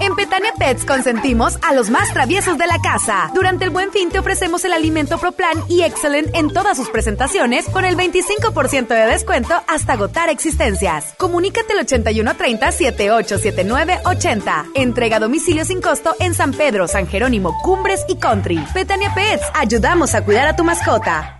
En 0.00 0.16
Petania 0.16 0.52
Pets 0.58 0.84
consentimos 0.84 1.58
a 1.62 1.72
los 1.74 1.90
más 1.90 2.12
traviesos 2.12 2.56
de 2.56 2.66
la 2.66 2.80
casa. 2.80 3.30
Durante 3.34 3.64
el 3.64 3.70
buen 3.70 3.90
fin 3.92 4.08
te 4.10 4.18
ofrecemos 4.18 4.64
el 4.64 4.72
alimento 4.72 5.18
ProPlan 5.18 5.64
y 5.68 5.82
Excellent 5.82 6.34
en 6.34 6.52
todas 6.52 6.76
sus 6.76 6.88
presentaciones 6.88 7.68
con 7.68 7.84
el 7.84 7.96
25% 7.96 8.88
de 8.88 9.06
descuento 9.06 9.62
hasta 9.68 9.92
agotar 9.94 10.30
existencias. 10.30 11.14
Comunícate 11.18 11.74
al 11.74 11.86
8130-787980. 11.86 14.70
Entrega 14.74 15.16
a 15.16 15.20
domicilio 15.20 15.64
sin 15.64 15.82
costo 15.82 16.14
en 16.18 16.34
San 16.34 16.52
Pedro, 16.52 16.88
San 16.88 17.06
Jerónimo, 17.06 17.56
Cumbres 17.62 18.04
y 18.08 18.16
Country. 18.16 18.58
Petania 18.72 19.14
Pets, 19.14 19.44
ayudamos 19.54 20.14
a 20.14 20.24
cuidar 20.24 20.46
a 20.46 20.56
tu 20.56 20.64
mascota. 20.64 21.39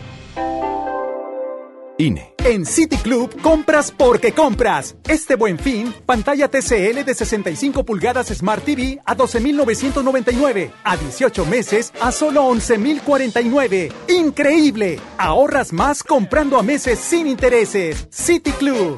En 2.03 2.65
City 2.65 2.97
Club 2.97 3.39
compras 3.43 3.93
porque 3.95 4.31
compras. 4.31 4.95
Este 5.07 5.35
buen 5.35 5.59
fin, 5.59 5.93
pantalla 6.07 6.47
TCL 6.47 7.05
de 7.05 7.13
65 7.13 7.85
pulgadas 7.85 8.29
Smart 8.29 8.65
TV 8.65 8.99
a 9.05 9.13
12,999. 9.13 10.71
A 10.83 10.97
18 10.97 11.45
meses 11.45 11.93
a 12.01 12.11
solo 12.11 12.45
11,049. 12.45 13.91
¡Increíble! 14.07 14.99
Ahorras 15.19 15.73
más 15.73 16.01
comprando 16.01 16.57
a 16.57 16.63
meses 16.63 16.97
sin 16.97 17.27
intereses. 17.27 18.07
City 18.09 18.51
Club. 18.53 18.97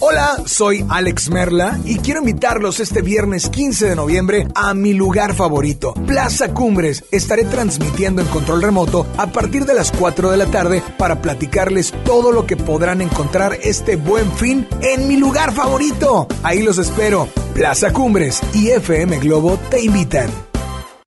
Hola, 0.00 0.42
soy 0.44 0.84
Alex 0.90 1.30
Merla 1.30 1.80
y 1.84 1.96
quiero 1.98 2.20
invitarlos 2.20 2.80
este 2.80 3.00
viernes 3.00 3.48
15 3.48 3.88
de 3.88 3.96
noviembre 3.96 4.46
a 4.54 4.74
mi 4.74 4.92
lugar 4.92 5.34
favorito, 5.34 5.94
Plaza 6.06 6.52
Cumbres. 6.52 7.04
Estaré 7.10 7.44
transmitiendo 7.44 8.20
en 8.20 8.28
control 8.28 8.60
remoto 8.60 9.06
a 9.16 9.28
partir 9.28 9.64
de 9.64 9.72
las 9.72 9.92
4 9.92 10.30
de 10.30 10.36
la 10.36 10.46
tarde 10.46 10.82
para 10.98 11.22
platicarles 11.22 11.94
todo 12.04 12.30
lo 12.30 12.46
que 12.46 12.58
podrán 12.58 13.00
encontrar 13.00 13.58
este 13.62 13.96
buen 13.96 14.30
fin 14.32 14.68
en 14.82 15.08
mi 15.08 15.16
lugar 15.16 15.52
favorito. 15.52 16.28
Ahí 16.42 16.62
los 16.62 16.76
espero. 16.76 17.28
Plaza 17.54 17.92
Cumbres 17.92 18.42
y 18.52 18.68
FM 18.68 19.18
Globo 19.20 19.58
te 19.70 19.80
invitan. 19.80 20.28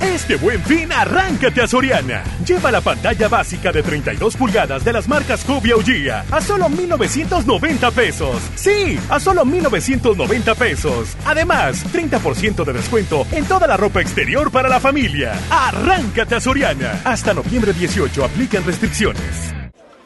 Este 0.00 0.36
buen 0.36 0.62
fin, 0.62 0.92
arráncate 0.92 1.62
a 1.62 1.66
Soriana. 1.66 2.22
Lleva 2.46 2.70
la 2.70 2.80
pantalla 2.80 3.28
básica 3.28 3.72
de 3.72 3.82
32 3.82 4.36
pulgadas 4.36 4.84
de 4.84 4.92
las 4.92 5.08
marcas 5.08 5.44
Cubia 5.44 5.76
o 5.76 5.82
Gia 5.82 6.24
a 6.30 6.40
solo 6.40 6.68
1,990 6.68 7.90
pesos. 7.90 8.36
Sí, 8.54 8.98
a 9.08 9.18
solo 9.20 9.44
1,990 9.44 10.54
pesos. 10.54 11.16
Además, 11.24 11.84
30% 11.92 12.64
de 12.64 12.72
descuento 12.72 13.26
en 13.32 13.44
toda 13.46 13.66
la 13.66 13.76
ropa 13.76 14.00
exterior 14.00 14.50
para 14.50 14.68
la 14.68 14.80
familia. 14.80 15.32
Arráncate 15.50 16.34
a 16.34 16.40
Soriana. 16.40 17.00
Hasta 17.04 17.34
noviembre 17.34 17.72
18 17.72 18.24
aplican 18.24 18.64
restricciones. 18.64 19.54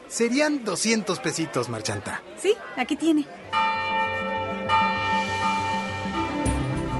Serían 0.07 0.65
200 0.65 1.19
pesitos, 1.19 1.69
Marchanta. 1.69 2.23
Sí, 2.41 2.55
aquí 2.77 2.95
tiene. 2.95 3.25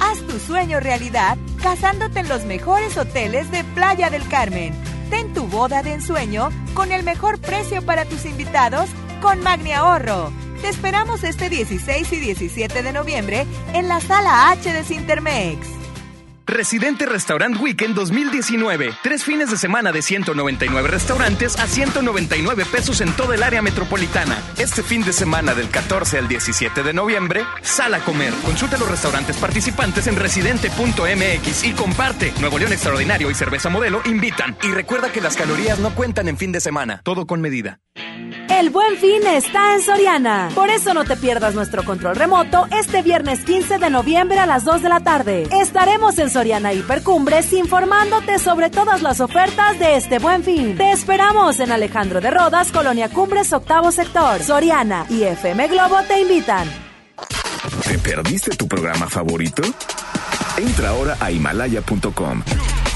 Haz 0.00 0.18
tu 0.26 0.38
sueño 0.38 0.80
realidad 0.80 1.36
casándote 1.62 2.20
en 2.20 2.28
los 2.28 2.44
mejores 2.44 2.96
hoteles 2.96 3.50
de 3.50 3.62
Playa 3.64 4.10
del 4.10 4.26
Carmen. 4.28 4.74
Ten 5.10 5.32
tu 5.34 5.46
boda 5.46 5.82
de 5.82 5.92
ensueño 5.92 6.50
con 6.74 6.90
el 6.90 7.02
mejor 7.02 7.38
precio 7.38 7.82
para 7.82 8.04
tus 8.06 8.24
invitados 8.24 8.88
con 9.20 9.42
Magni 9.42 9.72
Ahorro. 9.72 10.32
Te 10.62 10.68
esperamos 10.68 11.22
este 11.24 11.48
16 11.48 12.12
y 12.12 12.20
17 12.20 12.82
de 12.82 12.92
noviembre 12.92 13.46
en 13.74 13.88
la 13.88 14.00
sala 14.00 14.50
H 14.50 14.72
de 14.72 14.84
Cintermex. 14.84 15.79
Residente 16.46 17.06
Restaurant 17.06 17.60
Weekend 17.60 17.94
2019. 17.94 18.92
Tres 19.02 19.24
fines 19.24 19.50
de 19.50 19.56
semana 19.56 19.92
de 19.92 20.02
199 20.02 20.88
restaurantes 20.88 21.58
a 21.58 21.66
199 21.66 22.64
pesos 22.66 23.00
en 23.00 23.12
toda 23.12 23.34
el 23.34 23.42
área 23.42 23.62
metropolitana. 23.62 24.36
Este 24.58 24.82
fin 24.82 25.02
de 25.02 25.12
semana 25.12 25.54
del 25.54 25.68
14 25.68 26.18
al 26.18 26.28
17 26.28 26.82
de 26.82 26.92
noviembre, 26.92 27.44
sal 27.62 27.94
a 27.94 28.00
comer. 28.00 28.32
Consulta 28.44 28.78
los 28.78 28.90
restaurantes 28.90 29.36
participantes 29.36 30.06
en 30.06 30.16
residente.mx 30.16 31.64
y 31.64 31.72
comparte. 31.72 32.32
Nuevo 32.40 32.58
León 32.58 32.72
Extraordinario 32.72 33.30
y 33.30 33.34
Cerveza 33.34 33.68
Modelo 33.68 34.02
invitan. 34.04 34.56
Y 34.62 34.72
recuerda 34.72 35.12
que 35.12 35.20
las 35.20 35.36
calorías 35.36 35.78
no 35.78 35.94
cuentan 35.94 36.28
en 36.28 36.36
fin 36.36 36.52
de 36.52 36.60
semana. 36.60 37.00
Todo 37.04 37.26
con 37.26 37.40
medida. 37.40 37.80
El 38.48 38.68
buen 38.68 38.96
fin 38.98 39.26
está 39.26 39.74
en 39.74 39.80
Soriana. 39.80 40.50
Por 40.54 40.68
eso 40.68 40.92
no 40.92 41.04
te 41.04 41.16
pierdas 41.16 41.54
nuestro 41.54 41.82
control 41.82 42.16
remoto 42.16 42.66
este 42.78 43.00
viernes 43.00 43.44
15 43.44 43.78
de 43.78 43.88
noviembre 43.88 44.38
a 44.38 44.44
las 44.44 44.64
2 44.64 44.82
de 44.82 44.88
la 44.88 45.00
tarde. 45.00 45.48
Estaremos 45.62 46.18
en 46.18 46.28
Soriana 46.28 46.39
Hipercumbres 46.46 47.52
informándote 47.52 48.38
sobre 48.38 48.70
todas 48.70 49.02
las 49.02 49.20
ofertas 49.20 49.78
de 49.78 49.96
este 49.96 50.18
buen 50.18 50.42
fin. 50.42 50.74
Te 50.74 50.90
esperamos 50.90 51.60
en 51.60 51.70
Alejandro 51.70 52.20
de 52.20 52.30
Rodas, 52.30 52.72
Colonia 52.72 53.10
Cumbres, 53.10 53.52
octavo 53.52 53.92
sector. 53.92 54.42
Soriana 54.42 55.04
y 55.10 55.22
FM 55.22 55.68
Globo 55.68 55.96
te 56.08 56.20
invitan. 56.20 56.66
¿Te 57.86 57.98
perdiste 57.98 58.56
tu 58.56 58.66
programa 58.66 59.06
favorito? 59.08 59.62
Entra 60.56 60.90
ahora 60.90 61.16
a 61.20 61.30
himalaya.com 61.30 62.42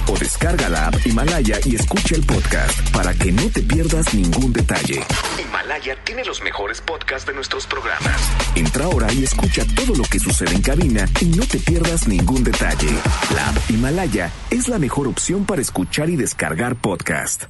o 0.08 0.18
descarga 0.18 0.68
la 0.68 0.88
app 0.88 1.06
Himalaya 1.06 1.58
y 1.64 1.76
escucha 1.76 2.14
el 2.14 2.22
podcast 2.24 2.90
para 2.90 3.14
que 3.14 3.32
no 3.32 3.48
te 3.50 3.62
pierdas 3.62 4.14
ningún 4.14 4.52
detalle. 4.52 5.02
Himalaya 5.38 5.96
tiene 6.04 6.24
los 6.24 6.42
mejores 6.42 6.80
podcasts 6.80 7.26
de 7.26 7.34
nuestros 7.34 7.66
programas. 7.66 8.20
Entra 8.54 8.84
ahora 8.86 9.12
y 9.12 9.24
escucha 9.24 9.64
todo 9.74 9.94
lo 9.94 10.04
que 10.04 10.18
sucede 10.18 10.54
en 10.54 10.62
cabina 10.62 11.08
y 11.20 11.26
no 11.26 11.46
te 11.46 11.58
pierdas 11.58 12.06
ningún 12.08 12.44
detalle. 12.44 12.90
La 13.34 13.48
app 13.48 13.70
Himalaya 13.70 14.30
es 14.50 14.68
la 14.68 14.78
mejor 14.78 15.08
opción 15.08 15.44
para 15.44 15.62
escuchar 15.62 16.10
y 16.10 16.16
descargar 16.16 16.76
podcast. 16.76 17.44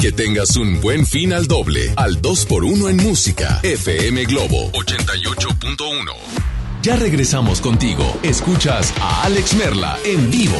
Que 0.00 0.12
tengas 0.12 0.56
un 0.56 0.80
buen 0.80 1.06
fin 1.06 1.32
al 1.32 1.46
doble, 1.46 1.92
al 1.96 2.22
2x1 2.22 2.90
en 2.90 2.96
música. 2.98 3.60
FM 3.62 4.26
Globo 4.26 4.70
88.1. 4.72 6.12
Ya 6.82 6.96
regresamos 6.96 7.60
contigo. 7.60 8.18
Escuchas 8.22 8.94
a 9.00 9.24
Alex 9.24 9.54
Merla 9.54 9.98
en 10.04 10.30
vivo. 10.30 10.58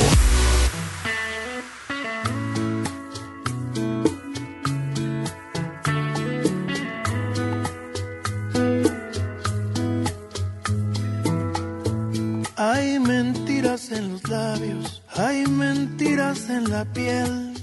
En 16.49 16.70
la 16.70 16.85
piel. 16.85 17.55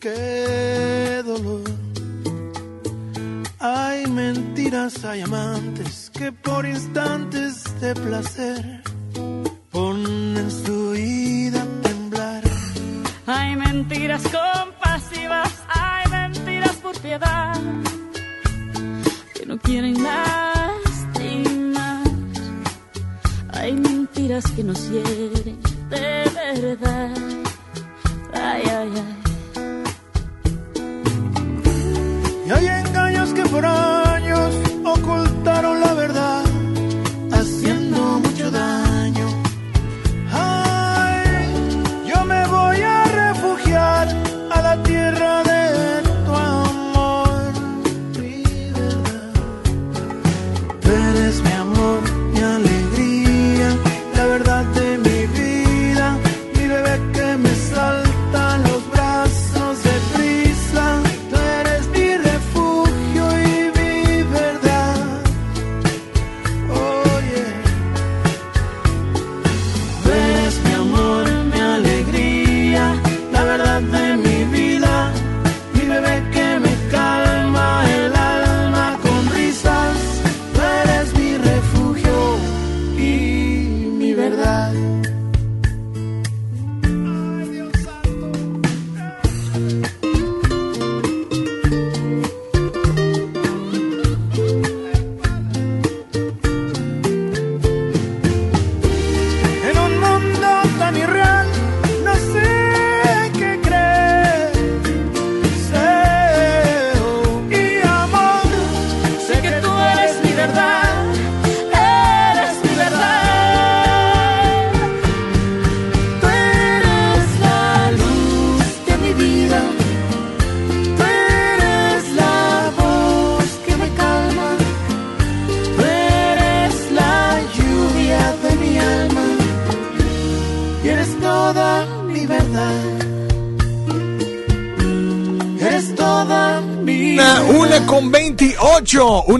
Qué 0.00 1.22
dolor. 1.24 1.62
Hay 3.60 4.06
mentiras, 4.06 5.04
hay 5.04 5.20
amantes 5.22 6.10
que 6.10 6.32
por 6.32 6.66
instantes 6.66 7.64
de 7.80 7.94
placer 7.94 8.82
ponen 9.70 10.50
su 10.50 10.90
vida 10.90 11.62
a 11.62 11.82
temblar. 11.82 12.42
Hay 13.26 13.56
mentiras 13.56 14.22
compasivas, 14.22 15.52
hay 15.68 16.10
mentiras 16.10 16.76
por 16.76 16.98
piedad 17.00 17.60
que 19.34 19.46
no 19.46 19.58
quieren 19.58 20.02
lastimar. 20.02 22.02
Hay 23.52 23.72
mentiras 23.72 24.44
que 24.52 24.64
nos 24.64 24.88
hieren 24.90 25.58
de 25.90 26.30
verdad. 26.34 27.47
Ay, 28.50 28.62
ay. 28.78 28.88
Y 32.46 32.50
hay 32.50 32.66
engaños 32.66 33.34
que 33.34 33.42
por 33.42 33.66
años 33.66 33.87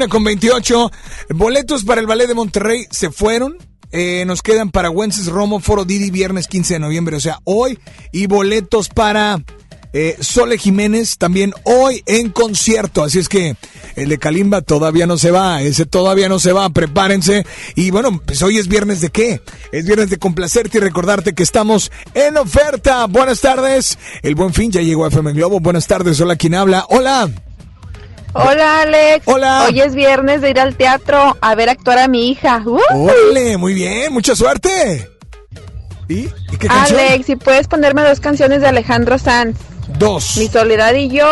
con 0.08 0.24
28. 0.24 0.90
Boletos 1.30 1.84
para 1.84 2.00
el 2.00 2.06
Ballet 2.06 2.26
de 2.26 2.34
Monterrey 2.34 2.86
se 2.90 3.10
fueron. 3.10 3.56
Eh, 3.90 4.24
nos 4.26 4.42
quedan 4.42 4.70
para 4.70 4.90
Wences 4.90 5.26
Romo, 5.26 5.60
Foro 5.60 5.84
Didi, 5.84 6.10
viernes 6.10 6.46
15 6.46 6.74
de 6.74 6.80
noviembre, 6.80 7.16
o 7.16 7.20
sea, 7.20 7.40
hoy. 7.44 7.78
Y 8.12 8.26
boletos 8.26 8.88
para 8.88 9.42
eh, 9.92 10.16
Sole 10.20 10.58
Jiménez 10.58 11.16
también 11.16 11.52
hoy 11.64 12.02
en 12.06 12.30
concierto. 12.30 13.02
Así 13.02 13.18
es 13.18 13.28
que 13.28 13.56
el 13.96 14.08
de 14.08 14.18
Kalimba 14.18 14.60
todavía 14.60 15.06
no 15.06 15.16
se 15.16 15.30
va, 15.30 15.62
ese 15.62 15.86
todavía 15.86 16.28
no 16.28 16.38
se 16.38 16.52
va, 16.52 16.68
prepárense. 16.70 17.46
Y 17.74 17.90
bueno, 17.90 18.20
pues 18.24 18.42
hoy 18.42 18.58
es 18.58 18.68
viernes 18.68 19.00
de 19.00 19.10
qué? 19.10 19.40
Es 19.72 19.86
viernes 19.86 20.10
de 20.10 20.18
complacerte 20.18 20.78
y 20.78 20.80
recordarte 20.80 21.34
que 21.34 21.42
estamos 21.42 21.90
en 22.14 22.36
oferta. 22.36 23.06
Buenas 23.06 23.40
tardes. 23.40 23.98
El 24.22 24.34
buen 24.34 24.52
fin 24.52 24.70
ya 24.70 24.82
llegó 24.82 25.04
a 25.04 25.08
FM 25.08 25.32
Globo. 25.32 25.60
Buenas 25.60 25.86
tardes. 25.86 26.20
Hola, 26.20 26.36
¿quién 26.36 26.54
habla? 26.54 26.84
Hola. 26.90 27.30
Hola 28.40 28.82
Alex. 28.82 29.26
Hola. 29.26 29.64
Hoy 29.66 29.80
es 29.80 29.94
viernes 29.94 30.40
de 30.40 30.50
ir 30.50 30.60
al 30.60 30.76
teatro 30.76 31.36
a 31.40 31.54
ver 31.56 31.68
actuar 31.68 31.98
a 31.98 32.08
mi 32.08 32.30
hija. 32.30 32.62
¡Uh! 32.64 32.78
Ole, 32.94 33.56
muy 33.56 33.74
bien, 33.74 34.12
mucha 34.12 34.36
suerte. 34.36 35.10
¿Y? 36.08 36.20
¿Y 36.52 36.56
qué 36.58 36.68
canción? 36.68 37.00
Alex, 37.00 37.26
si 37.26 37.36
puedes 37.36 37.66
ponerme 37.66 38.02
dos 38.02 38.20
canciones 38.20 38.60
de 38.60 38.68
Alejandro 38.68 39.18
Sanz. 39.18 39.58
Dos. 39.98 40.36
Mi 40.36 40.46
soledad 40.46 40.94
y 40.94 41.08
yo, 41.08 41.26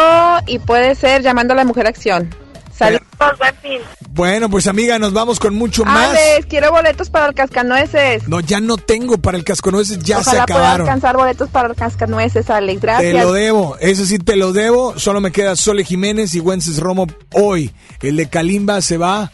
y 0.46 0.58
puede 0.58 0.94
ser 0.96 1.22
llamando 1.22 1.54
a 1.54 1.56
la 1.56 1.64
mujer 1.64 1.86
acción. 1.86 2.34
Saludos, 2.76 3.02
buen 3.38 3.54
fin. 3.62 3.80
Bueno, 4.10 4.50
pues 4.50 4.66
amiga, 4.66 4.98
nos 4.98 5.12
vamos 5.12 5.38
con 5.40 5.54
mucho 5.54 5.84
más. 5.84 6.10
Alex, 6.10 6.46
quiero 6.46 6.70
boletos 6.70 7.08
para 7.10 7.26
el 7.26 7.34
cascanueces. 7.34 8.28
No, 8.28 8.40
ya 8.40 8.60
no 8.60 8.76
tengo 8.76 9.16
para 9.18 9.38
el 9.38 9.44
casconueces, 9.44 9.98
ya 10.00 10.16
se 10.22 10.30
Ojalá 10.30 10.42
acabaron. 10.42 10.80
alcanzar 10.82 11.16
boletos 11.16 11.48
para 11.48 11.68
el 11.68 11.74
cascanueces, 11.74 12.50
Alex. 12.50 12.80
Te 12.80 12.86
Gracias. 12.86 13.24
lo 13.24 13.32
debo, 13.32 13.76
eso 13.80 14.04
sí 14.04 14.18
te 14.18 14.36
lo 14.36 14.52
debo. 14.52 14.98
Solo 14.98 15.20
me 15.20 15.32
queda 15.32 15.56
Sole 15.56 15.84
Jiménez 15.84 16.34
y 16.34 16.40
Wences 16.40 16.78
Romo 16.78 17.06
hoy. 17.32 17.72
El 18.02 18.16
de 18.16 18.28
Kalimba 18.28 18.80
se 18.82 18.98
va 18.98 19.32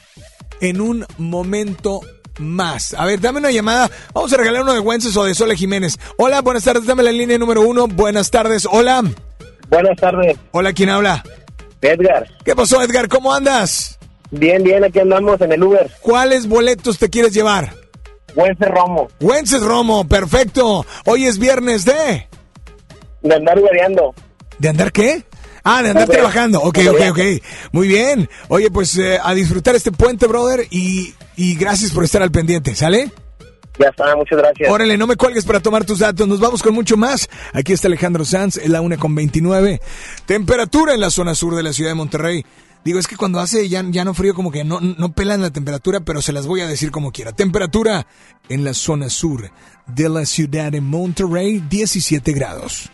en 0.60 0.80
un 0.80 1.04
momento 1.18 2.00
más. 2.38 2.94
A 2.94 3.04
ver, 3.06 3.20
dame 3.20 3.40
una 3.40 3.50
llamada. 3.50 3.90
Vamos 4.14 4.32
a 4.32 4.36
regalar 4.36 4.62
uno 4.62 4.72
de 4.72 4.80
Wences 4.80 5.16
o 5.16 5.24
de 5.24 5.34
Sole 5.34 5.56
Jiménez. 5.56 5.98
Hola, 6.16 6.42
buenas 6.42 6.62
tardes, 6.64 6.86
dame 6.86 7.02
la 7.02 7.10
línea 7.12 7.38
número 7.38 7.62
uno. 7.62 7.88
Buenas 7.88 8.30
tardes, 8.30 8.66
hola. 8.70 9.02
Buenas 9.68 9.96
tardes. 9.96 10.36
Hola, 10.52 10.72
¿quién 10.72 10.90
habla? 10.90 11.24
Edgar. 11.82 12.28
¿Qué 12.44 12.54
pasó, 12.54 12.82
Edgar? 12.82 13.08
¿Cómo 13.08 13.32
andas? 13.32 13.98
Bien, 14.30 14.62
bien, 14.62 14.82
aquí 14.84 14.98
andamos 15.00 15.40
en 15.40 15.52
el 15.52 15.62
Uber. 15.62 15.90
¿Cuáles 16.00 16.48
boletos 16.48 16.98
te 16.98 17.10
quieres 17.10 17.34
llevar? 17.34 17.74
Wences 18.34 18.68
Romo. 18.68 19.08
Wences 19.20 19.62
Romo, 19.62 20.08
perfecto. 20.08 20.86
Hoy 21.04 21.26
es 21.26 21.38
viernes 21.38 21.84
de... 21.84 22.28
De 23.20 23.34
andar 23.34 23.58
ubereando. 23.58 24.14
¿De 24.58 24.68
andar 24.68 24.90
qué? 24.90 25.24
Ah, 25.64 25.82
de 25.82 25.90
andar 25.90 26.08
trabajando. 26.08 26.60
Ok, 26.60 26.78
ok, 26.90 27.00
ok. 27.10 27.20
Muy 27.72 27.88
bien. 27.88 28.28
Oye, 28.48 28.70
pues 28.70 28.96
eh, 28.96 29.18
a 29.22 29.34
disfrutar 29.34 29.76
este 29.76 29.92
puente, 29.92 30.26
brother, 30.26 30.66
y, 30.70 31.14
y 31.36 31.54
gracias 31.56 31.92
por 31.92 32.04
estar 32.04 32.22
al 32.22 32.32
pendiente, 32.32 32.74
¿sale? 32.74 33.12
Ya 33.78 33.88
está, 33.88 34.14
muchas 34.16 34.38
gracias. 34.38 34.70
Órale, 34.70 34.98
no 34.98 35.06
me 35.06 35.16
cuelgues 35.16 35.44
para 35.44 35.60
tomar 35.60 35.84
tus 35.84 36.00
datos. 36.00 36.28
Nos 36.28 36.40
vamos 36.40 36.62
con 36.62 36.74
mucho 36.74 36.96
más. 36.96 37.28
Aquí 37.52 37.72
está 37.72 37.88
Alejandro 37.88 38.24
Sanz, 38.24 38.58
es 38.58 38.68
la 38.68 38.80
una 38.80 38.96
con 38.96 39.14
29. 39.14 39.80
Temperatura 40.26 40.94
en 40.94 41.00
la 41.00 41.10
zona 41.10 41.34
sur 41.34 41.54
de 41.54 41.62
la 41.62 41.72
ciudad 41.72 41.90
de 41.90 41.94
Monterrey. 41.94 42.44
Digo, 42.84 42.98
es 42.98 43.06
que 43.06 43.16
cuando 43.16 43.38
hace 43.38 43.68
ya, 43.68 43.84
ya 43.88 44.04
no 44.04 44.12
frío, 44.12 44.34
como 44.34 44.50
que 44.50 44.64
no, 44.64 44.80
no 44.80 45.12
pelan 45.12 45.40
la 45.40 45.50
temperatura, 45.50 46.00
pero 46.00 46.20
se 46.20 46.32
las 46.32 46.46
voy 46.46 46.62
a 46.62 46.66
decir 46.66 46.90
como 46.90 47.12
quiera. 47.12 47.32
Temperatura 47.32 48.06
en 48.48 48.64
la 48.64 48.74
zona 48.74 49.08
sur 49.08 49.50
de 49.86 50.08
la 50.08 50.26
ciudad 50.26 50.72
de 50.72 50.80
Monterrey, 50.80 51.62
17 51.68 52.32
grados. 52.32 52.90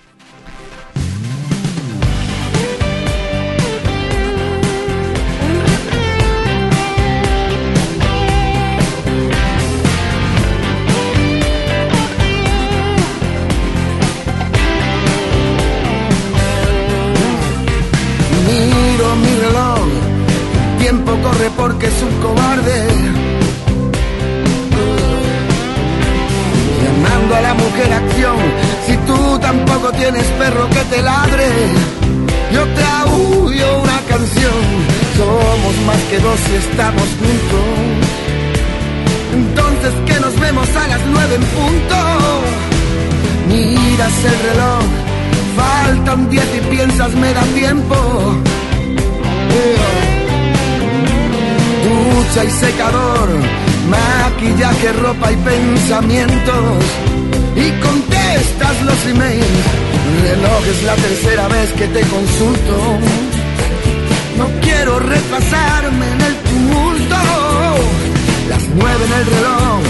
Tiempo 20.91 21.13
corre 21.23 21.51
porque 21.55 21.87
es 21.87 22.03
un 22.03 22.15
cobarde. 22.23 22.79
Llamando 26.83 27.37
a 27.37 27.41
la 27.43 27.55
mujer 27.63 27.93
acción, 27.93 28.37
si 28.87 28.97
tú 29.09 29.39
tampoco 29.39 29.93
tienes 29.93 30.25
perro 30.41 30.67
que 30.71 30.83
te 30.93 31.03
ladre, 31.03 31.49
yo 32.55 32.63
te 32.77 32.85
una 33.83 33.99
canción. 34.13 34.61
Somos 35.19 35.75
más 35.89 36.01
que 36.09 36.19
dos 36.21 36.41
y 36.53 36.57
estamos 36.57 37.09
juntos. 37.21 37.69
Entonces 39.35 39.93
que 40.07 40.21
nos 40.25 40.41
vemos 40.41 40.69
a 40.75 40.89
las 40.89 41.01
nueve 41.13 41.35
en 41.35 41.47
punto. 41.59 41.99
Miras 43.51 44.25
el 44.31 44.39
reloj, 44.49 44.85
faltan 45.59 46.31
diez 46.31 46.49
y 46.57 46.61
piensas 46.75 47.13
me 47.15 47.35
da 47.35 47.43
tiempo. 47.63 48.39
Ducha 51.89 52.45
y 52.45 52.51
secador, 52.51 53.29
maquillaje, 53.89 54.93
ropa 54.93 55.33
y 55.33 55.37
pensamientos. 55.37 56.85
Y 57.57 57.71
contestas 57.81 58.83
los 58.83 59.07
emails. 59.07 59.65
Reloj 60.23 60.63
es 60.71 60.83
la 60.85 60.95
tercera 60.97 61.49
vez 61.49 61.73
que 61.73 61.87
te 61.89 62.01
consulto. 62.01 62.77
No 64.37 64.47
quiero 64.61 64.99
retrasarme 64.99 66.07
en 66.15 66.21
el 66.29 66.35
tumulto. 66.49 67.17
Las 68.51 68.63
nueve 68.77 69.05
en 69.07 69.13
el 69.21 69.27
reloj 69.37 69.81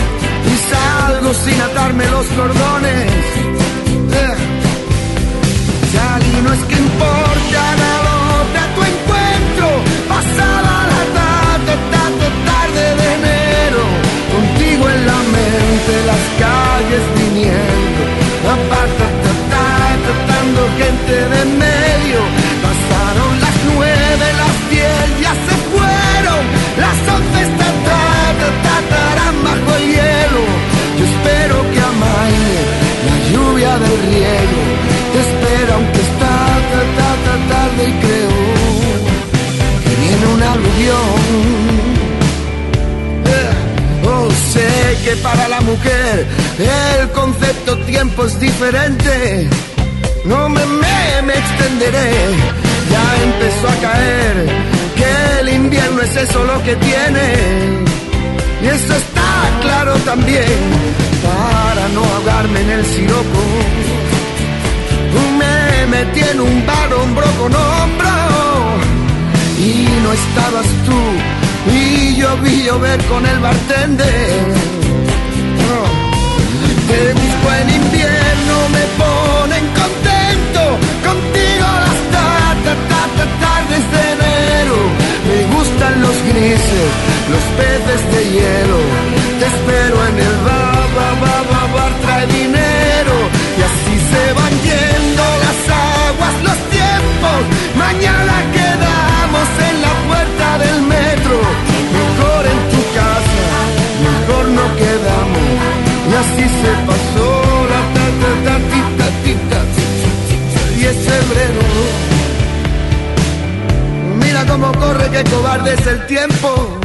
y 0.53 0.57
salgo 0.71 1.35
sin 1.35 1.61
atarme 1.61 2.05
los 2.07 2.27
cordones. 2.27 3.11
Eh. 4.23 4.37
Salí, 5.93 6.43
no 6.45 6.53
es 6.53 6.61
que 6.69 6.77
importa 6.77 7.68
de 21.35 21.45
medio. 21.65 22.21
Pasaron 22.67 23.33
las 23.41 23.57
nueve, 23.75 24.27
las 24.43 24.57
diez 24.71 25.07
ya 25.25 25.33
se 25.47 25.55
fueron. 25.71 26.43
Las 26.85 26.99
once 27.17 27.39
esta 27.49 27.69
tarde, 27.89 28.47
bajo 29.45 29.77
el 29.77 29.85
hielo. 29.95 30.43
Yo 30.99 31.05
espero 31.13 31.57
que 31.73 31.81
amaine 31.93 32.59
la 33.09 33.17
lluvia 33.33 33.73
del 33.79 33.97
riego. 34.11 34.61
Te 35.13 35.19
espero 35.27 35.75
aunque 35.75 36.01
está 36.01 36.35
ta, 36.71 36.81
ta, 36.99 37.11
ta, 37.25 37.35
tarde 37.53 37.83
y 37.89 37.93
creo 38.05 38.37
que 39.85 39.93
viene 40.03 40.27
un 40.35 40.43
aluvión. 40.43 41.19
Eh, 43.27 43.69
Oh, 44.11 44.31
sé 44.53 44.97
que 45.05 45.17
para 45.17 45.49
la 45.49 45.61
mujer 45.61 46.27
el 46.59 47.11
concepto 47.11 47.77
tiempo 47.85 48.25
es 48.25 48.41
diferente. 48.41 49.49
No 50.29 50.49
me, 50.49 50.65
me, 50.67 51.23
me 51.27 51.33
extenderé, 51.33 52.11
ya 52.93 53.05
empezó 53.29 53.69
a 53.69 53.77
caer 53.87 54.35
que 54.95 55.41
el 55.41 55.49
invierno 55.61 56.03
es 56.03 56.17
eso 56.17 56.45
lo 56.45 56.63
que 56.65 56.77
tiene. 56.77 57.25
Y 58.63 58.67
eso 58.67 58.95
está 58.95 59.31
claro 59.63 59.95
también, 60.05 60.59
para 61.25 61.89
no 61.95 62.05
ahogarme 62.05 62.61
en 62.61 62.71
el 62.71 62.85
siroco. 62.85 63.43
Me 65.39 65.87
metí 65.87 66.21
en 66.21 66.41
un 66.41 66.67
bar 66.67 66.93
hombro 66.93 67.27
con 67.41 67.55
hombro 67.55 68.17
y 69.59 69.87
no 70.03 70.13
estabas 70.13 70.67
tú 70.87 71.01
y 71.73 72.17
yo 72.17 72.37
vi 72.39 72.65
llover 72.65 73.03
con 73.05 73.25
el 73.25 73.39
bartender. 73.39 74.69
Te 76.89 77.13
busco 77.13 77.53
en 77.61 77.71
invierno, 77.83 78.55
me 78.73 78.85
gustan 85.79 86.03
los 86.03 86.23
grises, 86.23 86.91
los 87.31 87.45
peces 87.57 88.17
de 88.17 88.31
hielo. 88.33 88.79
Te 89.39 89.47
espero 89.47 90.07
en 90.09 90.19
el 90.19 90.37
bar, 90.45 90.95
bar, 90.97 91.21
bar, 91.21 91.49
bar, 91.51 91.73
bar, 91.73 92.01
trae 92.01 92.27
dinero. 92.27 92.68
qué 115.19 115.31
cobarde 115.31 115.75
es 115.75 115.87
el 115.87 116.07
tiempo. 116.07 116.81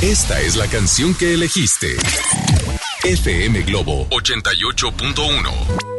Esta 0.00 0.40
es 0.40 0.56
la 0.56 0.66
canción 0.66 1.14
que 1.14 1.34
elegiste. 1.34 1.96
FM 3.04 3.62
Globo 3.62 4.08
88.1 4.10 5.97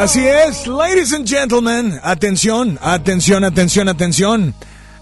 Así 0.00 0.26
es, 0.26 0.66
ladies 0.66 1.12
and 1.12 1.28
gentlemen, 1.28 2.00
atención, 2.02 2.78
atención, 2.80 3.44
atención, 3.44 3.86
atención. 3.86 4.54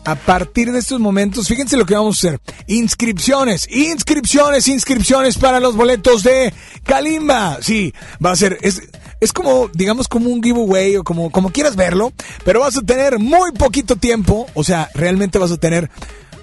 A 0.05 0.17
partir 0.17 0.73
de 0.73 0.81
estos 0.81 0.99
momentos, 0.99 1.47
fíjense 1.47 1.77
lo 1.77 1.87
que 1.87 1.95
vamos 1.95 2.17
a 2.17 2.31
hacer. 2.31 2.41
Inscripciones, 2.67 3.69
inscripciones, 3.71 4.67
inscripciones 4.67 5.39
para 5.39 5.61
los 5.61 5.77
boletos 5.77 6.25
de 6.25 6.53
Kalimba. 6.83 7.59
Sí, 7.61 7.95
va 8.25 8.33
a 8.33 8.37
ser, 8.37 8.59
es, 8.61 8.83
es 9.21 9.33
como, 9.33 9.71
digamos, 9.73 10.09
como 10.09 10.31
un 10.31 10.43
giveaway 10.43 10.97
o 10.97 11.05
como, 11.05 11.31
como 11.31 11.51
quieras 11.51 11.77
verlo, 11.77 12.13
pero 12.45 12.59
vas 12.59 12.77
a 12.77 12.83
tener 12.83 13.21
muy 13.21 13.53
poquito 13.53 13.95
tiempo, 13.95 14.49
o 14.55 14.65
sea, 14.65 14.91
realmente 14.95 15.39
vas 15.39 15.53
a 15.53 15.59
tener 15.59 15.91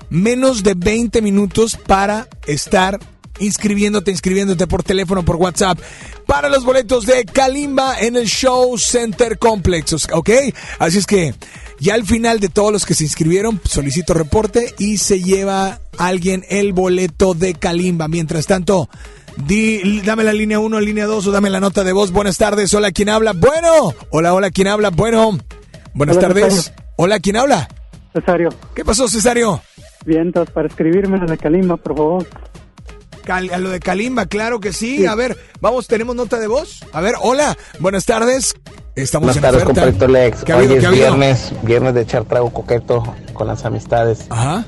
menos 0.09 0.63
de 0.63 0.75
20 0.75 1.21
minutos 1.21 1.75
para 1.75 2.29
estar 2.47 3.01
inscribiéndote, 3.39 4.11
inscribiéndote 4.11 4.67
por 4.67 4.83
teléfono, 4.83 5.23
por 5.23 5.35
WhatsApp, 5.35 5.79
para 6.25 6.49
los 6.49 6.63
boletos 6.63 7.05
de 7.05 7.25
Kalimba 7.25 7.99
en 7.99 8.15
el 8.15 8.27
Show 8.27 8.77
Center 8.77 9.37
Complex, 9.37 10.07
¿ok? 10.11 10.29
Así 10.79 10.97
es 10.97 11.05
que 11.05 11.35
ya 11.79 11.93
al 11.93 12.05
final 12.05 12.39
de 12.39 12.49
todos 12.49 12.71
los 12.71 12.85
que 12.85 12.93
se 12.95 13.03
inscribieron, 13.03 13.59
solicito 13.65 14.13
reporte 14.13 14.73
y 14.77 14.97
se 14.97 15.21
lleva 15.21 15.79
alguien 15.97 16.45
el 16.49 16.73
boleto 16.73 17.33
de 17.33 17.53
Kalimba. 17.53 18.07
Mientras 18.07 18.45
tanto, 18.47 18.89
di, 19.37 20.01
dame 20.01 20.23
la 20.23 20.33
línea 20.33 20.59
1, 20.59 20.79
línea 20.79 21.05
2 21.05 21.27
o 21.27 21.31
dame 21.31 21.49
la 21.49 21.59
nota 21.59 21.83
de 21.83 21.93
voz. 21.93 22.11
Buenas 22.11 22.37
tardes, 22.37 22.73
hola, 22.73 22.91
¿quién 22.91 23.09
habla? 23.09 23.33
Bueno, 23.33 23.93
hola, 24.09 24.33
hola, 24.33 24.51
¿quién 24.51 24.67
habla? 24.67 24.89
Bueno, 24.89 25.37
buenas 25.93 26.17
Hola, 26.17 26.27
tardes. 26.27 26.53
Cesario. 26.53 26.83
Hola, 26.97 27.19
¿quién 27.19 27.35
habla? 27.35 27.67
Cesario. 28.13 28.49
¿Qué 28.73 28.85
pasó, 28.85 29.07
Cesario? 29.09 29.61
Vientos, 30.05 30.49
para 30.51 30.67
escribirme 30.67 31.17
en 31.17 31.25
la 31.25 31.35
Calimba, 31.35 31.75
por 31.77 31.97
favor. 31.97 32.27
Cal- 33.25 33.51
a 33.53 33.57
lo 33.57 33.69
de 33.69 33.79
Kalimba, 33.79 34.25
claro 34.27 34.59
que 34.59 34.71
sí. 34.71 35.05
A 35.05 35.15
ver, 35.15 35.37
vamos, 35.61 35.87
¿tenemos 35.87 36.15
nota 36.15 36.39
de 36.39 36.47
voz? 36.47 36.81
A 36.93 37.01
ver, 37.01 37.15
hola, 37.21 37.57
buenas 37.79 38.05
tardes. 38.05 38.53
Estamos 38.95 39.25
Buenas 39.27 39.35
en 39.37 39.41
tardes, 39.41 39.63
oferta. 39.63 39.81
compadrito 39.81 40.07
Lex. 40.07 40.43
¿Qué 40.45 40.53
ha 40.53 40.57
Hoy 40.57 40.65
habido? 40.65 40.75
es 40.75 40.79
¿Qué 40.79 40.85
ha 40.85 40.89
habido? 40.89 41.05
viernes, 41.07 41.51
viernes 41.63 41.93
de 41.95 42.01
echar 42.01 42.23
trago 42.23 42.51
coqueto 42.53 43.03
con 43.33 43.47
las 43.47 43.65
amistades. 43.65 44.25
Ajá. 44.29 44.63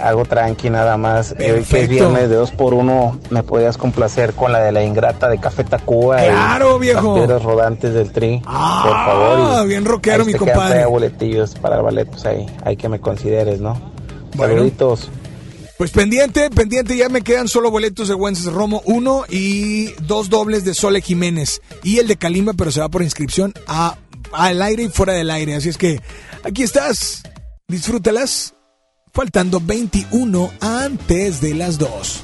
Algo 0.00 0.24
tranqui 0.24 0.70
nada 0.70 0.96
más. 0.96 1.34
Y 1.38 1.42
Hoy 1.50 1.62
que 1.64 1.82
es 1.82 1.88
viernes 1.88 2.28
de 2.30 2.36
dos 2.36 2.50
por 2.52 2.72
uno, 2.72 3.18
me 3.30 3.42
podías 3.42 3.76
complacer 3.76 4.32
con 4.32 4.50
la 4.52 4.60
de 4.60 4.70
la 4.72 4.82
ingrata 4.84 5.28
de 5.28 5.38
Café 5.38 5.64
Tacuba. 5.64 6.24
y 6.24 6.28
Claro, 6.30 6.78
viejo. 6.78 7.16
Las 7.16 7.26
piedras 7.26 7.42
rodantes 7.42 7.94
del 7.94 8.10
tri. 8.12 8.40
Ah, 8.46 8.82
por 8.84 8.92
favor. 8.94 9.64
y 9.64 9.68
bien 9.68 9.84
rockero, 9.84 10.24
mi 10.24 10.34
compadre. 10.34 10.86
boletillos 10.86 11.54
para 11.56 11.76
el 11.76 11.82
ballet, 11.82 12.08
pues 12.08 12.24
ahí, 12.26 12.46
hay 12.64 12.76
que 12.76 12.88
me 12.88 13.00
consideres, 13.00 13.60
¿no? 13.60 13.76
Bueno. 14.36 14.54
Saluditos. 14.54 15.10
Pues 15.78 15.92
pendiente, 15.92 16.50
pendiente, 16.50 16.96
ya 16.96 17.08
me 17.08 17.22
quedan 17.22 17.46
solo 17.46 17.70
boletos 17.70 18.08
de 18.08 18.14
Wences 18.14 18.52
Romo, 18.52 18.82
uno 18.84 19.24
y 19.28 19.92
dos 20.02 20.28
dobles 20.28 20.64
de 20.64 20.74
Sole 20.74 21.00
Jiménez. 21.00 21.62
Y 21.84 21.98
el 21.98 22.08
de 22.08 22.16
Kalimba, 22.16 22.52
pero 22.54 22.72
se 22.72 22.80
va 22.80 22.88
por 22.88 23.02
inscripción 23.02 23.54
a, 23.68 23.96
al 24.32 24.60
aire 24.60 24.82
y 24.82 24.88
fuera 24.88 25.12
del 25.12 25.30
aire. 25.30 25.54
Así 25.54 25.68
es 25.68 25.78
que 25.78 26.00
aquí 26.42 26.64
estás, 26.64 27.22
disfrútalas. 27.68 28.54
Faltando 29.12 29.60
21 29.60 30.52
antes 30.60 31.40
de 31.40 31.54
las 31.54 31.78
2. 31.78 32.22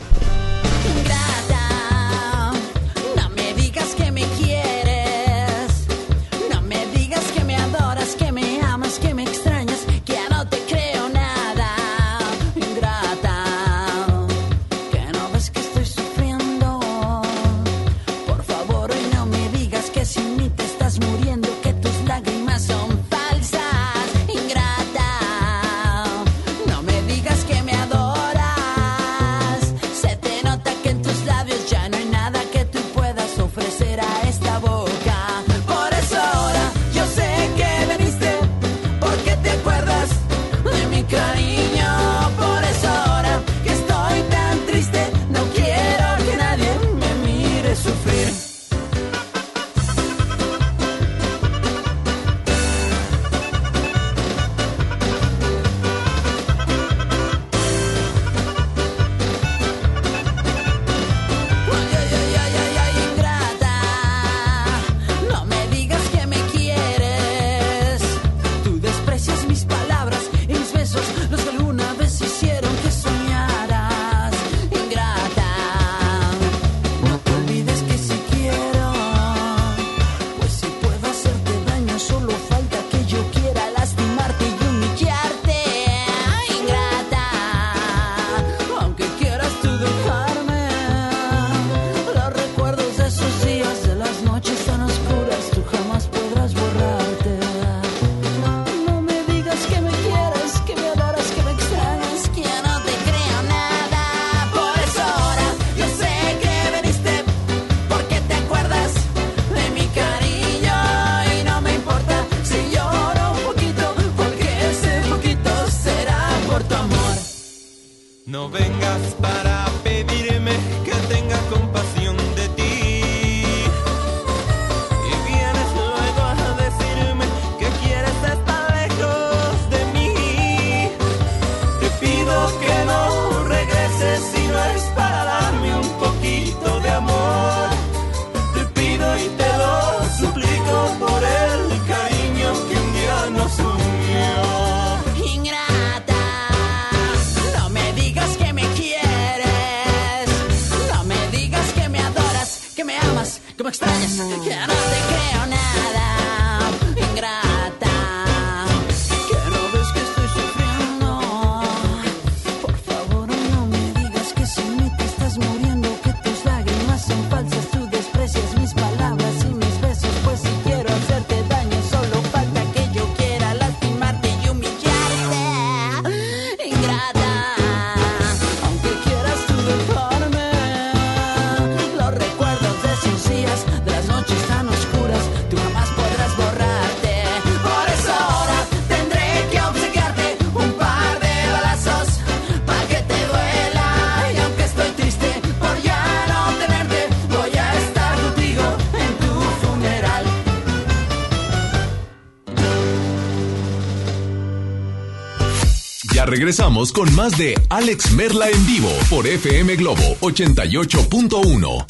Regresamos 206.34 206.92
con 206.92 207.14
más 207.14 207.38
de 207.38 207.54
Alex 207.70 208.10
Merla 208.10 208.50
en 208.50 208.66
vivo 208.66 208.90
por 209.08 209.24
FM 209.24 209.76
Globo 209.76 210.02
88.1. 210.20 211.86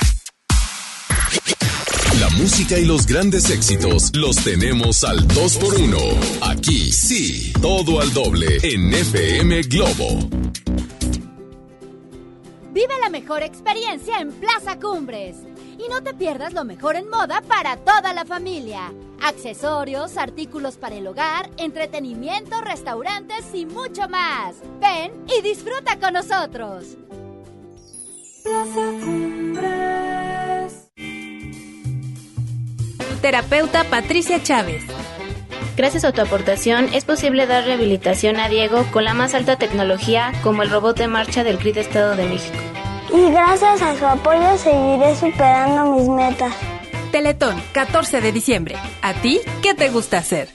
La 2.21 2.29
música 2.29 2.79
y 2.79 2.85
los 2.85 3.07
grandes 3.07 3.49
éxitos 3.49 4.15
los 4.15 4.37
tenemos 4.45 5.03
al 5.03 5.27
2x1. 5.29 5.97
Aquí 6.43 6.93
sí, 6.93 7.55
todo 7.62 8.03
al 8.03 8.12
doble 8.12 8.59
en 8.62 8.93
FM 8.93 9.62
Globo. 9.62 10.29
Vive 12.75 12.95
la 13.01 13.09
mejor 13.09 13.43
experiencia 13.43 14.19
en 14.19 14.31
Plaza 14.31 14.79
Cumbres. 14.79 15.37
Y 15.79 15.89
no 15.89 16.03
te 16.03 16.12
pierdas 16.12 16.53
lo 16.53 16.66
mejor 16.66 16.97
en 16.97 17.09
moda 17.09 17.41
para 17.49 17.79
toda 17.79 18.12
la 18.12 18.27
familia. 18.27 18.93
Accesorios, 19.25 20.19
artículos 20.19 20.77
para 20.77 20.97
el 20.97 21.07
hogar, 21.07 21.49
entretenimiento, 21.57 22.61
restaurantes 22.61 23.55
y 23.55 23.65
mucho 23.65 24.07
más. 24.07 24.57
Ven 24.83 25.13
y 25.27 25.41
disfruta 25.41 25.99
con 25.99 26.13
nosotros. 26.13 26.99
Plaza 28.43 28.83
Cumbres. 29.03 30.91
Terapeuta 33.23 33.85
Patricia 33.85 34.43
Chávez. 34.43 34.85
Gracias 35.75 36.05
a 36.05 36.13
tu 36.13 36.21
aportación 36.21 36.91
es 36.93 37.07
posible 37.07 37.47
dar 37.47 37.65
rehabilitación 37.65 38.37
a 38.37 38.51
Diego 38.51 38.85
con 38.93 39.05
la 39.05 39.15
más 39.15 39.33
alta 39.33 39.57
tecnología 39.57 40.35
como 40.43 40.63
el 40.63 40.69
robot 40.69 40.99
de 40.99 41.09
marcha 41.09 41.45
del 41.45 41.57
CRIT 41.57 41.79
Estado 41.79 42.15
de 42.15 42.27
México. 42.27 42.59
Y 43.11 43.31
gracias 43.31 43.81
a 43.81 43.97
su 43.97 44.05
apoyo 44.05 44.59
seguiré 44.59 45.17
superando 45.17 45.95
mis 45.95 46.11
metas. 46.11 46.55
Teletón, 47.15 47.62
14 47.70 48.20
de 48.20 48.32
diciembre. 48.32 48.74
¿A 49.01 49.15
ti 49.15 49.39
qué 49.62 49.73
te 49.73 49.89
gusta 49.89 50.19
hacer? 50.19 50.49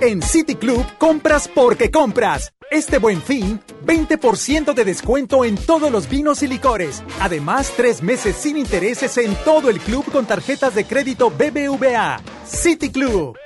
En 0.00 0.22
City 0.22 0.54
Club 0.54 0.82
compras 0.96 1.46
porque 1.46 1.90
compras. 1.90 2.54
Este 2.70 2.96
buen 2.96 3.20
fin, 3.20 3.60
20% 3.84 4.72
de 4.72 4.84
descuento 4.86 5.44
en 5.44 5.56
todos 5.58 5.92
los 5.92 6.08
vinos 6.08 6.42
y 6.42 6.46
licores. 6.46 7.02
Además, 7.20 7.70
tres 7.76 8.02
meses 8.02 8.34
sin 8.36 8.56
intereses 8.56 9.18
en 9.18 9.34
todo 9.44 9.68
el 9.68 9.78
club 9.78 10.10
con 10.10 10.24
tarjetas 10.24 10.74
de 10.74 10.86
crédito 10.86 11.30
BBVA. 11.30 12.22
City 12.46 12.90
Club. 12.90 13.36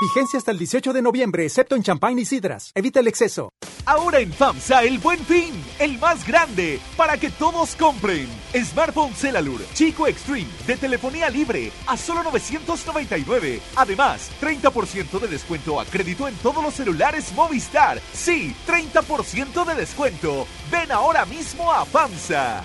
Vigencia 0.00 0.38
hasta 0.38 0.50
el 0.50 0.58
18 0.58 0.94
de 0.94 1.02
noviembre, 1.02 1.44
excepto 1.44 1.76
en 1.76 1.82
champán 1.82 2.18
y 2.18 2.24
sidras. 2.24 2.72
Evita 2.74 3.00
el 3.00 3.08
exceso. 3.08 3.52
Ahora 3.84 4.20
en 4.20 4.32
FAMSA 4.32 4.82
el 4.84 4.98
buen 4.98 5.18
fin, 5.26 5.52
el 5.78 5.98
más 5.98 6.26
grande, 6.26 6.80
para 6.96 7.18
que 7.18 7.28
todos 7.28 7.76
compren. 7.76 8.26
Smartphone 8.54 9.12
Celalur 9.12 9.60
Chico 9.74 10.06
Extreme 10.06 10.48
de 10.66 10.76
telefonía 10.78 11.28
libre 11.28 11.70
a 11.86 11.98
solo 11.98 12.22
999. 12.22 13.60
Además, 13.76 14.30
30% 14.40 15.20
de 15.20 15.28
descuento 15.28 15.78
a 15.78 15.84
crédito 15.84 16.26
en 16.26 16.34
todos 16.36 16.64
los 16.64 16.72
celulares 16.72 17.30
Movistar. 17.34 18.00
Sí, 18.14 18.56
30% 18.66 19.66
de 19.66 19.74
descuento. 19.74 20.46
Ven 20.72 20.90
ahora 20.92 21.26
mismo 21.26 21.70
a 21.70 21.84
FAMSA. 21.84 22.64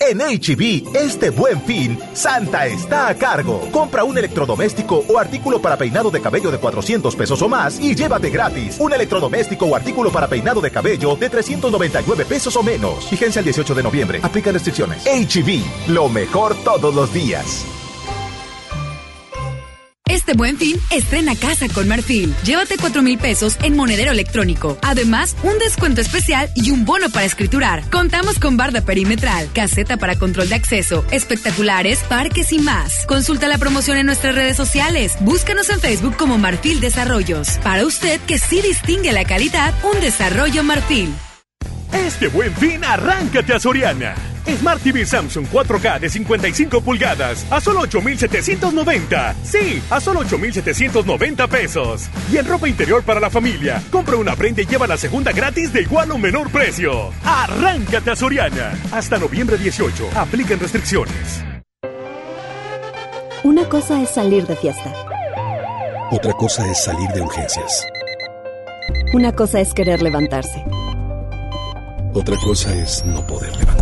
En 0.00 0.18
HB, 0.18 0.96
este 0.96 1.30
buen 1.30 1.60
fin, 1.62 1.98
Santa 2.14 2.66
está 2.66 3.08
a 3.08 3.14
cargo. 3.14 3.60
Compra 3.70 4.04
un 4.04 4.16
electrodoméstico 4.18 5.04
o 5.08 5.18
artículo 5.18 5.60
para 5.60 5.76
peinado 5.76 6.10
de 6.10 6.20
cabello 6.20 6.50
de 6.50 6.58
400 6.58 7.14
pesos 7.14 7.40
o 7.42 7.48
más 7.48 7.78
y 7.78 7.94
llévate 7.94 8.30
gratis 8.30 8.78
un 8.80 8.92
electrodoméstico 8.92 9.66
o 9.66 9.76
artículo 9.76 10.10
para 10.10 10.28
peinado 10.28 10.60
de 10.60 10.70
cabello 10.70 11.14
de 11.14 11.28
399 11.28 12.24
pesos 12.24 12.56
o 12.56 12.62
menos. 12.62 13.08
Vigencia 13.10 13.40
el 13.40 13.44
18 13.44 13.74
de 13.74 13.82
noviembre. 13.82 14.20
Aplica 14.22 14.50
restricciones. 14.50 15.04
HB, 15.04 15.90
lo 15.92 16.08
mejor 16.08 16.56
todos 16.64 16.94
los 16.94 17.12
días. 17.12 17.64
Este 20.08 20.34
buen 20.34 20.58
fin, 20.58 20.76
estrena 20.90 21.36
casa 21.36 21.68
con 21.68 21.88
Marfil. 21.88 22.34
Llévate 22.44 22.76
4 22.76 23.02
mil 23.02 23.18
pesos 23.18 23.56
en 23.62 23.76
monedero 23.76 24.10
electrónico. 24.10 24.76
Además, 24.82 25.36
un 25.42 25.58
descuento 25.58 26.00
especial 26.00 26.50
y 26.54 26.70
un 26.70 26.84
bono 26.84 27.08
para 27.10 27.24
escriturar. 27.24 27.88
Contamos 27.88 28.38
con 28.38 28.56
barda 28.56 28.82
perimetral, 28.82 29.48
caseta 29.54 29.96
para 29.96 30.18
control 30.18 30.48
de 30.48 30.56
acceso, 30.56 31.04
espectaculares, 31.12 32.00
parques 32.08 32.52
y 32.52 32.58
más. 32.58 33.06
Consulta 33.06 33.46
la 33.48 33.58
promoción 33.58 33.96
en 33.96 34.06
nuestras 34.06 34.34
redes 34.34 34.56
sociales. 34.56 35.16
Búscanos 35.20 35.70
en 35.70 35.80
Facebook 35.80 36.16
como 36.16 36.36
Marfil 36.36 36.80
Desarrollos. 36.80 37.58
Para 37.62 37.86
usted 37.86 38.20
que 38.22 38.38
sí 38.38 38.60
distingue 38.60 39.12
la 39.12 39.24
calidad, 39.24 39.72
un 39.84 40.00
desarrollo 40.00 40.64
Marfil. 40.64 41.14
Este 41.92 42.26
buen 42.28 42.52
fin, 42.56 42.84
arráncate 42.84 43.52
a 43.54 43.60
Soriana. 43.60 44.31
Smart 44.46 44.82
TV 44.82 45.04
Samsung 45.06 45.46
4K 45.46 46.00
de 46.00 46.08
55 46.08 46.80
pulgadas 46.80 47.46
a 47.50 47.60
solo 47.60 47.80
8,790. 47.80 49.34
Sí, 49.42 49.82
a 49.90 50.00
solo 50.00 50.20
8,790 50.20 51.46
pesos. 51.48 52.08
Y 52.32 52.36
en 52.36 52.46
ropa 52.46 52.68
interior 52.68 53.02
para 53.02 53.20
la 53.20 53.30
familia, 53.30 53.82
compra 53.90 54.16
una 54.16 54.36
prenda 54.36 54.62
y 54.62 54.66
lleva 54.66 54.86
la 54.86 54.96
segunda 54.96 55.32
gratis 55.32 55.72
de 55.72 55.82
igual 55.82 56.10
o 56.10 56.18
menor 56.18 56.50
precio. 56.50 57.10
Arráncate 57.24 58.10
a 58.10 58.16
Soriana. 58.16 58.72
Hasta 58.90 59.18
noviembre 59.18 59.56
18. 59.56 60.10
Aplican 60.14 60.58
restricciones. 60.58 61.44
Una 63.44 63.68
cosa 63.68 64.00
es 64.00 64.10
salir 64.10 64.46
de 64.46 64.54
fiesta. 64.56 64.92
Otra 66.12 66.32
cosa 66.34 66.64
es 66.70 66.84
salir 66.84 67.08
de 67.10 67.22
urgencias. 67.22 67.84
Una 69.14 69.32
cosa 69.32 69.60
es 69.60 69.74
querer 69.74 70.00
levantarse. 70.00 70.64
Otra 72.14 72.36
cosa 72.36 72.72
es 72.74 73.04
no 73.04 73.26
poder 73.26 73.50
levantarse. 73.56 73.81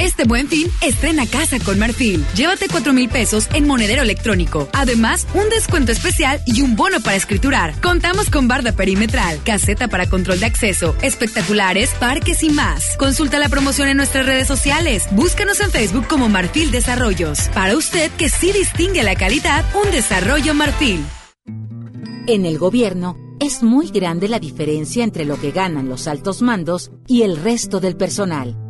Este 0.00 0.24
buen 0.24 0.48
fin, 0.48 0.66
estrena 0.80 1.26
casa 1.26 1.58
con 1.58 1.78
Marfil. 1.78 2.24
Llévate 2.34 2.68
4 2.70 2.94
mil 2.94 3.10
pesos 3.10 3.48
en 3.52 3.66
monedero 3.66 4.00
electrónico. 4.00 4.66
Además, 4.72 5.26
un 5.34 5.50
descuento 5.50 5.92
especial 5.92 6.40
y 6.46 6.62
un 6.62 6.74
bono 6.74 7.00
para 7.00 7.16
escriturar. 7.16 7.78
Contamos 7.82 8.30
con 8.30 8.48
barda 8.48 8.72
perimetral, 8.72 9.42
caseta 9.44 9.88
para 9.88 10.08
control 10.08 10.40
de 10.40 10.46
acceso, 10.46 10.96
espectaculares, 11.02 11.90
parques 12.00 12.42
y 12.42 12.48
más. 12.48 12.96
Consulta 12.96 13.38
la 13.38 13.50
promoción 13.50 13.88
en 13.88 13.98
nuestras 13.98 14.24
redes 14.24 14.48
sociales. 14.48 15.06
Búscanos 15.10 15.60
en 15.60 15.70
Facebook 15.70 16.06
como 16.08 16.30
Marfil 16.30 16.70
Desarrollos. 16.70 17.50
Para 17.52 17.76
usted 17.76 18.10
que 18.12 18.30
sí 18.30 18.52
distingue 18.52 19.02
la 19.02 19.16
calidad, 19.16 19.66
un 19.84 19.90
desarrollo 19.92 20.54
Marfil. 20.54 21.04
En 22.26 22.46
el 22.46 22.56
gobierno 22.56 23.18
es 23.38 23.62
muy 23.62 23.90
grande 23.90 24.28
la 24.28 24.38
diferencia 24.38 25.04
entre 25.04 25.26
lo 25.26 25.38
que 25.38 25.50
ganan 25.50 25.90
los 25.90 26.06
altos 26.08 26.40
mandos 26.40 26.90
y 27.06 27.20
el 27.22 27.36
resto 27.36 27.80
del 27.80 27.98
personal. 27.98 28.69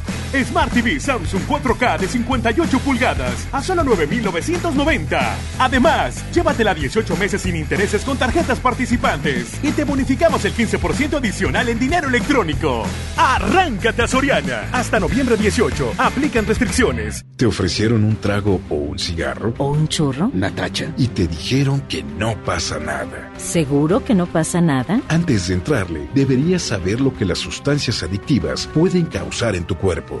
Smart 0.31 0.71
TV 0.71 0.99
Samsung 0.99 1.41
4K 1.43 1.99
de 1.99 2.07
58 2.07 2.79
pulgadas 2.79 3.47
a 3.51 3.61
solo 3.61 3.83
9,990. 3.83 5.35
Además, 5.59 6.23
llévatela 6.33 6.73
18 6.73 7.17
meses 7.17 7.41
sin 7.41 7.55
intereses 7.55 8.03
con 8.03 8.17
tarjetas 8.17 8.59
participantes 8.59 9.59
y 9.63 9.71
te 9.71 9.83
bonificamos 9.83 10.43
el 10.45 10.53
15% 10.53 11.17
adicional 11.17 11.69
en 11.69 11.79
dinero 11.79 12.07
electrónico. 12.07 12.83
Arráncate 13.17 14.03
a 14.03 14.07
Soriana. 14.07 14.69
Hasta 14.71 14.99
noviembre 14.99 15.35
18. 15.37 15.93
Aplican 15.97 16.45
restricciones. 16.45 17.25
¿Te 17.35 17.45
ofrecieron 17.45 18.03
un 18.03 18.15
trago 18.15 18.61
o 18.69 18.75
un 18.75 18.99
cigarro? 18.99 19.53
¿O 19.57 19.71
un 19.71 19.87
churro? 19.87 20.29
Natacha. 20.33 20.93
Y 20.97 21.07
te 21.07 21.27
dijeron 21.27 21.81
que 21.81 22.03
no 22.03 22.35
pasa 22.43 22.79
nada. 22.79 23.31
¿Seguro 23.37 24.03
que 24.03 24.13
no 24.13 24.27
pasa 24.27 24.61
nada? 24.61 25.01
Antes 25.07 25.47
de 25.47 25.55
entrarle, 25.55 26.07
deberías 26.13 26.61
saber 26.61 27.01
lo 27.01 27.13
que 27.13 27.25
las 27.25 27.39
sustancias 27.39 28.03
adictivas 28.03 28.67
pueden 28.67 29.05
causar 29.05 29.55
en 29.55 29.65
tu 29.65 29.75
cuerpo. 29.75 30.20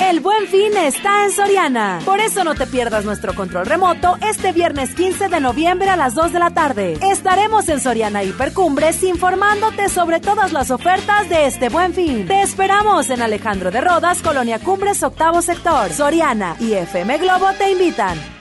El 0.00 0.20
buen 0.20 0.46
fin 0.46 0.76
está 0.76 1.24
en 1.24 1.32
Soriana. 1.32 1.98
Por 2.04 2.20
eso 2.20 2.44
no 2.44 2.54
te 2.54 2.66
pierdas 2.66 3.04
nuestro 3.04 3.34
control 3.34 3.66
remoto 3.66 4.16
este 4.28 4.52
viernes 4.52 4.94
15 4.94 5.28
de 5.28 5.40
noviembre 5.40 5.90
a 5.90 5.96
las 5.96 6.14
2 6.14 6.32
de 6.32 6.38
la 6.38 6.50
tarde. 6.50 6.98
Estaremos 7.02 7.68
en 7.68 7.80
Soriana 7.80 8.22
Hipercumbres 8.22 9.02
informándote 9.02 9.88
sobre 9.88 10.20
todas 10.20 10.52
las 10.52 10.70
ofertas 10.70 11.28
de 11.28 11.46
este 11.46 11.68
buen 11.68 11.92
fin. 11.94 12.26
Te 12.26 12.42
esperamos 12.42 13.10
en 13.10 13.22
Alejandro 13.22 13.70
de 13.70 13.80
Rodas, 13.80 14.22
Colonia 14.22 14.58
Cumbres, 14.60 15.02
octavo 15.02 15.42
sector. 15.42 15.92
Soriana 15.92 16.56
y 16.60 16.72
FM 16.74 17.18
Globo 17.18 17.48
te 17.58 17.70
invitan. 17.72 18.37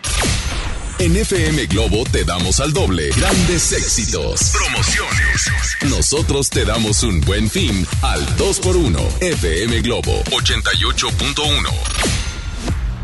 En 0.99 1.15
FM 1.15 1.67
Globo 1.67 2.03
te 2.11 2.23
damos 2.23 2.59
al 2.59 2.73
doble. 2.73 3.09
Grandes 3.15 3.71
éxitos. 3.71 4.51
Promociones. 4.51 5.51
Nosotros 5.89 6.49
te 6.49 6.65
damos 6.65 7.03
un 7.03 7.21
buen 7.21 7.47
fin 7.51 7.85
al 8.01 8.25
2x1. 8.37 9.21
FM 9.21 9.81
Globo 9.81 10.23
88.1. 10.31 11.69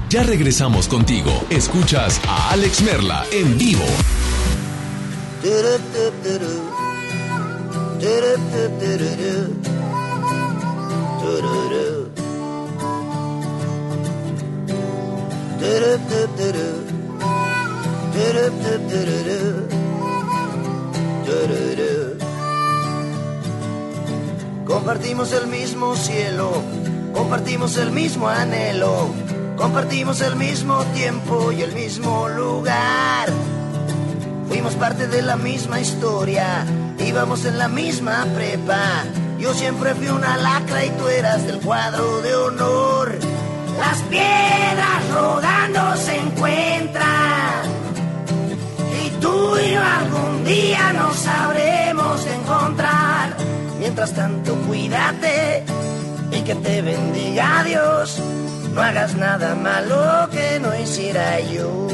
Ya 0.09 0.23
regresamos 0.23 0.87
contigo. 0.87 1.45
Escuchas 1.51 2.19
a 2.27 2.49
Alex 2.49 2.81
Merla 2.81 3.27
en 3.31 3.59
vivo. 3.59 3.85
Compartimos 24.65 25.31
el 25.33 25.47
mismo 25.47 25.95
cielo, 25.95 26.51
compartimos 27.13 27.77
el 27.77 27.91
mismo 27.91 28.27
anhelo, 28.27 29.09
compartimos 29.57 30.21
el 30.21 30.35
mismo 30.35 30.83
tiempo 30.93 31.51
y 31.51 31.61
el 31.63 31.73
mismo 31.73 32.29
lugar. 32.29 33.29
Fuimos 34.47 34.75
parte 34.75 35.07
de 35.07 35.23
la 35.23 35.35
misma 35.35 35.79
historia, 35.79 36.65
íbamos 36.99 37.45
en 37.45 37.57
la 37.57 37.67
misma 37.67 38.27
prepa. 38.35 39.05
Yo 39.39 39.53
siempre 39.55 39.95
fui 39.95 40.09
una 40.09 40.37
lacra 40.37 40.85
y 40.85 40.89
tú 40.91 41.07
eras 41.07 41.47
del 41.47 41.59
cuadro 41.59 42.21
de 42.21 42.35
honor. 42.35 43.17
Las 43.79 44.01
piedras 44.03 45.09
rodando 45.11 45.95
se 45.97 46.17
encuentran 46.17 47.82
tú 49.23 49.57
y 49.57 49.73
algún 49.73 50.43
día 50.43 50.93
nos 50.93 51.15
sabremos 51.15 52.27
encontrar. 52.27 53.35
Mientras 53.79 54.13
tanto, 54.13 54.53
cuídate 54.67 55.63
y 56.31 56.39
que 56.41 56.55
te 56.55 56.81
bendiga 56.81 57.63
Dios. 57.63 58.19
No 58.73 58.81
hagas 58.81 59.15
nada 59.15 59.55
malo 59.55 60.29
que 60.31 60.59
no 60.59 60.69
hiciera 60.77 61.39
yo. 61.39 61.87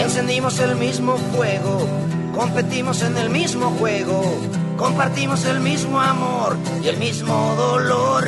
Encendimos 0.00 0.58
el 0.60 0.76
mismo 0.76 1.16
fuego, 1.16 1.86
competimos 2.34 3.02
en 3.02 3.18
el 3.18 3.28
mismo 3.28 3.66
juego, 3.78 4.22
compartimos 4.78 5.44
el 5.44 5.60
mismo 5.60 6.00
amor 6.00 6.56
y 6.82 6.88
el 6.88 6.96
mismo 6.96 7.54
dolor. 7.54 8.26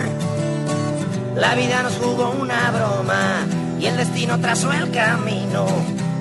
La 1.35 1.55
vida 1.55 1.82
nos 1.82 1.94
jugó 1.94 2.31
una 2.39 2.70
broma 2.70 3.47
y 3.81 3.86
el 3.86 3.97
destino 3.97 4.39
trazó 4.39 4.70
el 4.70 4.90
camino 4.90 5.65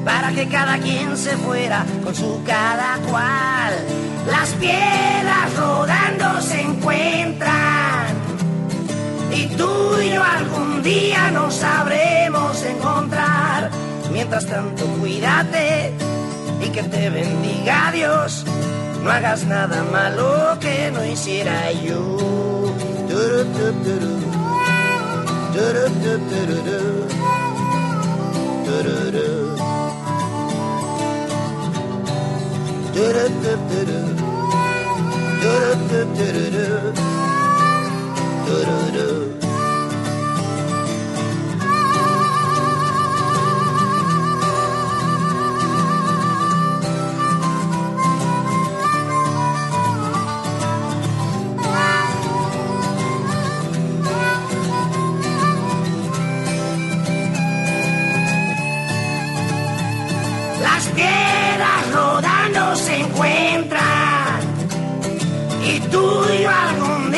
para 0.06 0.32
que 0.32 0.48
cada 0.48 0.78
quien 0.78 1.18
se 1.18 1.36
fuera 1.38 1.86
con 2.02 2.16
su 2.16 2.42
cada 2.46 2.98
cual. 3.10 3.74
Las 4.32 4.50
piedras 4.52 5.54
rodando 5.58 6.42
se 6.42 6.62
encuentran 6.62 8.08
y 9.34 9.48
tú 9.58 10.00
y 10.02 10.14
yo 10.14 10.24
algún 10.24 10.82
día 10.82 11.30
nos 11.32 11.56
sabremos 11.56 12.64
encontrar. 12.64 13.70
Mientras 14.12 14.46
tanto, 14.46 14.86
cuídate 15.00 15.94
y 16.62 16.70
que 16.70 16.84
te 16.84 17.10
bendiga 17.10 17.92
Dios. 17.92 18.46
No 19.04 19.10
hagas 19.10 19.46
nada 19.46 19.84
malo 19.92 20.58
que 20.60 20.92
no 20.92 21.04
hiciera 21.04 21.72
yo. 21.72 22.18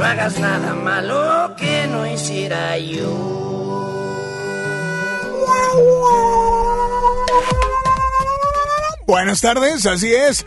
No 0.00 0.06
hagas 0.06 0.40
nada 0.40 0.74
malo 0.74 1.54
que 1.56 1.86
no 1.86 2.10
hiciera 2.10 2.78
yo. 2.78 3.04
Buenas 9.06 9.42
tardes, 9.42 9.84
así 9.84 10.10
es. 10.10 10.46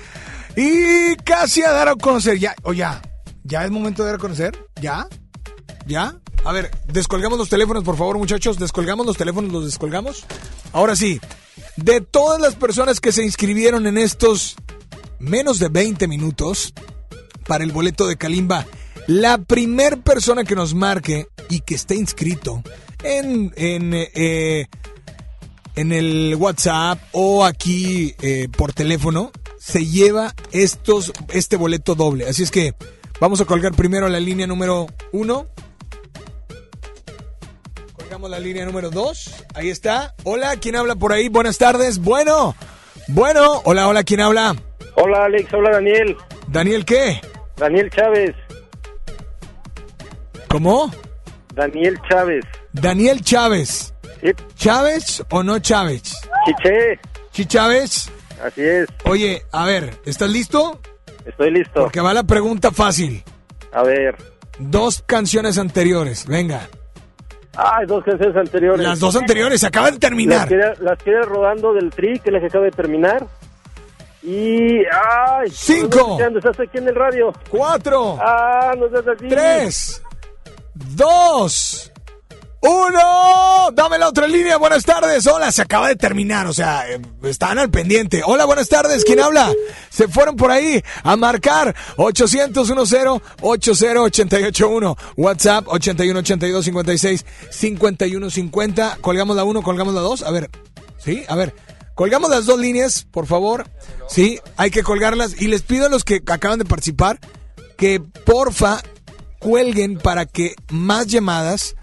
Y 0.56 1.16
casi 1.18 1.62
a 1.62 1.70
dar 1.70 1.88
a 1.88 1.96
conocer, 1.96 2.40
ya, 2.40 2.56
o 2.64 2.74
ya, 2.74 3.00
ya 3.44 3.64
es 3.64 3.70
momento 3.70 4.02
de 4.02 4.08
dar 4.08 4.16
a 4.16 4.18
conocer, 4.18 4.58
ya, 4.82 5.08
ya. 5.86 6.16
A 6.46 6.52
ver, 6.52 6.72
descolgamos 6.88 7.38
los 7.38 7.50
teléfonos, 7.50 7.84
por 7.84 7.96
favor, 7.96 8.18
muchachos, 8.18 8.58
descolgamos 8.58 9.06
los 9.06 9.18
teléfonos, 9.18 9.52
los 9.52 9.66
descolgamos. 9.66 10.26
Ahora 10.72 10.96
sí, 10.96 11.22
de 11.76 12.02
todas 12.02 12.42
las 12.42 12.56
personas 12.56 13.00
que 13.00 13.12
se 13.12 13.24
inscribieron 13.24 13.86
en 13.86 14.00
estos 14.00 14.56
menos 15.20 15.60
de 15.60 15.70
20 15.70 16.08
minutos 16.08 16.74
para 17.46 17.64
el 17.64 17.72
boleto 17.72 18.08
de 18.08 18.18
Kalimba 18.18 18.66
La 19.08 19.38
primer 19.38 20.00
persona 20.02 20.44
que 20.44 20.56
nos 20.56 20.74
marque 20.74 21.28
y 21.50 21.60
que 21.60 21.76
esté 21.76 21.96
inscrito 21.96 22.64
en, 23.04 23.54
en, 23.58 23.92
eh, 23.94 24.68
en 25.76 25.92
el 25.92 26.36
WhatsApp 26.40 27.00
o 27.12 27.44
aquí 27.44 28.16
eh, 28.22 28.48
por 28.56 28.72
teléfono 28.72 29.32
se 29.60 29.86
lleva 29.86 30.34
estos, 30.52 31.12
este 31.30 31.58
boleto 31.58 31.96
doble. 31.96 32.28
Así 32.28 32.44
es 32.44 32.52
que 32.52 32.76
vamos 33.20 33.42
a 33.42 33.46
colgar 33.46 33.74
primero 33.74 34.08
la 34.08 34.20
línea 34.20 34.48
número 34.48 34.88
uno. 35.12 35.48
Colgamos 37.94 38.30
la 38.30 38.40
línea 38.40 38.66
número 38.66 38.90
dos. 38.90 39.36
Ahí 39.54 39.70
está. 39.70 40.16
Hola, 40.24 40.56
¿quién 40.58 40.76
habla 40.76 40.96
por 40.96 41.12
ahí? 41.12 41.28
Buenas 41.28 41.58
tardes. 41.58 42.00
Bueno, 42.00 42.56
bueno. 43.08 43.62
Hola, 43.66 43.88
hola, 43.88 44.04
¿quién 44.04 44.22
habla? 44.22 44.56
Hola 44.96 45.26
Alex, 45.26 45.54
hola 45.54 45.72
Daniel. 45.72 46.16
¿Daniel 46.48 46.86
qué? 46.86 47.20
Daniel 47.58 47.90
Chávez. 47.90 48.36
¿Cómo? 50.54 50.92
Daniel 51.56 52.00
Chávez. 52.08 52.46
Daniel 52.74 53.22
Chávez. 53.24 53.92
¿Chávez 54.54 55.24
o 55.32 55.42
no 55.42 55.58
Chávez? 55.58 56.14
Chiché. 56.46 57.00
¿Sí 57.32 57.48
Chávez? 57.48 58.12
Así 58.40 58.62
es. 58.62 58.88
Oye, 59.06 59.42
a 59.52 59.66
ver, 59.66 60.00
¿estás 60.06 60.30
listo? 60.30 60.80
Estoy 61.26 61.50
listo. 61.50 61.82
Porque 61.82 62.02
va 62.02 62.14
la 62.14 62.22
pregunta 62.22 62.70
fácil. 62.70 63.24
A 63.72 63.82
ver. 63.82 64.16
Dos 64.60 65.02
canciones 65.08 65.58
anteriores, 65.58 66.28
venga. 66.28 66.70
Ay, 67.56 67.88
dos 67.88 68.04
canciones 68.04 68.38
anteriores. 68.38 68.86
Las 68.86 69.00
dos 69.00 69.16
anteriores, 69.16 69.60
se 69.60 69.66
acaban 69.66 69.94
de 69.96 70.00
terminar. 70.00 70.42
Las 70.42 70.50
quería, 70.50 70.74
las 70.82 70.98
quería 71.00 71.22
rodando 71.22 71.74
del 71.74 71.90
tri, 71.90 72.20
que 72.20 72.30
las 72.30 72.44
acaba 72.44 72.66
de 72.66 72.72
terminar. 72.72 73.26
Y. 74.22 74.84
¡Ay! 74.86 75.50
Cinco. 75.52 76.20
Estás 76.22 76.60
aquí 76.60 76.78
en 76.78 76.90
el 76.90 76.96
radio. 76.96 77.34
Cuatro. 77.50 78.20
¡Ah, 78.22 78.74
no 78.78 78.88
seas 78.90 79.08
así! 79.08 79.28
Tres. 79.28 80.04
Dos. 80.74 81.92
Uno. 82.62 83.72
Dame 83.74 83.98
la 83.98 84.08
otra 84.08 84.28
línea. 84.28 84.58
Buenas 84.58 84.86
tardes. 84.86 85.28
Hola, 85.28 85.52
se 85.52 85.62
acaba 85.62 85.90
de 85.90 85.98
terminar. 85.98 86.48
O 86.48 86.54
sea, 86.54 86.90
eh, 86.90 87.02
están 87.24 87.60
al 87.60 87.70
pendiente. 87.70 88.22
Hola, 88.26 88.46
buenas 88.46 88.70
tardes. 88.70 89.04
¿Quién 89.04 89.20
habla? 89.20 89.52
Se 89.90 90.08
fueron 90.08 90.38
por 90.38 90.50
ahí 90.50 90.82
a 91.04 91.18
marcar 91.18 91.76
800 91.98 92.68
10 92.68 93.22
881 93.42 94.98
WhatsApp 95.18 95.66
81 95.68 96.20
82 96.20 96.66
56 96.66 97.26
51 97.50 98.30
50. 98.30 98.98
Colgamos 99.02 99.36
la 99.36 99.44
1, 99.44 99.62
colgamos 99.62 99.94
la 99.94 100.02
2. 100.02 100.24
A 100.24 100.32
ver. 100.32 100.50
Sí, 100.98 101.26
a 101.28 101.36
ver. 101.36 101.54
Colgamos 101.96 102.30
las 102.30 102.46
dos 102.46 102.60
líneas, 102.60 103.06
por 103.12 103.28
favor. 103.28 103.70
Sí, 104.08 104.40
hay 104.58 104.72
que 104.72 104.84
colgarlas. 104.84 105.40
Y 105.42 105.48
les 105.48 105.62
pido 105.62 105.86
a 105.86 105.90
los 105.90 106.04
que 106.04 106.24
acaban 106.26 106.60
de 106.60 106.66
participar 106.66 107.20
que 107.78 108.00
porfa 108.00 108.82
cuelguen 109.44 109.98
para 109.98 110.26
que 110.26 110.56
más 110.72 111.08
llamadas 111.08 111.76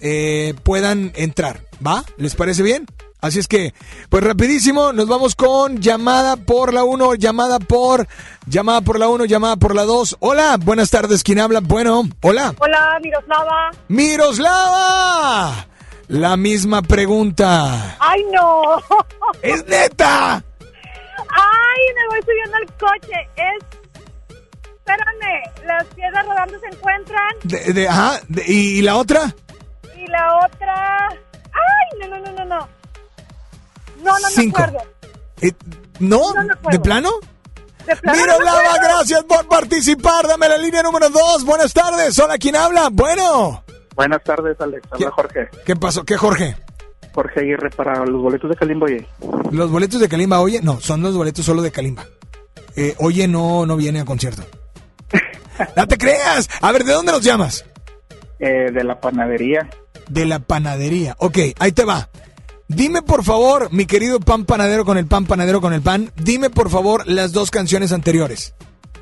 eh, 0.00 0.54
puedan 0.64 1.12
entrar. 1.14 1.60
¿Va? 1.86 2.04
¿Les 2.16 2.34
parece 2.34 2.62
bien? 2.62 2.86
Así 3.20 3.38
es 3.38 3.46
que, 3.46 3.72
pues 4.08 4.24
rapidísimo, 4.24 4.92
nos 4.92 5.06
vamos 5.06 5.36
con 5.36 5.80
llamada 5.80 6.36
por 6.36 6.74
la 6.74 6.82
1, 6.82 7.14
llamada 7.14 7.60
por, 7.60 8.08
llamada 8.46 8.80
por 8.80 8.98
la 8.98 9.08
1, 9.08 9.26
llamada 9.26 9.54
por 9.56 9.76
la 9.76 9.84
2. 9.84 10.16
Hola, 10.18 10.56
buenas 10.60 10.90
tardes, 10.90 11.22
¿quién 11.22 11.38
habla? 11.38 11.60
Bueno, 11.60 12.02
hola. 12.20 12.52
Hola, 12.58 12.98
Miroslava. 13.00 13.70
Miroslava. 13.86 15.66
La 16.08 16.36
misma 16.36 16.82
pregunta. 16.82 17.96
¡Ay, 18.00 18.24
no! 18.32 18.82
¡Es 19.42 19.64
neta! 19.66 20.42
¡Ay, 21.28 21.80
me 21.94 22.08
voy 22.10 22.20
subiendo 22.22 22.56
al 22.56 22.66
coche! 22.76 23.28
Es... 23.36 23.81
Espérame, 24.84 25.66
las 25.66 25.84
piedras 25.94 26.26
rodando 26.26 26.58
se 26.60 26.66
encuentran. 26.66 27.34
De, 27.44 27.72
de- 27.72 27.88
ajá, 27.88 28.20
de- 28.28 28.44
¿y, 28.46 28.78
y 28.78 28.82
la 28.82 28.96
otra? 28.96 29.34
Y 29.96 30.06
la 30.08 30.38
otra... 30.44 31.08
¡Ay, 31.08 32.00
no, 32.00 32.08
no, 32.08 32.18
no, 32.24 32.32
no, 32.32 32.44
no! 32.44 32.68
No, 34.02 34.18
no 34.18 34.28
Cinco. 34.30 34.58
me 34.58 34.64
acuerdo. 34.64 34.90
Eh, 35.40 35.52
¿No? 36.00 36.18
No 36.34 36.40
acuerdo. 36.52 36.70
¿De 36.70 36.80
plano? 36.80 37.10
De 37.86 37.96
plano 37.96 38.02
no 38.04 38.12
me 38.12 38.32
Miroslava, 38.38 38.58
acuerdo. 38.74 38.88
gracias 38.96 39.24
por 39.24 39.46
participar. 39.48 40.26
Dame 40.26 40.48
la 40.48 40.58
línea 40.58 40.82
número 40.82 41.08
2. 41.08 41.44
Buenas 41.44 41.72
tardes. 41.72 42.18
Hola, 42.18 42.36
¿quién 42.38 42.56
habla? 42.56 42.88
Bueno. 42.90 43.62
Buenas 43.94 44.22
tardes, 44.24 44.60
Alex. 44.60 44.86
Habla 44.90 45.10
Jorge. 45.12 45.48
¿Qué 45.64 45.76
pasó? 45.76 46.04
¿Qué, 46.04 46.16
Jorge? 46.16 46.56
Jorge 47.14 47.40
Aguirre 47.40 47.70
para 47.70 48.04
los 48.06 48.22
boletos 48.22 48.48
de 48.50 48.56
Kalimba 48.56 48.86
Oye. 48.86 49.06
Los 49.50 49.70
boletos 49.70 50.00
de 50.00 50.08
Kalimba, 50.08 50.40
oye, 50.40 50.60
no, 50.62 50.80
son 50.80 51.02
los 51.02 51.14
boletos 51.14 51.44
solo 51.44 51.60
de 51.60 51.70
Kalimba. 51.70 52.06
Eh, 52.74 52.94
oye, 52.98 53.28
no, 53.28 53.66
no 53.66 53.76
viene 53.76 54.00
a 54.00 54.04
concierto. 54.06 54.42
¡No 55.76 55.86
te 55.86 55.96
creas! 55.98 56.48
A 56.60 56.72
ver, 56.72 56.84
¿de 56.84 56.92
dónde 56.92 57.12
nos 57.12 57.22
llamas? 57.22 57.64
Eh, 58.38 58.70
de 58.72 58.84
la 58.84 59.00
panadería. 59.00 59.68
De 60.08 60.24
la 60.26 60.38
panadería. 60.40 61.14
Ok, 61.18 61.38
ahí 61.58 61.72
te 61.72 61.84
va. 61.84 62.08
Dime 62.68 63.02
por 63.02 63.22
favor, 63.24 63.72
mi 63.72 63.84
querido 63.86 64.18
pan 64.20 64.44
panadero 64.46 64.84
con 64.84 64.96
el 64.98 65.06
pan 65.06 65.26
panadero 65.26 65.60
con 65.60 65.72
el 65.74 65.82
pan, 65.82 66.10
dime 66.16 66.48
por 66.48 66.70
favor 66.70 67.06
las 67.06 67.32
dos 67.32 67.50
canciones 67.50 67.92
anteriores. 67.92 68.54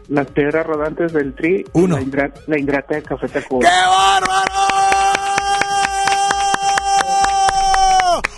Las 0.08 0.26
piedras 0.26 0.66
rodantes 0.66 1.12
del 1.12 1.34
Tri. 1.36 1.64
Uno. 1.72 1.96
La, 1.96 2.02
ingra- 2.02 2.32
la 2.48 2.58
ingrata 2.58 2.96
de 2.96 3.02
Café 3.04 3.28
Tacuba. 3.28 3.60
¡Qué 3.60 3.76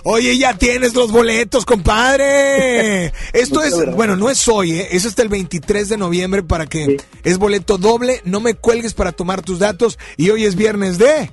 Oye, 0.05 0.37
ya 0.37 0.55
tienes 0.55 0.95
los 0.95 1.13
boletos, 1.13 1.65
compadre. 1.65 3.07
Esto 3.33 3.63
es, 3.63 3.95
bueno, 3.95 4.17
no 4.17 4.31
es 4.31 4.47
hoy, 4.49 4.73
¿eh? 4.81 4.89
es 4.93 5.07
hasta 5.07 5.23
el 5.23 5.29
23 5.29 5.89
de 5.89 5.97
noviembre 5.97 6.43
para 6.43 6.67
que 6.67 7.01
es 7.23 7.39
boleto 7.39 7.79
doble. 7.79 8.21
No 8.25 8.41
me 8.41 8.55
cuelgues 8.55 8.95
para 8.95 9.13
tomar 9.13 9.43
tus 9.43 9.59
datos. 9.59 9.99
Y 10.17 10.31
hoy 10.31 10.45
es 10.45 10.57
viernes 10.57 10.99
de. 10.99 11.31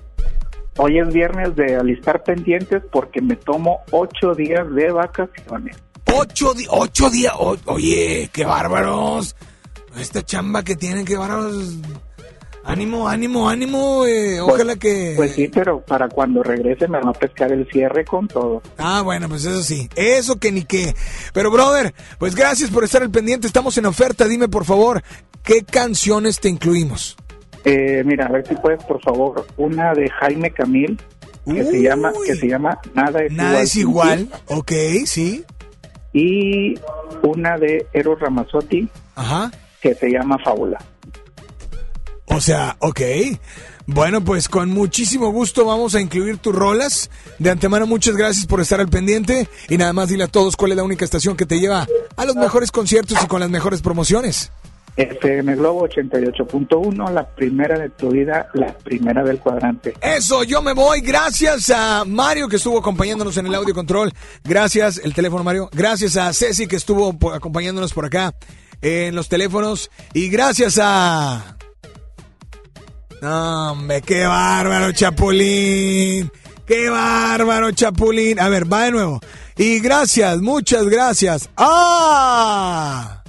Hoy 0.78 1.00
es 1.00 1.12
viernes 1.12 1.56
de 1.56 1.76
alistar 1.76 2.24
pendientes 2.24 2.84
porque 2.92 3.22
me 3.22 3.36
tomo 3.36 3.80
ocho 3.92 4.34
días 4.36 4.66
de 4.74 4.92
vacaciones. 4.92 5.76
Ocho, 6.14 6.54
di- 6.54 6.68
ocho 6.70 7.10
días. 7.10 7.34
oye, 7.66 8.30
qué 8.32 8.46
bárbaros. 8.46 9.36
Esta 9.98 10.24
chamba 10.24 10.64
que 10.64 10.76
tienen, 10.76 11.06
qué 11.06 11.18
bárbaros. 11.18 11.74
Ánimo, 12.72 13.08
ánimo, 13.10 13.50
ánimo. 13.50 14.06
eh, 14.06 14.40
ojalá 14.40 14.76
que. 14.76 15.14
Pues 15.16 15.34
sí, 15.34 15.48
pero 15.48 15.82
para 15.82 16.08
cuando 16.08 16.44
regrese 16.44 16.88
me 16.88 17.00
va 17.00 17.10
a 17.10 17.14
pescar 17.14 17.52
el 17.52 17.68
cierre 17.72 18.06
con 18.06 18.28
todo. 18.28 18.62
Ah, 18.78 19.02
bueno, 19.04 19.28
pues 19.28 19.46
eso 19.46 19.64
sí. 19.64 19.90
Eso 19.96 20.38
que 20.40 20.52
ni 20.52 20.64
qué. 20.64 20.94
Pero, 21.34 21.50
brother, 21.52 21.94
pues 22.20 22.36
gracias 22.36 22.70
por 22.70 22.84
estar 22.84 23.02
al 23.02 23.10
pendiente. 23.10 23.48
Estamos 23.48 23.78
en 23.78 23.86
oferta. 23.88 24.28
Dime, 24.28 24.48
por 24.48 24.66
favor, 24.66 25.02
¿qué 25.44 25.64
canciones 25.64 26.40
te 26.40 26.50
incluimos? 26.50 27.18
Eh, 27.66 28.04
mira, 28.06 28.28
a 28.28 28.32
ver 28.32 28.48
si 28.48 28.56
puedes, 28.56 28.84
por 28.84 29.02
favor, 29.02 29.46
una 29.58 29.94
de 29.94 30.10
Jaime 30.10 30.52
Camil 30.52 31.00
que 31.46 31.64
se 31.66 31.82
llama 31.82 32.14
que 32.26 32.36
se 32.36 32.48
llama 32.48 32.78
Nada 32.94 33.24
es 33.24 33.32
Nada 33.32 33.50
igual. 33.50 33.64
es 33.64 33.76
igual. 33.76 34.30
Ok, 34.48 34.72
sí. 35.06 35.44
Y 36.14 36.76
una 37.24 37.58
de 37.58 37.88
Eros 37.94 38.20
Ramazzotti 38.20 38.88
Ajá. 39.16 39.52
que 39.82 39.94
se 39.96 40.10
llama 40.12 40.38
Fábula. 40.44 40.78
O 42.30 42.42
sea, 42.42 42.78
ok. 42.80 43.02
Bueno, 43.88 44.24
pues 44.24 44.48
con 44.48 44.70
muchísimo 44.70 45.32
gusto 45.32 45.66
vamos 45.66 45.96
a 45.96 46.02
incluir 46.02 46.38
tus 46.38 46.54
rolas. 46.56 47.10
De 47.40 47.50
antemano, 47.50 47.88
muchas 47.88 48.16
gracias 48.16 48.46
por 48.46 48.62
estar 48.62 48.80
al 48.80 48.88
pendiente. 48.88 49.48
Y 49.68 49.78
nada 49.78 49.94
más 49.94 50.10
dile 50.10 50.26
a 50.26 50.28
todos 50.28 50.56
cuál 50.56 50.72
es 50.72 50.78
la 50.78 50.84
única 50.84 51.06
estación 51.06 51.36
que 51.36 51.48
te 51.48 51.60
lleva 51.60 51.88
a 52.16 52.26
los 52.26 52.36
mejores 52.36 52.72
conciertos 52.72 53.18
y 53.24 53.28
con 53.28 53.40
las 53.40 53.50
mejores 53.50 53.82
promociones. 53.82 54.52
FM 54.96 55.56
Globo 55.56 55.88
88.1, 55.88 57.12
la 57.12 57.26
primera 57.26 57.80
de 57.80 57.90
tu 57.90 58.10
vida, 58.10 58.50
la 58.54 58.78
primera 58.78 59.24
del 59.24 59.40
cuadrante. 59.40 59.94
Eso, 60.02 60.44
yo 60.44 60.62
me 60.62 60.74
voy. 60.74 61.02
Gracias 61.02 61.70
a 61.70 62.04
Mario 62.06 62.48
que 62.50 62.58
estuvo 62.58 62.78
acompañándonos 62.78 63.38
en 63.38 63.48
el 63.48 63.56
audio 63.56 63.74
control. 63.74 64.14
Gracias, 64.44 65.00
el 65.04 65.14
teléfono 65.14 65.44
Mario. 65.44 65.70
Gracias 65.72 66.18
a 66.18 66.32
Ceci 66.34 66.68
que 66.68 66.76
estuvo 66.76 67.18
acompañándonos 67.34 67.94
por 67.94 68.06
acá 68.06 68.36
en 68.82 69.16
los 69.16 69.30
teléfonos. 69.30 69.90
Y 70.14 70.30
gracias 70.30 70.78
a... 70.82 71.56
No, 73.22 73.72
hombre, 73.72 74.02
qué 74.02 74.26
bárbaro, 74.26 74.92
Chapulín. 74.92 76.32
Qué 76.66 76.90
bárbaro, 76.90 77.72
Chapulín. 77.72 78.40
A 78.40 78.48
ver, 78.50 78.72
va 78.72 78.84
de 78.84 78.92
nuevo. 78.92 79.20
Y 79.58 79.80
gracias, 79.80 80.40
muchas 80.40 80.86
gracias. 80.86 81.50
¡Ah! 81.58 83.24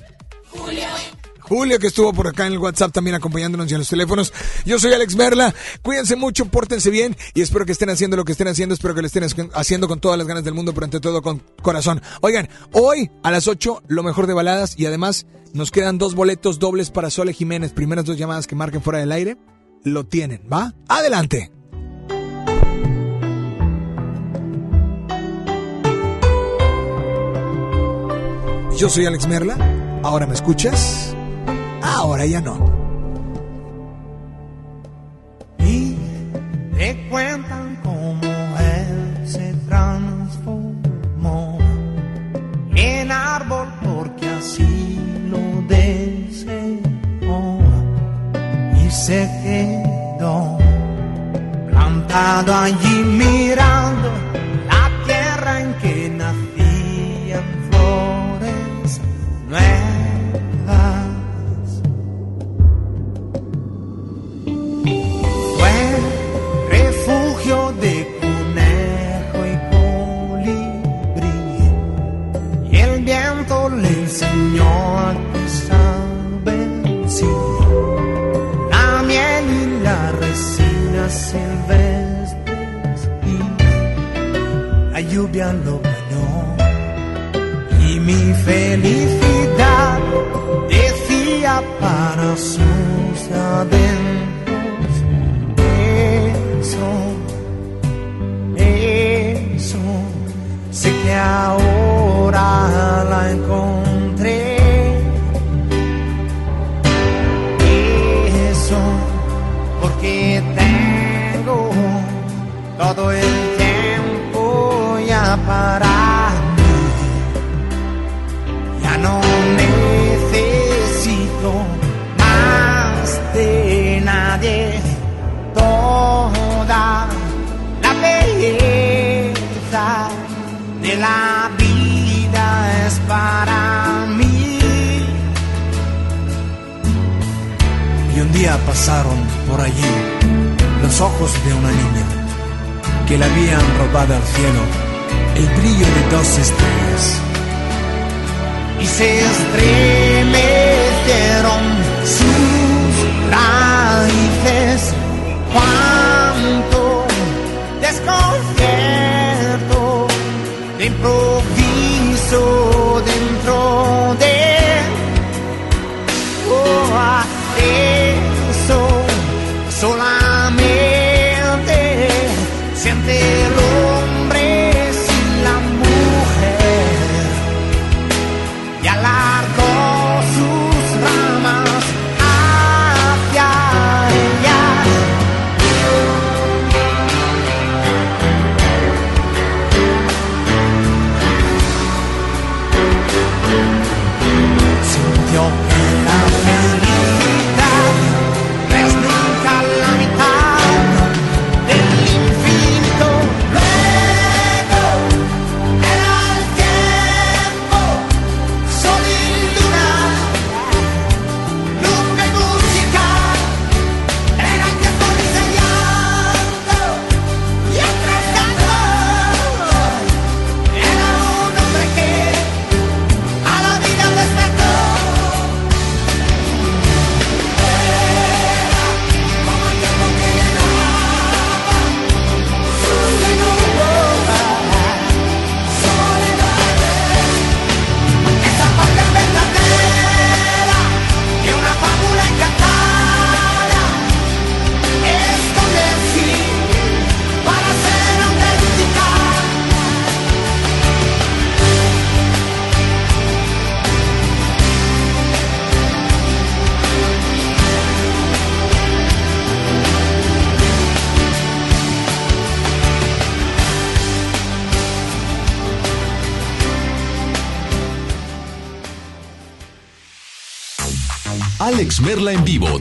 Julio 1.51 1.81
que 1.81 1.89
estuvo 1.89 2.13
por 2.13 2.29
acá 2.29 2.47
en 2.47 2.53
el 2.53 2.59
WhatsApp 2.61 2.93
también 2.93 3.17
acompañándonos 3.17 3.69
y 3.69 3.75
en 3.75 3.81
los 3.81 3.89
teléfonos. 3.89 4.33
Yo 4.65 4.79
soy 4.79 4.93
Alex 4.93 5.17
Merla. 5.17 5.53
Cuídense 5.83 6.15
mucho, 6.15 6.45
pórtense 6.45 6.91
bien 6.91 7.17
y 7.35 7.41
espero 7.41 7.67
que 7.67 7.73
estén 7.73 7.91
haciendo 7.91 8.17
lo 8.17 8.25
que 8.25 8.31
estén 8.31 8.47
haciendo. 8.47 8.73
Espero 8.73 8.95
que 8.95 9.01
lo 9.01 9.09
estén 9.09 9.25
haciendo 9.53 9.89
con 9.89 9.99
todas 9.99 10.17
las 10.17 10.29
ganas 10.29 10.45
del 10.45 10.55
mundo, 10.55 10.73
pero 10.73 10.85
ante 10.85 11.01
todo 11.01 11.23
con 11.23 11.43
corazón. 11.61 12.03
Oigan, 12.21 12.49
hoy 12.71 13.11
a 13.25 13.33
las 13.33 13.49
8 13.49 13.83
lo 13.89 14.05
mejor 14.05 14.29
de 14.29 14.35
baladas 14.35 14.79
y 14.79 14.87
además 14.87 15.27
nos 15.53 15.73
quedan 15.73 15.99
dos 15.99 16.15
boletos 16.15 16.61
dobles 16.61 16.91
para 16.93 17.11
Sole 17.11 17.33
Jiménez. 17.33 17.73
Primeras 17.73 18.05
dos 18.05 18.17
llamadas 18.17 18.47
que 18.47 18.55
marquen 18.55 18.81
fuera 18.81 19.01
del 19.01 19.11
aire 19.11 19.37
lo 19.85 20.07
tienen, 20.07 20.43
¿va? 20.53 20.75
Adelante. 20.89 21.51
Yo 28.77 28.89
soy 28.89 29.05
Alex 29.05 29.29
Merla. 29.29 29.57
¿Ahora 30.03 30.27
me 30.27 30.33
escuchas? 30.33 31.15
Ahora 31.83 32.25
ya 32.25 32.41
no. 32.41 32.59
Y 35.59 35.97
te 36.79 37.09
cuentan 37.11 37.79
cómo 37.83 38.23
él 38.23 39.29
se 39.29 39.53
transformó 39.69 41.59
en 42.75 43.13
árbol 43.13 43.69
porque 43.83 44.29
así 44.31 44.99
lo 45.31 45.61
de 45.69 46.20
se 49.01 49.27
quedó 49.43 50.59
plantado 51.71 52.55
allí 52.55 53.03
mirando 53.05 54.11
la 54.69 54.91
tierra 55.07 55.61
en 55.63 55.73
que 55.81 56.11
nacían 56.11 57.45
flores 57.71 59.01
nuevas. 59.49 59.90